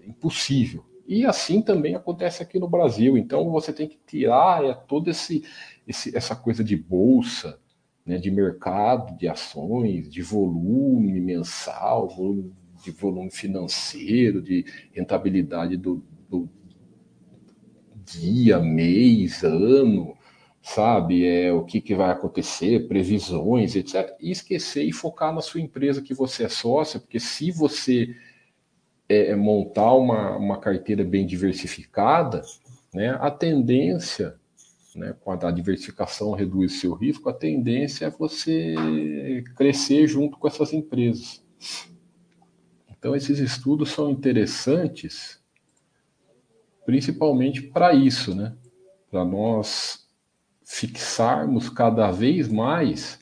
Impossível. 0.07 0.86
E 1.05 1.26
assim 1.26 1.61
também 1.61 1.95
acontece 1.95 2.41
aqui 2.41 2.57
no 2.57 2.69
Brasil. 2.69 3.17
Então 3.17 3.51
você 3.51 3.74
tem 3.74 3.89
que 3.89 3.99
tirar 4.07 4.63
é, 4.63 4.74
toda 4.74 5.11
esse, 5.11 5.43
esse, 5.86 6.15
essa 6.15 6.34
coisa 6.34 6.63
de 6.63 6.78
bolsa, 6.78 7.59
né, 8.05 8.17
de 8.17 8.32
mercado, 8.32 9.17
de 9.17 9.28
ações, 9.28 10.09
de 10.09 10.22
volume 10.22 11.19
mensal, 11.19 12.07
volume, 12.07 12.53
de 12.82 12.91
volume 12.91 13.30
financeiro, 13.30 14.41
de 14.41 14.65
rentabilidade 14.93 15.76
do, 15.76 16.01
do 16.30 16.49
dia, 18.05 18.59
mês, 18.59 19.43
ano, 19.43 20.15
sabe? 20.62 21.26
É 21.26 21.51
o 21.51 21.64
que, 21.64 21.82
que 21.82 21.95
vai 21.95 22.12
acontecer, 22.12 22.88
previsões, 22.88 23.76
etc. 23.76 24.16
E 24.20 24.32
esquecer 24.32 24.84
e 24.84 24.93
focar 24.93 25.34
na 25.34 25.41
sua 25.41 25.62
empresa 25.62 26.01
que 26.01 26.14
você 26.14 26.43
é 26.43 26.49
sócio, 26.49 26.99
porque 26.99 27.20
se 27.20 27.51
você 27.51 28.16
é, 29.09 29.32
é, 29.32 29.36
montar 29.36 29.93
uma, 29.93 30.38
uma 30.38 30.59
carteira 30.59 31.03
bem 31.03 31.26
diversificada, 31.26 32.41
né, 32.93 33.18
a 33.20 33.32
tendência, 33.32 34.36
né, 34.95 35.16
quando 35.22 35.45
a 35.45 35.51
diversificação 35.51 36.32
reduz 36.32 36.80
seu 36.80 36.93
risco, 36.93 37.30
a 37.30 37.34
tendência 37.34 38.05
é 38.05 38.09
você 38.09 38.76
crescer 39.55 40.07
junto 40.07 40.38
com 40.38 40.47
essas 40.47 40.74
empresas. 40.74 41.43
Então, 42.89 43.16
esses 43.16 43.39
estudos 43.39 43.89
são 43.89 44.12
interessantes 44.12 45.41
principalmente 46.86 47.62
para 47.62 47.93
isso, 47.93 48.36
né? 48.36 48.55
Para 49.09 49.24
nós 49.24 50.01
fixarmos 50.72 51.69
cada 51.69 52.11
vez 52.11 52.47
mais 52.47 53.19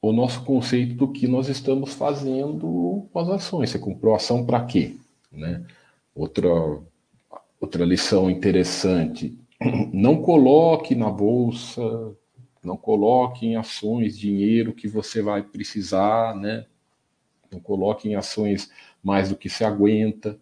o 0.00 0.12
nosso 0.12 0.44
conceito 0.44 0.94
do 0.94 1.12
que 1.12 1.28
nós 1.28 1.48
estamos 1.48 1.94
fazendo 1.94 3.08
com 3.12 3.18
as 3.18 3.28
ações. 3.28 3.70
Você 3.70 3.78
comprou 3.78 4.14
ação 4.14 4.44
para 4.44 4.64
quê? 4.64 4.96
Né? 5.30 5.64
Outra, 6.14 6.48
outra 7.60 7.84
lição 7.84 8.28
interessante: 8.28 9.38
não 9.92 10.20
coloque 10.20 10.94
na 10.94 11.10
bolsa, 11.10 11.82
não 12.62 12.76
coloque 12.76 13.46
em 13.46 13.56
ações 13.56 14.18
dinheiro 14.18 14.72
que 14.72 14.88
você 14.88 15.22
vai 15.22 15.42
precisar, 15.42 16.34
né? 16.34 16.66
Não 17.50 17.60
coloque 17.60 18.08
em 18.08 18.16
ações 18.16 18.70
mais 19.02 19.28
do 19.28 19.36
que 19.36 19.48
se 19.48 19.64
aguenta 19.64 20.38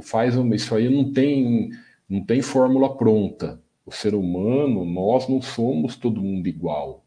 faz 0.00 0.36
uma, 0.36 0.54
isso 0.54 0.74
aí 0.74 0.88
não 0.88 1.12
tem, 1.12 1.70
não 2.08 2.24
tem 2.24 2.40
fórmula 2.40 2.96
pronta. 2.96 3.61
O 3.84 3.90
ser 3.90 4.14
humano, 4.14 4.84
nós 4.84 5.28
não 5.28 5.42
somos 5.42 5.96
todo 5.96 6.22
mundo 6.22 6.46
igual, 6.46 7.04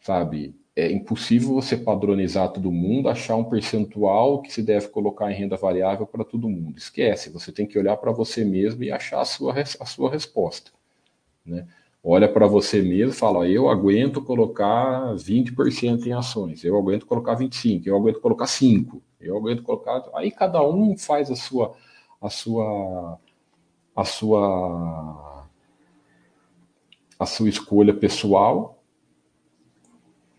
sabe? 0.00 0.54
É 0.74 0.90
impossível 0.90 1.54
você 1.54 1.76
padronizar 1.76 2.50
todo 2.50 2.70
mundo, 2.70 3.08
achar 3.08 3.36
um 3.36 3.44
percentual 3.44 4.42
que 4.42 4.52
se 4.52 4.62
deve 4.62 4.88
colocar 4.88 5.30
em 5.30 5.34
renda 5.34 5.56
variável 5.56 6.06
para 6.06 6.24
todo 6.24 6.48
mundo. 6.48 6.76
Esquece, 6.78 7.30
você 7.30 7.50
tem 7.52 7.66
que 7.66 7.78
olhar 7.78 7.96
para 7.96 8.12
você 8.12 8.44
mesmo 8.44 8.82
e 8.82 8.90
achar 8.90 9.20
a 9.20 9.24
sua, 9.24 9.54
a 9.58 9.86
sua 9.86 10.10
resposta. 10.10 10.70
Né? 11.44 11.66
Olha 12.08 12.28
para 12.28 12.46
você 12.46 12.82
mesmo 12.82 13.12
e 13.12 13.16
fala: 13.16 13.48
eu 13.48 13.68
aguento 13.68 14.22
colocar 14.22 15.14
20% 15.14 16.06
em 16.06 16.12
ações, 16.12 16.62
eu 16.62 16.76
aguento 16.76 17.04
colocar 17.04 17.36
25%, 17.36 17.86
eu 17.86 17.96
aguento 17.96 18.20
colocar 18.20 18.46
5%, 18.46 19.00
eu 19.20 19.36
aguento 19.36 19.62
colocar. 19.62 20.04
Aí 20.14 20.30
cada 20.30 20.62
um 20.62 20.96
faz 20.96 21.30
a 21.30 21.36
sua, 21.36 21.74
a 22.20 22.30
sua 22.30 23.18
a 23.96 24.04
sua 24.04 25.35
a 27.18 27.26
sua 27.26 27.48
escolha 27.48 27.94
pessoal 27.94 28.82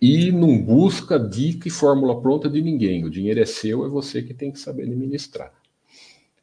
e 0.01 0.32
não 0.32 0.61
busca 0.61 1.19
dica 1.19 1.67
e 1.67 1.71
fórmula 1.71 2.21
pronta 2.21 2.49
de 2.49 2.61
ninguém. 2.61 3.03
O 3.03 3.09
dinheiro 3.09 3.39
é 3.39 3.45
seu, 3.45 3.86
é 3.86 3.89
você 3.89 4.21
que 4.21 4.34
tem 4.34 4.51
que 4.51 4.59
saber 4.59 4.84
administrar. 4.84 5.51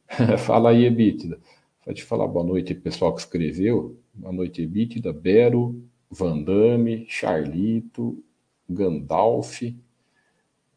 Fala 0.45 0.71
aí, 0.71 0.85
Ebítida. 0.85 1.39
Vou 1.85 1.93
te 1.93 2.03
falar 2.03 2.27
boa 2.27 2.45
noite, 2.45 2.73
pessoal 2.73 3.13
que 3.13 3.21
escreveu. 3.21 3.97
Boa 4.13 4.33
noite, 4.33 4.61
Ebítida, 4.61 5.13
Bero, 5.13 5.81
Vandame, 6.09 7.05
Charlito, 7.07 8.21
Gandalf. 8.69 9.61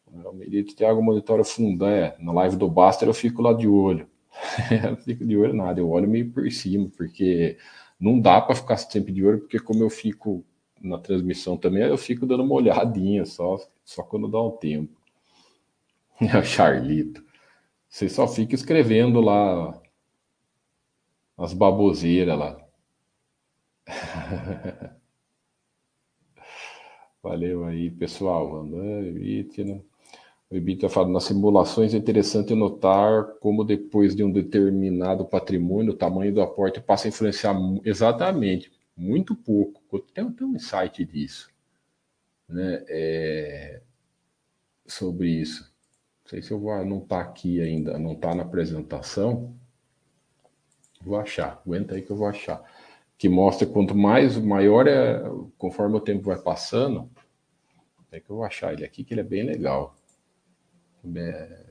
O 0.06 0.32
Merito 0.32 0.74
Thiago 0.74 1.02
Monitora 1.02 1.44
Fundão. 1.44 1.88
É, 1.88 2.16
na 2.18 2.32
live 2.32 2.56
do 2.56 2.68
Baster 2.68 3.08
eu 3.08 3.14
fico 3.14 3.42
lá 3.42 3.52
de 3.52 3.66
olho. 3.66 4.06
eu 4.88 4.96
fico 4.96 5.26
de 5.26 5.36
olho 5.36 5.54
nada, 5.54 5.80
eu 5.80 5.90
olho 5.90 6.08
meio 6.08 6.30
por 6.30 6.50
cima, 6.52 6.88
porque 6.96 7.56
não 8.00 8.20
dá 8.20 8.40
para 8.40 8.54
ficar 8.54 8.76
sempre 8.76 9.12
de 9.12 9.24
olho, 9.24 9.40
porque 9.40 9.58
como 9.58 9.82
eu 9.82 9.90
fico 9.90 10.44
na 10.80 10.98
transmissão 10.98 11.56
também, 11.56 11.82
eu 11.82 11.98
fico 11.98 12.26
dando 12.26 12.44
uma 12.44 12.54
olhadinha 12.54 13.24
só, 13.26 13.58
só 13.84 14.02
quando 14.02 14.28
dá 14.28 14.40
um 14.42 14.50
tempo. 14.52 14.96
É 16.20 16.36
o 16.36 16.42
Charlito. 16.42 17.24
Você 17.88 18.08
só 18.08 18.26
fica 18.26 18.54
escrevendo 18.54 19.20
lá 19.20 19.80
as 21.38 21.54
baboseiras 21.54 22.38
lá. 22.38 22.58
Valeu 27.22 27.64
aí, 27.64 27.90
pessoal. 27.90 28.56
André, 28.60 29.10
Vítima. 29.12 29.82
O 30.50 30.56
Ibita 30.56 30.88
fala, 30.88 31.08
nas 31.08 31.24
simulações 31.24 31.92
é 31.92 31.98
interessante 31.98 32.54
notar 32.54 33.34
como 33.38 33.64
depois 33.64 34.16
de 34.16 34.24
um 34.24 34.32
determinado 34.32 35.26
patrimônio, 35.26 35.92
o 35.92 35.96
tamanho 35.96 36.32
do 36.32 36.40
aporte 36.40 36.80
passa 36.80 37.06
a 37.06 37.10
influenciar 37.10 37.54
exatamente, 37.84 38.72
muito 38.96 39.34
pouco. 39.34 39.82
Tem, 40.14 40.30
tem 40.32 40.46
um 40.46 40.56
insight 40.56 41.04
disso, 41.04 41.50
né? 42.48 42.82
É, 42.88 43.82
sobre 44.86 45.28
isso. 45.28 45.70
Não 46.24 46.30
sei 46.30 46.40
se 46.40 46.50
eu 46.50 46.58
vou, 46.58 46.82
não 46.84 46.98
está 46.98 47.20
aqui 47.20 47.60
ainda, 47.60 47.98
não 47.98 48.12
está 48.12 48.34
na 48.34 48.42
apresentação. 48.42 49.54
Vou 51.02 51.18
achar, 51.18 51.60
aguenta 51.64 51.94
aí 51.94 52.00
que 52.00 52.10
eu 52.10 52.16
vou 52.16 52.26
achar. 52.26 52.62
Que 53.18 53.28
mostra 53.28 53.66
quanto 53.66 53.94
mais 53.94 54.38
maior 54.38 54.86
é, 54.88 55.22
conforme 55.58 55.96
o 55.96 56.00
tempo 56.00 56.24
vai 56.24 56.38
passando, 56.38 57.10
é 58.10 58.18
que 58.18 58.30
eu 58.30 58.36
vou 58.36 58.44
achar 58.46 58.72
ele 58.72 58.84
aqui, 58.84 59.04
que 59.04 59.12
ele 59.12 59.20
é 59.20 59.24
bem 59.24 59.42
legal 59.42 59.94
é, 61.16 61.66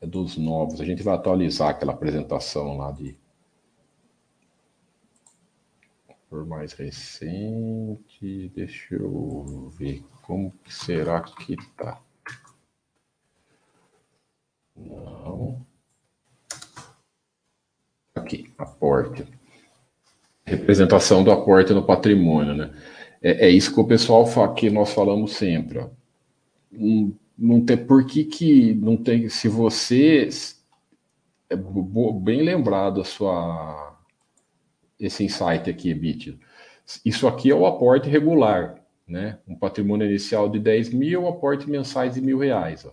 é 0.00 0.06
dos 0.06 0.36
novos. 0.36 0.80
A 0.80 0.84
gente 0.84 1.02
vai 1.02 1.14
atualizar 1.14 1.70
aquela 1.70 1.92
apresentação 1.92 2.76
lá 2.76 2.90
de 2.92 3.18
por 6.30 6.46
mais 6.46 6.72
recente. 6.72 8.52
Deixa 8.54 8.94
eu 8.94 9.70
ver 9.76 10.04
como 10.22 10.52
que 10.64 10.72
será 10.72 11.20
que 11.20 11.56
tá. 11.76 12.00
Não. 14.76 15.66
Aqui, 18.14 18.52
aporte. 18.56 19.26
Representação 20.44 21.22
do 21.24 21.32
aporte 21.32 21.72
no 21.72 21.84
patrimônio, 21.84 22.54
né? 22.54 22.72
É, 23.20 23.46
é 23.46 23.50
isso 23.50 23.74
que 23.74 23.80
o 23.80 23.86
pessoal 23.86 24.26
fala, 24.26 24.54
que 24.54 24.70
nós 24.70 24.92
falamos 24.92 25.32
sempre. 25.32 25.78
Ó. 25.78 25.88
Um 26.72 27.14
não 27.40 27.64
tem 27.64 27.76
por 27.76 28.04
que, 28.04 28.24
que 28.24 28.74
não 28.74 28.98
tem 28.98 29.30
se 29.30 29.48
você 29.48 30.28
é 31.48 31.56
bem 31.56 32.42
lembrado 32.42 33.00
a 33.00 33.04
sua 33.04 33.96
esse 34.98 35.24
insight 35.24 35.70
aqui, 35.70 35.94
Bit. 35.94 36.38
Isso 37.02 37.26
aqui 37.26 37.50
é 37.50 37.54
o 37.54 37.64
aporte 37.64 38.10
regular, 38.10 38.84
né? 39.08 39.38
Um 39.48 39.56
patrimônio 39.56 40.06
inicial 40.06 40.50
de 40.50 40.58
10 40.58 40.92
mil, 40.92 41.26
aporte 41.26 41.68
mensais 41.70 42.14
de 42.14 42.20
mil 42.20 42.38
reais. 42.38 42.84
Ó. 42.84 42.92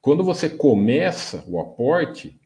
Quando 0.00 0.24
você 0.24 0.48
começa 0.48 1.44
o 1.46 1.60
aporte, 1.60 2.40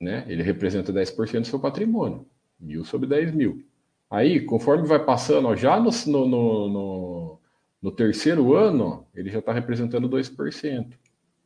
né? 0.00 0.24
Ele 0.28 0.44
representa 0.44 0.92
10% 0.92 1.40
do 1.40 1.46
seu 1.46 1.58
patrimônio, 1.58 2.24
mil 2.60 2.84
sobre 2.84 3.08
10 3.08 3.32
mil. 3.34 3.64
Aí, 4.08 4.40
conforme 4.40 4.86
vai 4.86 5.04
passando, 5.04 5.48
ó, 5.48 5.56
já 5.56 5.80
no, 5.80 5.90
no, 6.06 6.68
no 6.68 7.40
no 7.80 7.90
terceiro 7.90 8.54
ano, 8.54 9.06
ele 9.14 9.30
já 9.30 9.38
está 9.38 9.52
representando 9.52 10.08
2%. 10.08 10.94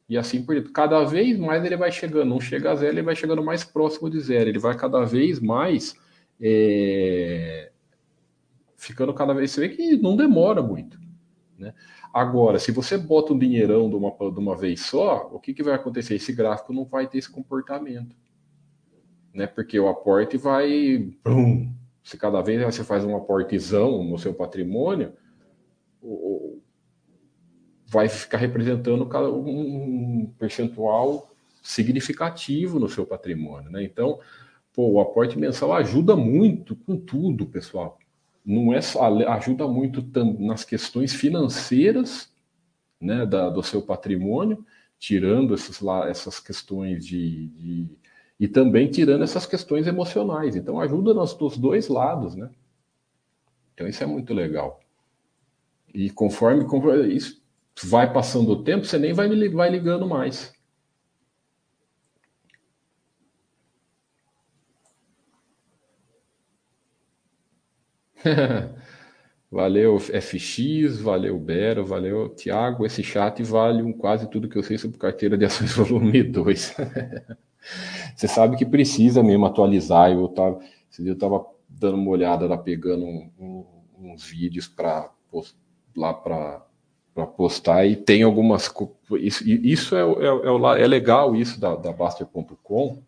E 0.08 0.18
assim 0.18 0.42
por 0.44 0.60
cada 0.72 1.04
vez 1.04 1.38
mais 1.38 1.64
ele 1.64 1.76
vai 1.76 1.92
chegando, 1.92 2.28
não 2.28 2.40
chega 2.40 2.72
a 2.72 2.74
zero, 2.74 2.94
ele 2.94 3.02
vai 3.02 3.14
chegando 3.14 3.44
mais 3.44 3.62
próximo 3.62 4.10
de 4.10 4.20
zero. 4.20 4.48
Ele 4.48 4.58
vai 4.58 4.76
cada 4.76 5.04
vez 5.04 5.38
mais 5.38 5.94
é, 6.40 7.70
ficando 8.76 9.14
cada 9.14 9.32
vez. 9.32 9.50
Você 9.52 9.60
vê 9.60 9.68
que 9.68 9.96
não 9.96 10.16
demora 10.16 10.62
muito. 10.62 10.98
Né? 11.56 11.74
Agora, 12.12 12.58
se 12.58 12.72
você 12.72 12.98
bota 12.98 13.32
um 13.32 13.38
dinheirão 13.38 13.88
de 13.88 13.94
uma, 13.94 14.10
de 14.10 14.38
uma 14.38 14.56
vez 14.56 14.80
só, 14.80 15.30
o 15.32 15.38
que, 15.38 15.54
que 15.54 15.62
vai 15.62 15.74
acontecer? 15.74 16.16
Esse 16.16 16.32
gráfico 16.32 16.72
não 16.72 16.84
vai 16.84 17.06
ter 17.06 17.18
esse 17.18 17.30
comportamento. 17.30 18.16
Né? 19.32 19.46
Porque 19.46 19.78
o 19.78 19.88
aporte 19.88 20.36
vai. 20.36 21.08
Brum, 21.22 21.72
se 22.02 22.16
cada 22.16 22.40
vez 22.40 22.62
você 22.64 22.82
faz 22.82 23.04
um 23.04 23.14
aportezão 23.14 24.02
no 24.02 24.18
seu 24.18 24.34
patrimônio, 24.34 25.12
vai 27.86 28.08
ficar 28.08 28.38
representando 28.38 29.08
um 29.30 30.32
percentual 30.38 31.30
significativo 31.62 32.78
no 32.78 32.88
seu 32.88 33.04
patrimônio. 33.04 33.70
Né? 33.70 33.82
Então, 33.84 34.18
pô, 34.72 34.88
o 34.90 35.00
aporte 35.00 35.38
mensal 35.38 35.72
ajuda 35.72 36.14
muito 36.16 36.76
com 36.76 36.96
tudo, 36.96 37.46
pessoal 37.46 37.98
não 38.44 38.72
é 38.72 38.80
só, 38.80 39.04
ajuda 39.28 39.66
muito 39.66 40.04
nas 40.38 40.64
questões 40.64 41.14
financeiras 41.14 42.32
né, 43.00 43.26
da, 43.26 43.50
do 43.50 43.62
seu 43.62 43.82
patrimônio, 43.82 44.64
tirando 44.98 45.54
esses, 45.54 45.80
lá, 45.80 46.08
essas 46.08 46.40
questões 46.40 47.06
de, 47.06 47.48
de, 47.48 47.86
e 48.38 48.48
também 48.48 48.90
tirando 48.90 49.22
essas 49.22 49.46
questões 49.46 49.86
emocionais. 49.86 50.56
Então 50.56 50.80
ajuda 50.80 51.14
nos 51.14 51.34
dos 51.34 51.56
dois 51.56 51.88
lados, 51.88 52.34
né? 52.34 52.50
Então 53.74 53.86
isso 53.86 54.02
é 54.02 54.06
muito 54.06 54.34
legal. 54.34 54.80
E 55.94 56.10
conforme, 56.10 56.64
conforme 56.64 57.08
isso 57.14 57.40
vai 57.82 58.12
passando 58.12 58.50
o 58.52 58.62
tempo, 58.62 58.84
você 58.84 58.98
nem 58.98 59.12
vai, 59.12 59.28
vai 59.48 59.70
ligando 59.70 60.06
mais. 60.06 60.52
valeu 69.50 69.98
FX, 69.98 71.00
valeu 71.00 71.38
Bero, 71.38 71.84
valeu 71.84 72.28
Tiago. 72.34 72.84
Esse 72.86 73.02
chat 73.02 73.42
vale 73.42 73.82
um 73.82 73.92
quase 73.92 74.28
tudo 74.30 74.48
que 74.48 74.56
eu 74.56 74.62
sei 74.62 74.78
sobre 74.78 74.98
carteira 74.98 75.36
de 75.38 75.44
ações 75.44 75.72
volume 75.76 76.22
2. 76.22 76.76
Você 78.16 78.28
sabe 78.28 78.56
que 78.56 78.66
precisa 78.66 79.22
mesmo 79.22 79.46
atualizar. 79.46 80.10
Eu 80.10 80.28
tava, 80.28 80.60
eu 80.98 81.12
estava 81.14 81.44
dando 81.68 81.96
uma 81.96 82.10
olhada 82.10 82.46
lá, 82.46 82.58
pegando 82.58 83.04
um, 83.04 83.30
um, 83.38 83.66
uns 84.12 84.24
vídeos 84.24 84.66
para 84.68 85.10
lá 85.96 86.14
para 86.14 86.62
postar 87.36 87.86
e 87.86 87.96
tem 87.96 88.22
algumas 88.22 88.72
isso, 89.18 89.48
isso 89.48 89.96
é, 89.96 90.00
é, 90.00 90.80
é, 90.80 90.82
é 90.82 90.86
legal 90.86 91.34
isso 91.34 91.60
da, 91.60 91.74
da 91.76 91.92
Baster.com 91.92 93.02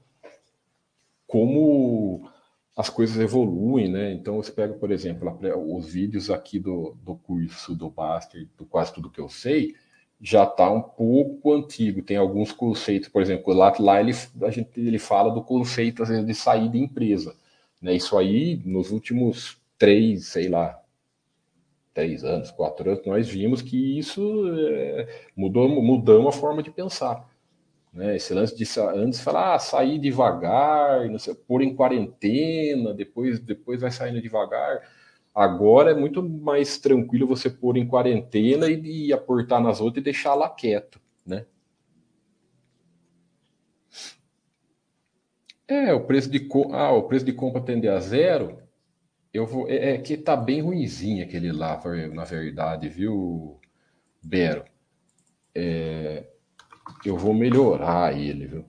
como 1.27 2.29
as 2.77 2.91
coisas 2.91 3.19
evoluem, 3.19 3.89
né? 3.89 4.13
Então 4.13 4.37
você 4.37 4.51
pega, 4.51 4.75
por 4.75 4.91
exemplo, 4.91 5.39
os 5.75 5.87
vídeos 5.87 6.31
aqui 6.31 6.59
do, 6.59 6.97
do 7.03 7.15
curso 7.17 7.75
do 7.75 7.93
Master, 7.95 8.47
do 8.57 8.65
quase 8.67 8.93
tudo 8.93 9.11
que 9.11 9.21
eu 9.21 9.29
sei, 9.29 9.75
já 10.21 10.45
está 10.45 10.71
um 10.71 10.83
pouco 10.83 11.53
antigo. 11.55 12.03
Tem 12.03 12.17
alguns 12.17 12.53
conceitos, 12.53 13.09
por 13.09 13.23
exemplo, 13.23 13.53
lá, 13.53 13.73
lá 13.79 14.01
ele, 14.01 14.13
a 14.43 14.51
gente, 14.51 14.79
ele 14.79 14.99
fala 14.99 15.33
do 15.33 15.43
conceito 15.43 16.03
às 16.03 16.09
vezes, 16.09 16.25
de 16.27 16.35
sair 16.35 16.69
de 16.71 16.79
empresa. 16.79 17.35
Né? 17.81 17.95
Isso 17.95 18.17
aí, 18.17 18.63
nos 18.65 18.91
últimos 18.91 19.59
três, 19.79 20.27
sei 20.27 20.49
lá, 20.49 20.82
três 21.95 22.25
anos, 22.25 22.51
quatro 22.51 22.91
anos, 22.91 23.05
nós 23.07 23.29
vimos 23.29 23.63
que 23.63 23.99
isso 23.99 24.23
é, 24.69 25.09
mudou, 25.37 25.69
mudamos 25.69 26.35
a 26.35 26.39
forma 26.39 26.63
de 26.63 26.71
pensar. 26.71 27.29
Né? 27.93 28.17
Esse 28.17 28.33
lance 28.33 28.57
de 28.57 28.65
antes 28.81 29.21
falar, 29.21 29.55
ah, 29.55 29.59
sair 29.59 29.99
devagar, 29.99 31.09
não 31.11 31.19
sei, 31.19 31.35
pôr 31.35 31.63
em 31.63 31.75
quarentena, 31.75 32.95
depois, 32.95 33.39
depois 33.39 33.81
vai 33.81 33.91
saindo 33.91 34.23
devagar. 34.23 34.81
Agora 35.35 35.91
é 35.91 35.95
muito 35.95 36.23
mais 36.23 36.79
tranquilo 36.79 37.27
você 37.27 37.51
pôr 37.51 37.77
em 37.77 37.87
quarentena 37.87 38.69
e, 38.69 39.07
e 39.09 39.13
aportar 39.13 39.61
nas 39.61 39.81
outras 39.81 40.01
e 40.03 40.05
deixar 40.05 40.35
lá 40.35 40.49
quieto, 40.49 41.01
né? 41.27 41.47
É, 45.69 45.93
o 45.95 46.05
preço 46.05 46.29
de 46.31 46.47
ah, 46.73 46.93
o 46.93 47.05
preço 47.05 47.25
de 47.25 47.33
compra 47.33 47.63
tender 47.63 47.91
a 47.93 48.01
zero. 48.01 48.62
Eu 49.33 49.47
vou 49.47 49.69
é, 49.69 49.95
é 49.95 49.99
que 49.99 50.17
tá 50.17 50.37
bem 50.37 50.61
ruimzinho 50.61 51.25
aquele 51.25 51.53
lá, 51.53 51.81
na 52.13 52.25
verdade, 52.25 52.89
viu, 52.89 53.59
Bero? 54.23 54.65
É, 55.55 56.27
eu 57.05 57.17
vou 57.17 57.35
melhorar 57.35 58.17
ele, 58.19 58.47
viu? 58.47 58.65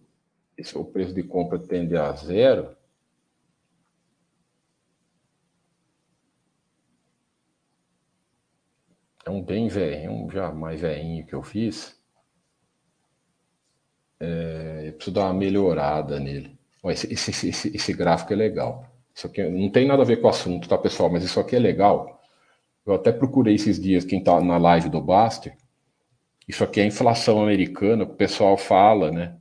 Se 0.62 0.78
o 0.78 0.86
preço 0.86 1.14
de 1.14 1.24
compra 1.24 1.60
tende 1.60 1.96
a 1.98 2.12
zero, 2.14 2.76
é 9.26 9.30
um 9.30 9.42
bem 9.44 9.68
velho, 9.68 10.12
um 10.12 10.30
já 10.30 10.52
mais 10.52 10.80
velhinho 10.82 11.26
que 11.26 11.34
eu 11.34 11.44
fiz. 11.44 12.00
É, 14.20 14.88
eu 14.88 14.94
preciso 14.94 15.16
dar 15.16 15.26
uma 15.26 15.34
melhorada 15.34 16.20
nele. 16.20 16.58
Esse, 16.86 17.14
esse, 17.14 17.50
esse, 17.50 17.76
esse, 17.76 17.94
gráfico 17.94 18.34
é 18.34 18.36
legal. 18.36 18.93
Isso 19.16 19.28
aqui 19.28 19.44
não 19.44 19.70
tem 19.70 19.88
nada 19.88 20.02
a 20.02 20.06
ver 20.06 20.18
com 20.18 20.28
o 20.28 20.30
assunto, 20.30 20.68
tá, 20.68 20.78
pessoal? 20.78 21.12
Mas 21.12 21.24
isso 21.24 21.40
aqui 21.40 21.56
é 21.56 21.60
legal. 21.60 22.22
Eu 22.86 22.94
até 22.94 23.12
procurei 23.12 23.56
esses 23.56 23.80
dias 23.80 24.06
quem 24.06 24.24
tá 24.24 24.42
na 24.42 24.58
live 24.58 24.90
do 24.90 25.02
Baster 25.02 25.56
isso 26.48 26.64
aqui 26.64 26.82
é 26.82 26.86
inflação 26.86 27.42
americana, 27.42 28.04
o 28.04 28.16
pessoal 28.16 28.58
fala, 28.58 29.12
né? 29.12 29.38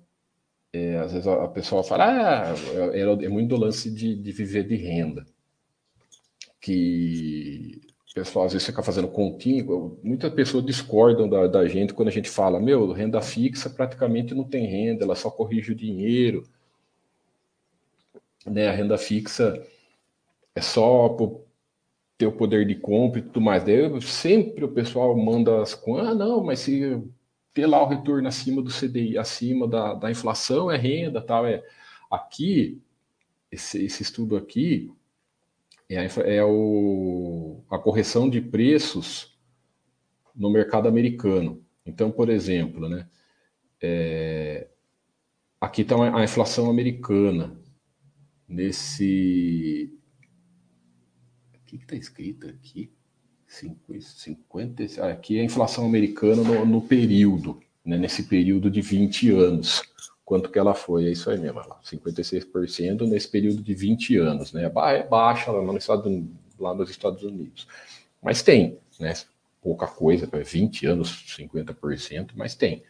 É, 0.72 0.96
às 0.98 1.12
vezes 1.12 1.26
a, 1.26 1.44
a 1.44 1.48
pessoa 1.48 1.84
fala, 1.84 2.06
ah, 2.06 2.54
é, 2.94 3.00
é, 3.00 3.24
é 3.26 3.28
muito 3.28 3.50
do 3.50 3.56
lance 3.56 3.90
de, 3.90 4.14
de, 4.14 4.32
viver 4.32 4.66
de 4.66 4.76
renda. 4.76 5.26
Que 6.60 7.80
o 8.10 8.14
pessoal 8.14 8.46
às 8.46 8.52
vezes 8.52 8.66
fica 8.66 8.82
fazendo 8.82 9.08
continha, 9.08 9.64
muitas 10.02 10.32
pessoas 10.32 10.64
discordam 10.64 11.28
da, 11.28 11.46
da, 11.46 11.66
gente 11.66 11.92
quando 11.92 12.08
a 12.08 12.12
gente 12.12 12.30
fala, 12.30 12.60
meu, 12.60 12.92
renda 12.92 13.20
fixa 13.20 13.68
praticamente 13.68 14.34
não 14.34 14.44
tem 14.44 14.66
renda, 14.66 15.04
ela 15.04 15.14
só 15.16 15.30
corrige 15.30 15.72
o 15.72 15.76
dinheiro. 15.76 16.44
Né, 18.47 18.68
a 18.68 18.72
renda 18.72 18.99
fixa 18.99 19.64
é 20.55 20.61
só 20.61 21.16
ter 22.18 22.26
o 22.26 22.32
poder 22.32 22.66
de 22.66 22.74
compra 22.74 23.20
e 23.20 23.22
tudo 23.22 23.40
mais. 23.40 23.64
Daí 23.64 24.01
sempre 24.03 24.64
o 24.64 24.72
pessoal 24.72 25.16
manda 25.16 25.62
as 25.62 25.80
ah, 25.99 26.14
não, 26.14 26.43
mas 26.43 26.61
se 26.61 27.03
ter 27.55 27.66
lá 27.66 27.82
o 27.82 27.88
retorno 27.88 28.28
acima 28.28 28.62
do 28.62 28.70
CDI, 28.70 29.18
acima 29.18 29.68
da, 29.68 29.95
da 29.95 30.11
inflação, 30.11 30.70
é 30.70 30.76
renda, 30.76 31.20
tal. 31.20 31.47
É. 31.47 31.62
Aqui, 32.11 32.80
esse, 33.51 33.84
esse 33.84 34.03
estudo 34.03 34.36
aqui 34.36 34.90
é, 35.88 35.99
a, 35.99 36.05
é 36.24 36.45
o, 36.45 37.62
a 37.70 37.78
correção 37.78 38.28
de 38.28 38.40
preços 38.40 39.38
no 40.34 40.51
mercado 40.51 40.88
americano. 40.88 41.62
Então, 41.84 42.11
por 42.11 42.28
exemplo, 42.28 42.88
né, 42.88 43.07
é, 43.80 44.68
aqui 45.61 45.82
está 45.82 45.97
a 46.16 46.24
inflação 46.24 46.70
americana 46.70 47.61
nesse 48.53 49.92
que 51.66 51.76
está 51.76 51.96
escrito 51.96 52.46
aqui? 52.46 52.92
50, 53.46 55.07
aqui 55.07 55.38
é 55.38 55.42
a 55.42 55.44
inflação 55.44 55.84
americana 55.84 56.42
no, 56.42 56.64
no 56.64 56.80
período, 56.80 57.61
né, 57.84 57.98
nesse 57.98 58.22
período 58.24 58.70
de 58.70 58.80
20 58.80 59.30
anos. 59.30 59.82
Quanto 60.24 60.50
que 60.50 60.59
ela 60.59 60.74
foi? 60.74 61.07
É 61.07 61.12
isso 61.12 61.28
aí 61.28 61.38
mesmo, 61.38 61.59
lá, 61.59 61.78
56% 61.84 63.07
nesse 63.07 63.28
período 63.28 63.62
de 63.62 63.74
20 63.74 64.16
anos. 64.16 64.53
Né? 64.53 64.64
É 64.64 65.03
baixa 65.03 65.50
lá, 65.50 65.62
no 65.62 65.76
estado, 65.76 66.28
lá 66.59 66.74
nos 66.74 66.88
Estados 66.88 67.22
Unidos. 67.22 67.66
Mas 68.22 68.42
tem, 68.42 68.78
né? 68.98 69.12
pouca 69.61 69.86
coisa, 69.86 70.26
20 70.26 70.86
anos, 70.86 71.36
50%, 71.38 72.30
mas 72.34 72.55
tem. 72.55 72.82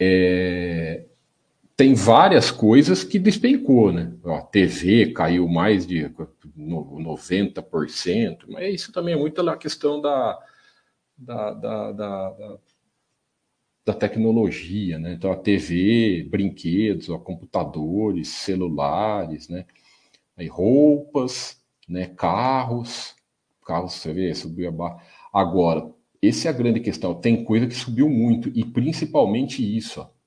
É, 0.00 1.04
tem 1.78 1.94
várias 1.94 2.50
coisas 2.50 3.04
que 3.04 3.20
despencou, 3.20 3.92
né? 3.92 4.12
A 4.24 4.42
TV 4.42 5.12
caiu 5.12 5.46
mais 5.48 5.86
de 5.86 6.12
90%, 6.58 8.46
mas 8.48 8.74
isso 8.74 8.92
também 8.92 9.14
é 9.14 9.16
muito 9.16 9.40
a 9.48 9.56
questão 9.56 10.00
da, 10.00 10.36
da, 11.16 11.52
da, 11.52 11.92
da, 11.92 12.58
da 13.86 13.94
tecnologia, 13.94 14.98
né? 14.98 15.12
Então, 15.12 15.30
a 15.30 15.36
TV, 15.36 16.26
brinquedos, 16.28 17.08
ó, 17.10 17.16
computadores, 17.16 18.26
celulares, 18.26 19.48
né? 19.48 19.64
Aí, 20.36 20.48
roupas, 20.48 21.62
né? 21.88 22.06
Carros, 22.08 23.14
carros, 23.64 23.92
você 23.92 24.12
vê, 24.12 24.34
subiu 24.34 24.68
a 24.68 24.72
barra. 24.72 25.00
Agora, 25.32 25.88
essa 26.20 26.48
é 26.48 26.50
a 26.50 26.54
grande 26.54 26.80
questão. 26.80 27.14
Tem 27.14 27.44
coisa 27.44 27.68
que 27.68 27.74
subiu 27.76 28.08
muito, 28.08 28.48
e 28.52 28.64
principalmente 28.64 29.62
isso, 29.62 30.00
ó 30.00 30.17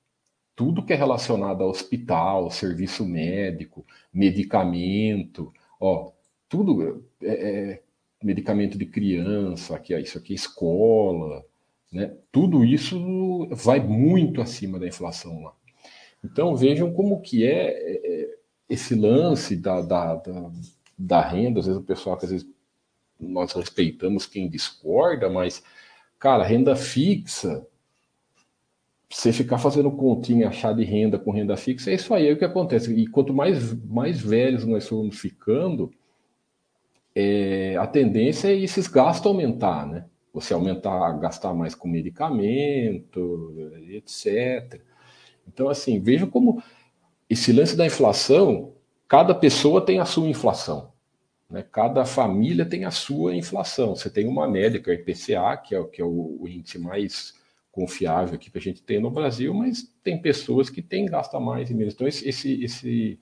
tudo 0.54 0.84
que 0.84 0.92
é 0.92 0.96
relacionado 0.96 1.62
a 1.62 1.66
hospital, 1.66 2.50
serviço 2.50 3.04
médico, 3.04 3.86
medicamento, 4.12 5.52
ó, 5.80 6.12
tudo 6.48 7.04
é, 7.22 7.72
é 7.72 7.82
medicamento 8.22 8.78
de 8.78 8.86
criança, 8.86 9.74
aqui, 9.76 9.98
isso 9.98 10.18
aqui 10.18 10.32
é 10.32 10.36
escola, 10.36 11.44
Né? 11.90 12.14
Tudo 12.30 12.64
isso 12.64 13.48
vai 13.50 13.80
muito 13.80 14.40
acima 14.40 14.78
da 14.78 14.86
inflação 14.86 15.42
lá. 15.42 15.52
Então 16.24 16.54
vejam 16.56 16.92
como 16.92 17.20
que 17.20 17.44
é, 17.44 17.68
é 17.68 18.38
esse 18.68 18.94
lance 18.94 19.56
da, 19.56 19.82
da, 19.82 20.14
da, 20.14 20.50
da, 20.96 21.20
renda. 21.20 21.60
Às 21.60 21.66
vezes 21.66 21.80
o 21.80 21.84
pessoal, 21.84 22.18
às 22.22 22.30
vezes 22.30 22.46
nós 23.20 23.52
respeitamos 23.52 24.24
quem 24.26 24.48
discorda, 24.48 25.28
mas, 25.28 25.62
cara, 26.18 26.44
renda 26.44 26.74
fixa, 26.74 27.66
você 29.12 29.30
ficar 29.30 29.58
fazendo 29.58 29.90
continha, 29.90 30.48
achar 30.48 30.74
de 30.74 30.84
renda 30.84 31.18
com 31.18 31.30
renda 31.30 31.54
fixa, 31.54 31.90
é 31.90 31.94
isso 31.94 32.14
aí 32.14 32.28
é 32.28 32.32
o 32.32 32.36
que 32.36 32.44
acontece. 32.44 32.94
E 32.94 33.06
quanto 33.06 33.34
mais, 33.34 33.72
mais 33.84 34.20
velhos 34.20 34.64
nós 34.64 34.88
formos 34.88 35.18
ficando, 35.18 35.92
é, 37.14 37.76
a 37.76 37.86
tendência 37.86 38.48
é 38.48 38.56
esses 38.56 38.88
gastos 38.88 39.26
aumentar, 39.26 39.86
né? 39.86 40.06
Você 40.32 40.54
aumentar, 40.54 41.12
gastar 41.18 41.52
mais 41.52 41.74
com 41.74 41.88
medicamento, 41.88 43.54
etc. 43.90 44.80
Então, 45.46 45.68
assim, 45.68 46.00
vejam 46.00 46.30
como 46.30 46.62
esse 47.28 47.52
lance 47.52 47.76
da 47.76 47.84
inflação, 47.84 48.72
cada 49.06 49.34
pessoa 49.34 49.84
tem 49.84 49.98
a 49.98 50.06
sua 50.06 50.26
inflação. 50.26 50.90
Né? 51.50 51.62
Cada 51.70 52.06
família 52.06 52.64
tem 52.64 52.86
a 52.86 52.90
sua 52.90 53.36
inflação. 53.36 53.94
Você 53.94 54.08
tem 54.08 54.26
uma 54.26 54.48
média, 54.48 54.80
que 54.80 54.88
é 54.88 54.94
o 54.94 54.96
IPCA, 54.96 55.56
que 55.58 55.74
é, 55.74 55.84
que 55.84 56.00
é 56.00 56.04
o, 56.04 56.38
o 56.40 56.48
índice 56.48 56.78
mais 56.78 57.41
confiável 57.72 58.34
aqui 58.34 58.50
que 58.50 58.58
a 58.58 58.60
gente 58.60 58.82
tem 58.82 59.00
no 59.00 59.10
Brasil, 59.10 59.52
mas 59.54 59.90
tem 60.04 60.20
pessoas 60.20 60.68
que 60.68 60.82
têm 60.82 61.06
gasta 61.06 61.40
mais 61.40 61.70
e 61.70 61.74
menos. 61.74 61.94
Então, 61.94 62.06
esse, 62.06 62.62
esse, 62.62 63.18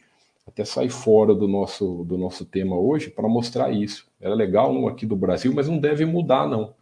até 0.46 0.64
sai 0.64 0.88
fora 0.88 1.32
do 1.32 1.46
nosso, 1.46 2.04
do 2.04 2.18
nosso 2.18 2.44
tema 2.44 2.76
hoje 2.76 3.08
para 3.08 3.28
mostrar 3.28 3.70
isso. 3.70 4.10
Era 4.20 4.34
legal 4.34 4.74
um 4.74 4.88
aqui 4.88 5.06
do 5.06 5.14
Brasil, 5.14 5.54
mas 5.54 5.68
não 5.68 5.78
deve 5.78 6.04
mudar, 6.04 6.48
não. 6.48 6.74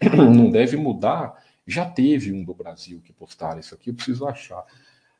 não 0.34 0.50
deve 0.50 0.76
mudar. 0.76 1.44
Já 1.66 1.84
teve 1.84 2.32
um 2.32 2.44
do 2.44 2.54
Brasil 2.54 3.00
que 3.04 3.12
postaram 3.12 3.58
isso 3.58 3.74
aqui, 3.74 3.90
eu 3.90 3.94
preciso 3.94 4.24
achar. 4.24 4.64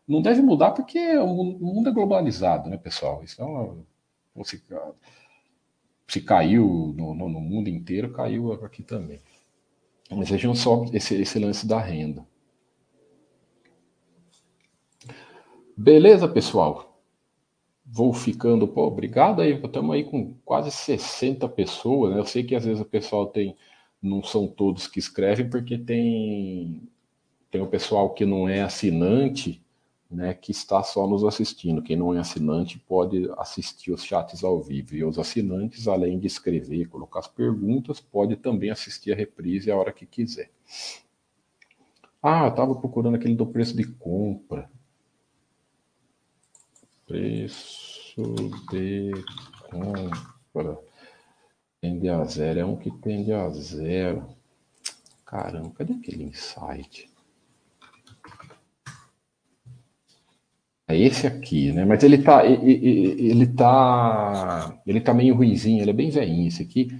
Não 0.07 0.23
deve 0.23 0.41
mudar 0.41 0.71
porque 0.71 1.19
o 1.19 1.27
mundo 1.27 1.89
é 1.89 1.93
globalizado, 1.93 2.71
né, 2.71 2.77
pessoal? 2.77 3.25
Uma. 3.41 3.77
Se, 4.45 4.63
se 6.07 6.21
caiu 6.21 6.95
no, 6.97 7.15
no, 7.15 7.29
no 7.29 7.41
mundo 7.41 7.69
inteiro, 7.69 8.13
caiu 8.13 8.53
aqui 8.53 8.85
também. 8.85 9.21
Mas 10.11 10.31
vejam 10.31 10.55
só 10.55 10.85
esse, 10.93 11.15
esse 11.21 11.39
lance 11.39 11.67
da 11.67 11.81
renda. 11.81 12.27
Beleza, 15.77 16.29
pessoal? 16.29 17.01
Vou 17.85 18.13
ficando. 18.13 18.67
Pô, 18.69 18.87
obrigado 18.87 19.43
aí. 19.43 19.53
Estamos 19.53 19.95
aí 19.95 20.05
com 20.05 20.35
quase 20.45 20.71
60 20.71 21.49
pessoas. 21.49 22.15
Né? 22.15 22.21
Eu 22.21 22.27
sei 22.27 22.45
que 22.45 22.55
às 22.55 22.65
vezes 22.65 22.81
o 22.81 22.87
pessoal 22.87 23.27
tem. 23.27 23.57
Não 24.01 24.23
são 24.23 24.47
todos 24.47 24.87
que 24.87 24.99
escrevem, 24.99 25.49
porque 25.49 25.77
tem, 25.79 26.83
tem 27.51 27.61
o 27.61 27.67
pessoal 27.67 28.11
que 28.11 28.25
não 28.25 28.49
é 28.49 28.61
assinante 28.61 29.66
né, 30.11 30.35
que 30.35 30.53
está 30.53 30.83
só 30.83 31.07
nos 31.07 31.25
assistindo. 31.25 31.83
Quem 31.83 31.97
não 31.97 32.15
é 32.15 32.19
assinante 32.19 32.79
pode 32.79 33.29
assistir 33.37 33.93
os 33.93 34.05
chats 34.05 34.45
ao 34.45 34.63
vivo. 34.63 34.95
E 34.95 35.05
os 35.05 35.19
assinantes, 35.19 35.89
além 35.89 36.19
de 36.19 36.27
escrever, 36.27 36.89
colocar 36.89 37.21
as 37.21 37.29
perguntas, 37.29 38.01
pode 38.01 38.37
também 38.37 38.71
assistir 38.71 39.13
a 39.13 39.17
reprise 39.17 39.71
a 39.71 39.77
hora 39.77 39.93
que 39.93 40.07
quiser. 40.07 40.51
Ah, 42.23 42.45
eu 42.45 42.51
estava 42.51 42.75
procurando 42.75 43.17
aquele 43.17 43.35
do 43.35 43.47
preço 43.47 43.77
de 43.77 43.85
compra. 43.85 44.71
Preço 47.07 48.17
de 48.71 49.13
compra. 49.71 50.79
Tende 51.81 52.09
a 52.09 52.25
zero. 52.25 52.61
É 52.61 52.65
um 52.65 52.77
que 52.77 52.91
tende 52.91 53.33
a 53.33 53.49
zero. 53.51 54.27
Caramba, 55.25 55.71
cadê 55.71 55.93
aquele 55.93 56.25
insight? 56.25 57.11
É 60.89 60.97
esse 60.97 61.27
aqui, 61.27 61.73
né? 61.73 61.85
Mas 61.85 62.03
ele 62.05 62.19
tá, 62.19 62.45
ele 62.47 63.47
tá, 63.49 64.81
ele 64.87 65.01
tá 65.01 65.13
meio 65.13 65.35
ruizinho, 65.35 65.83
ele 65.83 65.91
é 65.91 65.95
bem 65.95 66.11
velhinho. 66.11 66.47
Esse 66.47 66.63
aqui, 66.63 66.97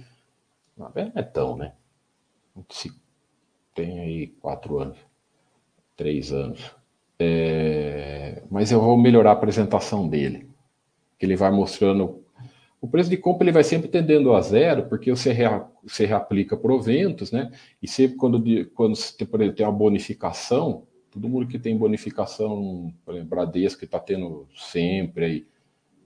não 0.77 0.91
é 0.95 1.23
tão, 1.23 1.55
né? 1.55 1.73
Tem 3.73 3.99
aí 3.99 4.27
quatro 4.41 4.79
anos, 4.79 4.97
três 5.95 6.33
anos. 6.33 6.75
É, 7.19 8.43
mas 8.49 8.71
eu 8.71 8.81
vou 8.81 8.97
melhorar 8.97 9.31
a 9.31 9.33
apresentação 9.33 10.07
dele, 10.07 10.47
que 11.17 11.25
ele 11.25 11.35
vai 11.35 11.49
mostrando 11.51 12.23
o 12.79 12.87
preço 12.87 13.09
de 13.09 13.17
compra 13.17 13.43
ele 13.43 13.51
vai 13.51 13.63
sempre 13.63 13.87
tendendo 13.87 14.33
a 14.33 14.41
zero, 14.41 14.87
porque 14.87 15.09
você, 15.09 15.31
rea, 15.31 15.65
você 15.83 16.05
reaplica 16.05 16.55
proventos, 16.55 17.31
né? 17.31 17.51
E 17.81 17.87
sempre 17.87 18.17
quando, 18.17 18.43
quando 18.75 18.95
você 18.95 19.25
tem 19.51 19.65
uma 19.65 19.71
bonificação, 19.71 20.85
todo 21.17 21.29
mundo 21.29 21.47
que 21.47 21.57
tem 21.57 21.75
bonificação, 21.75 22.93
por 23.03 23.15
exemplo, 23.15 23.29
Bradesco 23.31 23.79
que 23.79 23.85
está 23.85 23.99
tendo 23.99 24.47
sempre 24.55 25.25
aí, 25.25 25.47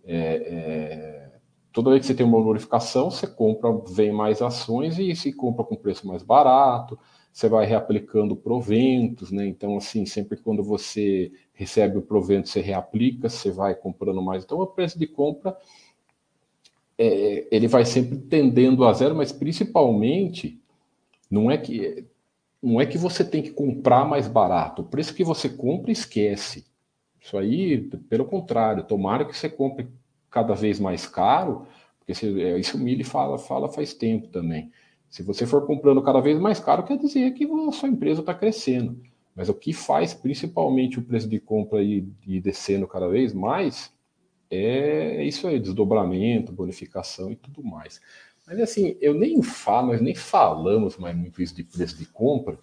é, 0.05 0.17
é, 0.17 1.31
toda 1.73 1.89
vez 1.89 2.01
que 2.01 2.07
você 2.07 2.15
tem 2.15 2.25
uma 2.25 2.41
bonificação, 2.41 3.11
você 3.11 3.27
compra, 3.27 3.69
vem 3.93 4.11
mais 4.11 4.41
ações 4.41 4.97
e 4.97 5.13
se 5.13 5.33
compra 5.33 5.65
com 5.65 5.75
preço 5.75 6.07
mais 6.07 6.23
barato, 6.23 6.97
você 7.31 7.49
vai 7.49 7.65
reaplicando 7.65 8.35
proventos, 8.35 9.31
né? 9.31 9.45
Então, 9.45 9.77
assim, 9.77 10.05
sempre 10.05 10.37
quando 10.37 10.63
você 10.63 11.31
recebe 11.53 11.97
o 11.97 12.01
provento, 12.01 12.47
você 12.47 12.61
reaplica, 12.61 13.29
você 13.29 13.51
vai 13.51 13.75
comprando 13.75 14.21
mais. 14.21 14.43
Então, 14.43 14.59
o 14.59 14.67
preço 14.67 14.97
de 14.97 15.07
compra 15.07 15.57
é, 16.97 17.47
ele 17.51 17.67
vai 17.67 17.85
sempre 17.85 18.17
tendendo 18.17 18.85
a 18.85 18.93
zero, 18.93 19.15
mas 19.15 19.31
principalmente 19.31 20.61
não 21.29 21.51
é 21.51 21.57
que 21.57 22.05
não 22.61 22.79
é 22.79 22.85
que 22.85 22.97
você 22.97 23.23
tem 23.23 23.41
que 23.41 23.51
comprar 23.51 24.05
mais 24.05 24.27
barato. 24.27 24.81
O 24.81 24.85
preço 24.85 25.15
que 25.15 25.23
você 25.23 25.49
compra, 25.49 25.91
esquece. 25.91 26.65
Isso 27.19 27.37
aí, 27.37 27.81
pelo 28.09 28.25
contrário, 28.25 28.83
tomara 28.83 29.25
que 29.25 29.35
você 29.35 29.49
compre 29.49 29.87
cada 30.29 30.53
vez 30.53 30.79
mais 30.79 31.05
caro, 31.07 31.65
porque 31.99 32.13
se, 32.13 32.41
é, 32.41 32.59
isso 32.59 32.77
o 32.77 32.79
Mili 32.79 33.03
fala, 33.03 33.37
fala 33.37 33.69
faz 33.69 33.93
tempo 33.93 34.27
também. 34.27 34.71
Se 35.09 35.23
você 35.23 35.45
for 35.45 35.65
comprando 35.67 36.01
cada 36.01 36.21
vez 36.21 36.39
mais 36.39 36.59
caro, 36.59 36.83
quer 36.83 36.97
dizer 36.97 37.31
que 37.33 37.45
a 37.45 37.71
sua 37.71 37.89
empresa 37.89 38.21
está 38.21 38.33
crescendo. 38.33 39.01
Mas 39.35 39.49
o 39.49 39.53
que 39.53 39.73
faz 39.73 40.13
principalmente 40.13 40.99
o 40.99 41.01
preço 41.01 41.27
de 41.27 41.39
compra 41.39 41.81
ir, 41.83 42.07
ir 42.25 42.41
descendo 42.41 42.87
cada 42.87 43.07
vez 43.07 43.33
mais 43.33 43.93
é 44.49 45.23
isso 45.23 45.47
aí, 45.47 45.59
desdobramento, 45.59 46.51
bonificação 46.51 47.31
e 47.31 47.35
tudo 47.37 47.63
mais. 47.63 48.01
Mas 48.51 48.59
assim, 48.59 48.97
eu 48.99 49.13
nem 49.13 49.41
falo, 49.41 49.93
nós 49.93 50.01
nem 50.01 50.13
falamos 50.13 50.97
mais 50.97 51.15
muito 51.15 51.41
isso 51.41 51.55
de 51.55 51.63
preço 51.63 51.97
de 51.97 52.05
compra, 52.05 52.59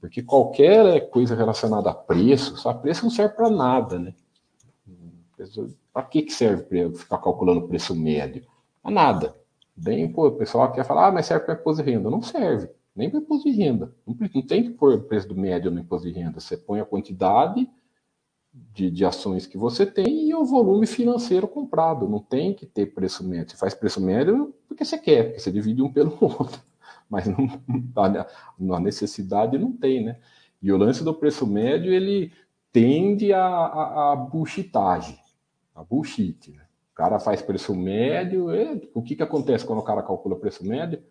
porque 0.00 0.22
qualquer 0.22 1.10
coisa 1.10 1.36
relacionada 1.36 1.90
a 1.90 1.94
preço, 1.94 2.56
só 2.56 2.72
preço 2.72 3.02
não 3.02 3.10
serve 3.10 3.34
para 3.34 3.50
nada, 3.50 3.98
né? 3.98 4.14
Para 5.92 6.04
que, 6.04 6.22
que 6.22 6.32
serve 6.32 6.62
para 6.62 6.98
ficar 6.98 7.18
calculando 7.18 7.60
o 7.60 7.68
preço 7.68 7.94
médio? 7.94 8.46
Para 8.82 8.90
nada. 8.90 9.36
Bem, 9.76 10.10
pô, 10.10 10.28
o 10.28 10.32
pessoal 10.32 10.72
quer 10.72 10.86
falar, 10.86 11.08
ah, 11.08 11.12
mas 11.12 11.26
serve 11.26 11.44
para 11.44 11.54
imposto 11.54 11.84
de 11.84 11.90
renda. 11.90 12.08
Não 12.08 12.22
serve, 12.22 12.70
nem 12.94 13.10
para 13.10 13.18
imposto 13.20 13.50
de 13.50 13.54
renda. 13.54 13.94
Não, 14.06 14.16
não 14.34 14.40
tem 14.40 14.62
que 14.62 14.70
pôr 14.70 14.94
o 14.94 15.02
preço 15.02 15.28
do 15.28 15.36
médio 15.36 15.70
no 15.70 15.80
imposto 15.80 16.10
de 16.10 16.18
renda. 16.18 16.40
Você 16.40 16.56
põe 16.56 16.80
a 16.80 16.86
quantidade 16.86 17.68
de, 18.72 18.90
de, 18.90 19.04
ações 19.04 19.46
que 19.46 19.56
você 19.56 19.86
tem 19.86 20.28
e 20.28 20.34
o 20.34 20.44
volume 20.44 20.86
financeiro 20.86 21.48
comprado. 21.48 22.08
Não 22.08 22.20
tem 22.20 22.52
que 22.54 22.66
ter 22.66 22.86
preço 22.86 23.26
médio. 23.26 23.50
Você 23.50 23.56
faz 23.56 23.74
preço 23.74 24.00
médio 24.00 24.54
porque 24.68 24.84
você 24.84 24.98
quer, 24.98 25.24
porque 25.24 25.40
você 25.40 25.50
divide 25.50 25.82
um 25.82 25.92
pelo 25.92 26.16
outro. 26.20 26.60
Mas 27.08 27.26
não, 27.26 27.48
na 28.58 28.80
necessidade 28.80 29.56
não 29.58 29.72
tem, 29.72 30.04
né? 30.04 30.18
E 30.60 30.72
o 30.72 30.76
lance 30.76 31.04
do 31.04 31.14
preço 31.14 31.46
médio, 31.46 31.92
ele 31.92 32.32
tende 32.72 33.32
a, 33.32 33.46
a, 33.46 34.12
a 34.12 34.16
bullshitagem, 34.16 35.18
a 35.74 35.84
bullshit. 35.84 36.50
Né? 36.50 36.62
O 36.92 36.94
cara 36.96 37.18
faz 37.18 37.40
preço 37.40 37.74
médio, 37.74 38.48
o 38.92 39.02
que, 39.02 39.14
que 39.14 39.22
acontece 39.22 39.64
quando 39.64 39.78
o 39.78 39.84
cara 39.84 40.02
calcula 40.02 40.36
preço 40.36 40.66
médio? 40.66 41.02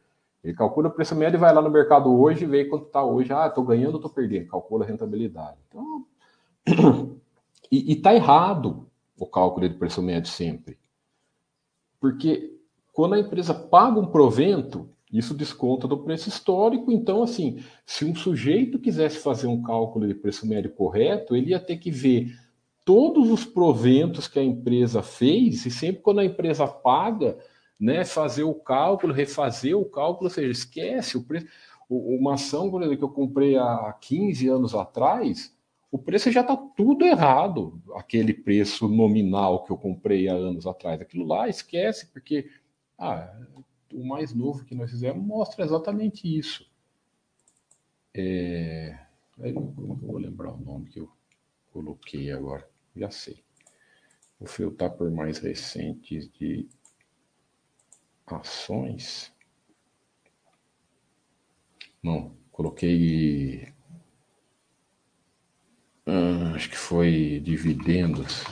Ele 0.43 0.53
calcula 0.53 0.89
o 0.89 0.91
preço 0.91 1.15
médio 1.15 1.37
e 1.37 1.39
vai 1.39 1.51
lá 1.51 1.59
no 1.59 1.71
mercado 1.71 2.13
hoje 2.13 2.45
vê 2.45 2.65
quanto 2.65 2.85
está 2.85 3.03
hoje. 3.03 3.33
Ah, 3.33 3.47
estou 3.47 3.63
ganhando, 3.63 3.95
estou 3.95 4.11
perdendo. 4.11 4.47
Calcula 4.47 4.85
a 4.85 4.87
rentabilidade. 4.87 5.57
Então, 5.67 6.05
E 7.79 7.93
está 7.93 8.13
errado 8.13 8.87
o 9.17 9.25
cálculo 9.25 9.67
de 9.67 9.75
preço 9.75 10.01
médio 10.01 10.29
sempre. 10.29 10.77
Porque 11.99 12.57
quando 12.93 13.15
a 13.15 13.19
empresa 13.19 13.53
paga 13.53 13.99
um 13.99 14.05
provento, 14.05 14.89
isso 15.11 15.33
desconta 15.33 15.87
do 15.87 15.97
preço 15.97 16.29
histórico. 16.29 16.91
Então, 16.91 17.23
assim, 17.23 17.63
se 17.85 18.05
um 18.05 18.15
sujeito 18.15 18.79
quisesse 18.79 19.17
fazer 19.17 19.47
um 19.47 19.61
cálculo 19.61 20.07
de 20.07 20.13
preço 20.13 20.47
médio 20.47 20.71
correto, 20.71 21.35
ele 21.35 21.51
ia 21.51 21.59
ter 21.59 21.77
que 21.77 21.89
ver 21.89 22.37
todos 22.83 23.31
os 23.31 23.43
proventos 23.43 24.27
que 24.27 24.37
a 24.37 24.43
empresa 24.43 25.01
fez, 25.01 25.65
e 25.65 25.71
sempre 25.71 26.01
quando 26.03 26.19
a 26.19 26.25
empresa 26.25 26.67
paga, 26.67 27.37
né, 27.79 28.05
fazer 28.05 28.43
o 28.43 28.53
cálculo, 28.53 29.11
refazer 29.11 29.75
o 29.75 29.85
cálculo, 29.85 30.27
ou 30.27 30.33
seja, 30.33 30.51
esquece 30.51 31.17
o 31.17 31.23
preço. 31.23 31.47
Uma 31.89 32.33
ação, 32.33 32.69
por 32.69 32.81
exemplo, 32.81 32.97
que 32.97 33.03
eu 33.03 33.09
comprei 33.09 33.57
há 33.57 33.95
15 33.99 34.47
anos 34.47 34.75
atrás, 34.75 35.54
o 35.91 35.97
preço 35.97 36.31
já 36.31 36.41
está 36.41 36.55
tudo 36.57 37.05
errado, 37.05 37.81
aquele 37.95 38.33
preço 38.33 38.87
nominal 38.87 39.63
que 39.63 39.71
eu 39.71 39.77
comprei 39.77 40.27
há 40.27 40.33
anos 40.33 40.67
atrás. 40.67 40.99
Aquilo 40.99 41.25
lá 41.25 41.47
esquece, 41.47 42.07
porque 42.07 42.49
ah, 42.97 43.33
o 43.93 44.05
mais 44.05 44.33
novo 44.33 44.65
que 44.65 44.75
nós 44.75 44.91
fizemos 44.91 45.25
mostra 45.25 45.63
exatamente 45.63 46.27
isso. 46.27 46.69
É, 48.13 48.97
eu 49.37 49.61
vou 49.61 50.17
lembrar 50.17 50.53
o 50.53 50.57
nome 50.57 50.89
que 50.89 50.99
eu 50.99 51.09
coloquei 51.71 52.31
agora. 52.31 52.67
Já 52.95 53.11
sei. 53.11 53.43
Vou 54.39 54.47
filtrar 54.47 54.91
por 54.91 55.09
mais 55.11 55.39
recentes 55.39 56.29
de 56.31 56.67
ações. 58.25 59.33
Não, 62.01 62.35
coloquei. 62.51 63.73
Hum, 66.07 66.53
acho 66.53 66.69
que 66.69 66.77
foi 66.77 67.41
dividendos. 67.43 68.43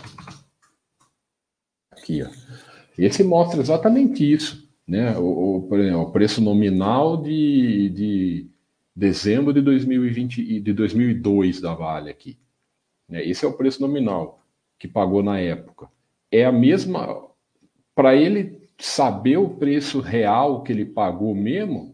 Aqui, 1.91 2.23
ó. 2.23 2.29
Esse 2.97 3.23
mostra 3.23 3.61
exatamente 3.61 4.29
isso. 4.31 4.63
Né? 4.87 5.17
O, 5.17 5.57
o, 5.57 5.61
por 5.67 5.79
exemplo, 5.79 6.01
o 6.01 6.11
preço 6.11 6.41
nominal 6.41 7.21
de, 7.21 7.89
de 7.89 8.47
dezembro 8.95 9.53
de 9.53 9.61
2020 9.61 10.41
e 10.41 10.59
de 10.59 10.73
2002 10.73 11.61
da 11.61 11.73
Vale 11.73 12.09
aqui. 12.09 12.37
Né? 13.07 13.25
Esse 13.27 13.45
é 13.45 13.47
o 13.47 13.53
preço 13.53 13.81
nominal 13.81 14.43
que 14.77 14.87
pagou 14.87 15.23
na 15.23 15.39
época. 15.39 15.87
É 16.31 16.45
a 16.45 16.51
mesma. 16.51 17.29
Para 17.95 18.15
ele 18.15 18.67
saber 18.77 19.37
o 19.37 19.49
preço 19.49 20.01
real 20.01 20.63
que 20.63 20.71
ele 20.71 20.85
pagou 20.85 21.33
mesmo, 21.33 21.92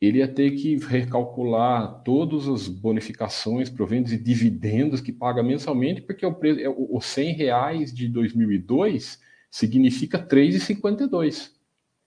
ele 0.00 0.18
ia 0.18 0.28
ter 0.28 0.52
que 0.52 0.76
recalcular 0.76 2.02
todas 2.02 2.48
as 2.48 2.66
bonificações, 2.66 3.68
proventos 3.68 4.12
e 4.12 4.18
dividendos 4.18 5.00
que 5.00 5.12
paga 5.12 5.42
mensalmente, 5.42 6.00
porque 6.00 6.24
o 6.24 6.32
preço, 6.32 6.60
é, 6.60 6.68
os 6.68 7.04
100 7.04 7.34
reais 7.34 7.94
de 7.94 8.08
2002 8.08 9.20
significa 9.50 10.18
3,52. 10.18 11.50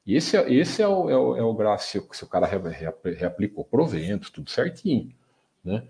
E 0.07 0.15
esse, 0.15 0.35
é, 0.35 0.51
esse 0.51 0.81
é, 0.81 0.87
o, 0.87 1.09
é, 1.09 1.15
o, 1.15 1.35
é 1.35 1.43
o 1.43 1.53
gráfico, 1.53 2.15
se 2.15 2.23
o 2.23 2.27
cara 2.27 2.47
reaplicou 2.47 3.63
proventos, 3.63 4.31
tudo 4.31 4.49
certinho. 4.49 5.13
Né? 5.63 5.83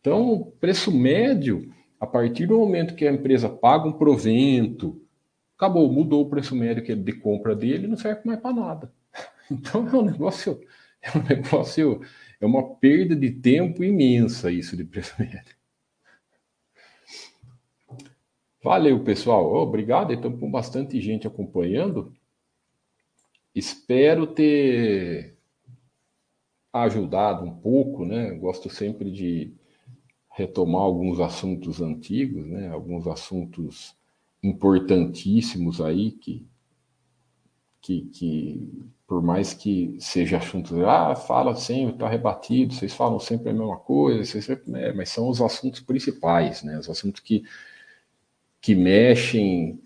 Então, 0.00 0.32
o 0.32 0.46
preço 0.46 0.90
médio, 0.90 1.72
a 2.00 2.06
partir 2.06 2.46
do 2.46 2.58
momento 2.58 2.96
que 2.96 3.06
a 3.06 3.12
empresa 3.12 3.48
paga 3.48 3.86
um 3.86 3.92
provento, 3.92 5.00
acabou, 5.56 5.90
mudou 5.90 6.22
o 6.22 6.28
preço 6.28 6.56
médio 6.56 6.82
que 6.82 6.90
ele, 6.90 7.02
de 7.02 7.12
compra 7.12 7.54
dele, 7.54 7.86
não 7.86 7.96
serve 7.96 8.22
mais 8.24 8.40
para 8.40 8.52
nada. 8.52 8.92
Então 9.50 9.86
é 9.86 9.96
um 9.96 10.02
negócio 10.02 10.62
é 11.04 11.18
um 11.18 11.22
negócio, 11.22 12.00
é 12.40 12.46
uma 12.46 12.76
perda 12.76 13.16
de 13.16 13.30
tempo 13.30 13.82
imensa 13.82 14.50
isso 14.50 14.76
de 14.76 14.84
preço 14.84 15.14
médio. 15.18 15.56
Valeu, 18.62 19.02
pessoal. 19.02 19.52
Obrigado. 19.54 20.12
Então, 20.12 20.36
com 20.38 20.48
bastante 20.48 21.00
gente 21.00 21.26
acompanhando. 21.26 22.14
Espero 23.52 24.26
ter 24.26 25.36
ajudado 26.72 27.44
um 27.44 27.54
pouco, 27.54 28.04
né? 28.04 28.30
Gosto 28.30 28.70
sempre 28.70 29.10
de 29.10 29.52
retomar 30.30 30.82
alguns 30.82 31.18
assuntos 31.18 31.82
antigos, 31.82 32.46
né? 32.46 32.68
Alguns 32.68 33.06
assuntos 33.08 33.96
importantíssimos 34.42 35.80
aí 35.80 36.12
que 36.12 36.46
que, 37.82 38.02
que 38.02 38.70
por 39.12 39.20
mais 39.22 39.52
que 39.52 39.94
seja 40.00 40.38
assunto, 40.38 40.86
ah, 40.86 41.14
fala 41.14 41.54
sempre, 41.54 41.96
está 41.96 42.08
rebatido, 42.08 42.72
vocês 42.72 42.94
falam 42.94 43.18
sempre 43.18 43.50
a 43.50 43.52
mesma 43.52 43.76
coisa, 43.76 44.24
vocês 44.24 44.42
sempre, 44.42 44.72
é, 44.74 44.90
mas 44.94 45.10
são 45.10 45.28
os 45.28 45.42
assuntos 45.42 45.80
principais, 45.80 46.62
né? 46.62 46.78
Os 46.78 46.88
assuntos 46.88 47.20
que, 47.20 47.44
que 48.58 48.74
mexem, 48.74 49.78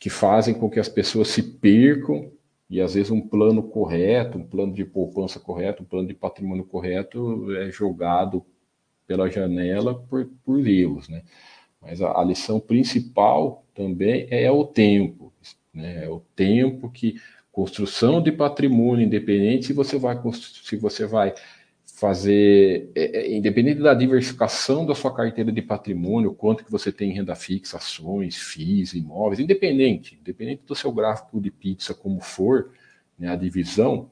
que 0.00 0.10
fazem 0.10 0.52
com 0.52 0.68
que 0.68 0.80
as 0.80 0.88
pessoas 0.88 1.28
se 1.28 1.44
percam 1.44 2.32
e 2.68 2.80
às 2.80 2.94
vezes 2.94 3.12
um 3.12 3.20
plano 3.20 3.62
correto, 3.62 4.36
um 4.36 4.44
plano 4.44 4.74
de 4.74 4.84
poupança 4.84 5.38
correto, 5.38 5.84
um 5.84 5.86
plano 5.86 6.08
de 6.08 6.14
patrimônio 6.14 6.64
correto 6.64 7.52
é 7.58 7.70
jogado 7.70 8.44
pela 9.06 9.30
janela 9.30 9.94
por, 9.94 10.28
por 10.44 10.66
erros, 10.66 11.08
né? 11.08 11.22
Mas 11.80 12.02
a, 12.02 12.20
a 12.20 12.24
lição 12.24 12.58
principal 12.58 13.64
também 13.72 14.26
é 14.28 14.50
o 14.50 14.64
tempo, 14.64 15.32
né? 15.72 16.06
É 16.06 16.08
o 16.08 16.18
tempo 16.34 16.90
que 16.90 17.14
construção 17.56 18.22
de 18.22 18.30
patrimônio 18.30 19.06
independente 19.06 19.68
se 19.68 19.72
você 19.72 19.98
vai 19.98 20.20
se 20.62 20.76
você 20.76 21.06
vai 21.06 21.32
fazer 21.86 22.90
é, 22.94 23.20
é, 23.20 23.34
independente 23.34 23.80
da 23.80 23.94
diversificação 23.94 24.84
da 24.84 24.94
sua 24.94 25.10
carteira 25.14 25.50
de 25.50 25.62
patrimônio, 25.62 26.34
quanto 26.34 26.62
que 26.62 26.70
você 26.70 26.92
tem 26.92 27.08
em 27.10 27.14
renda 27.14 27.34
fixa, 27.34 27.78
ações, 27.78 28.36
FIIs, 28.36 28.92
imóveis, 28.92 29.40
independente, 29.40 30.18
independente 30.20 30.64
do 30.66 30.74
seu 30.74 30.92
gráfico 30.92 31.40
de 31.40 31.50
pizza 31.50 31.94
como 31.94 32.20
for, 32.20 32.72
né, 33.18 33.30
a 33.30 33.36
divisão, 33.36 34.10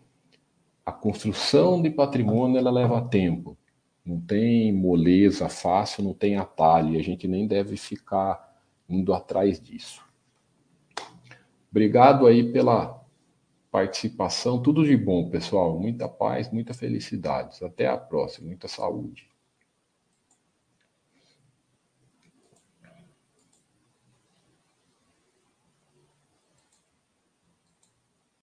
a 0.86 0.90
construção 0.90 1.82
de 1.82 1.90
patrimônio 1.90 2.57
ela 2.57 2.70
leva 2.70 3.03
tempo. 3.03 3.59
Não 4.03 4.18
tem 4.18 4.72
moleza 4.72 5.51
fácil, 5.51 6.03
não 6.03 6.14
tem 6.14 6.36
atalho, 6.36 6.99
a 6.99 7.03
gente 7.03 7.28
nem 7.28 7.47
deve 7.47 7.76
ficar 7.76 8.57
indo 8.88 9.12
atrás 9.12 9.61
disso. 9.61 10.03
Obrigado 11.70 12.26
aí 12.26 12.51
pela 12.51 13.04
participação. 13.75 14.62
Tudo 14.62 14.85
de 14.85 14.97
bom, 14.97 15.29
pessoal. 15.29 15.77
Muita 15.81 16.09
paz, 16.09 16.49
muita 16.49 16.72
felicidade. 16.72 17.64
Até 17.64 17.89
a 17.89 17.99
próxima. 17.99 18.47
Muita 18.47 18.68
saúde. 18.68 19.29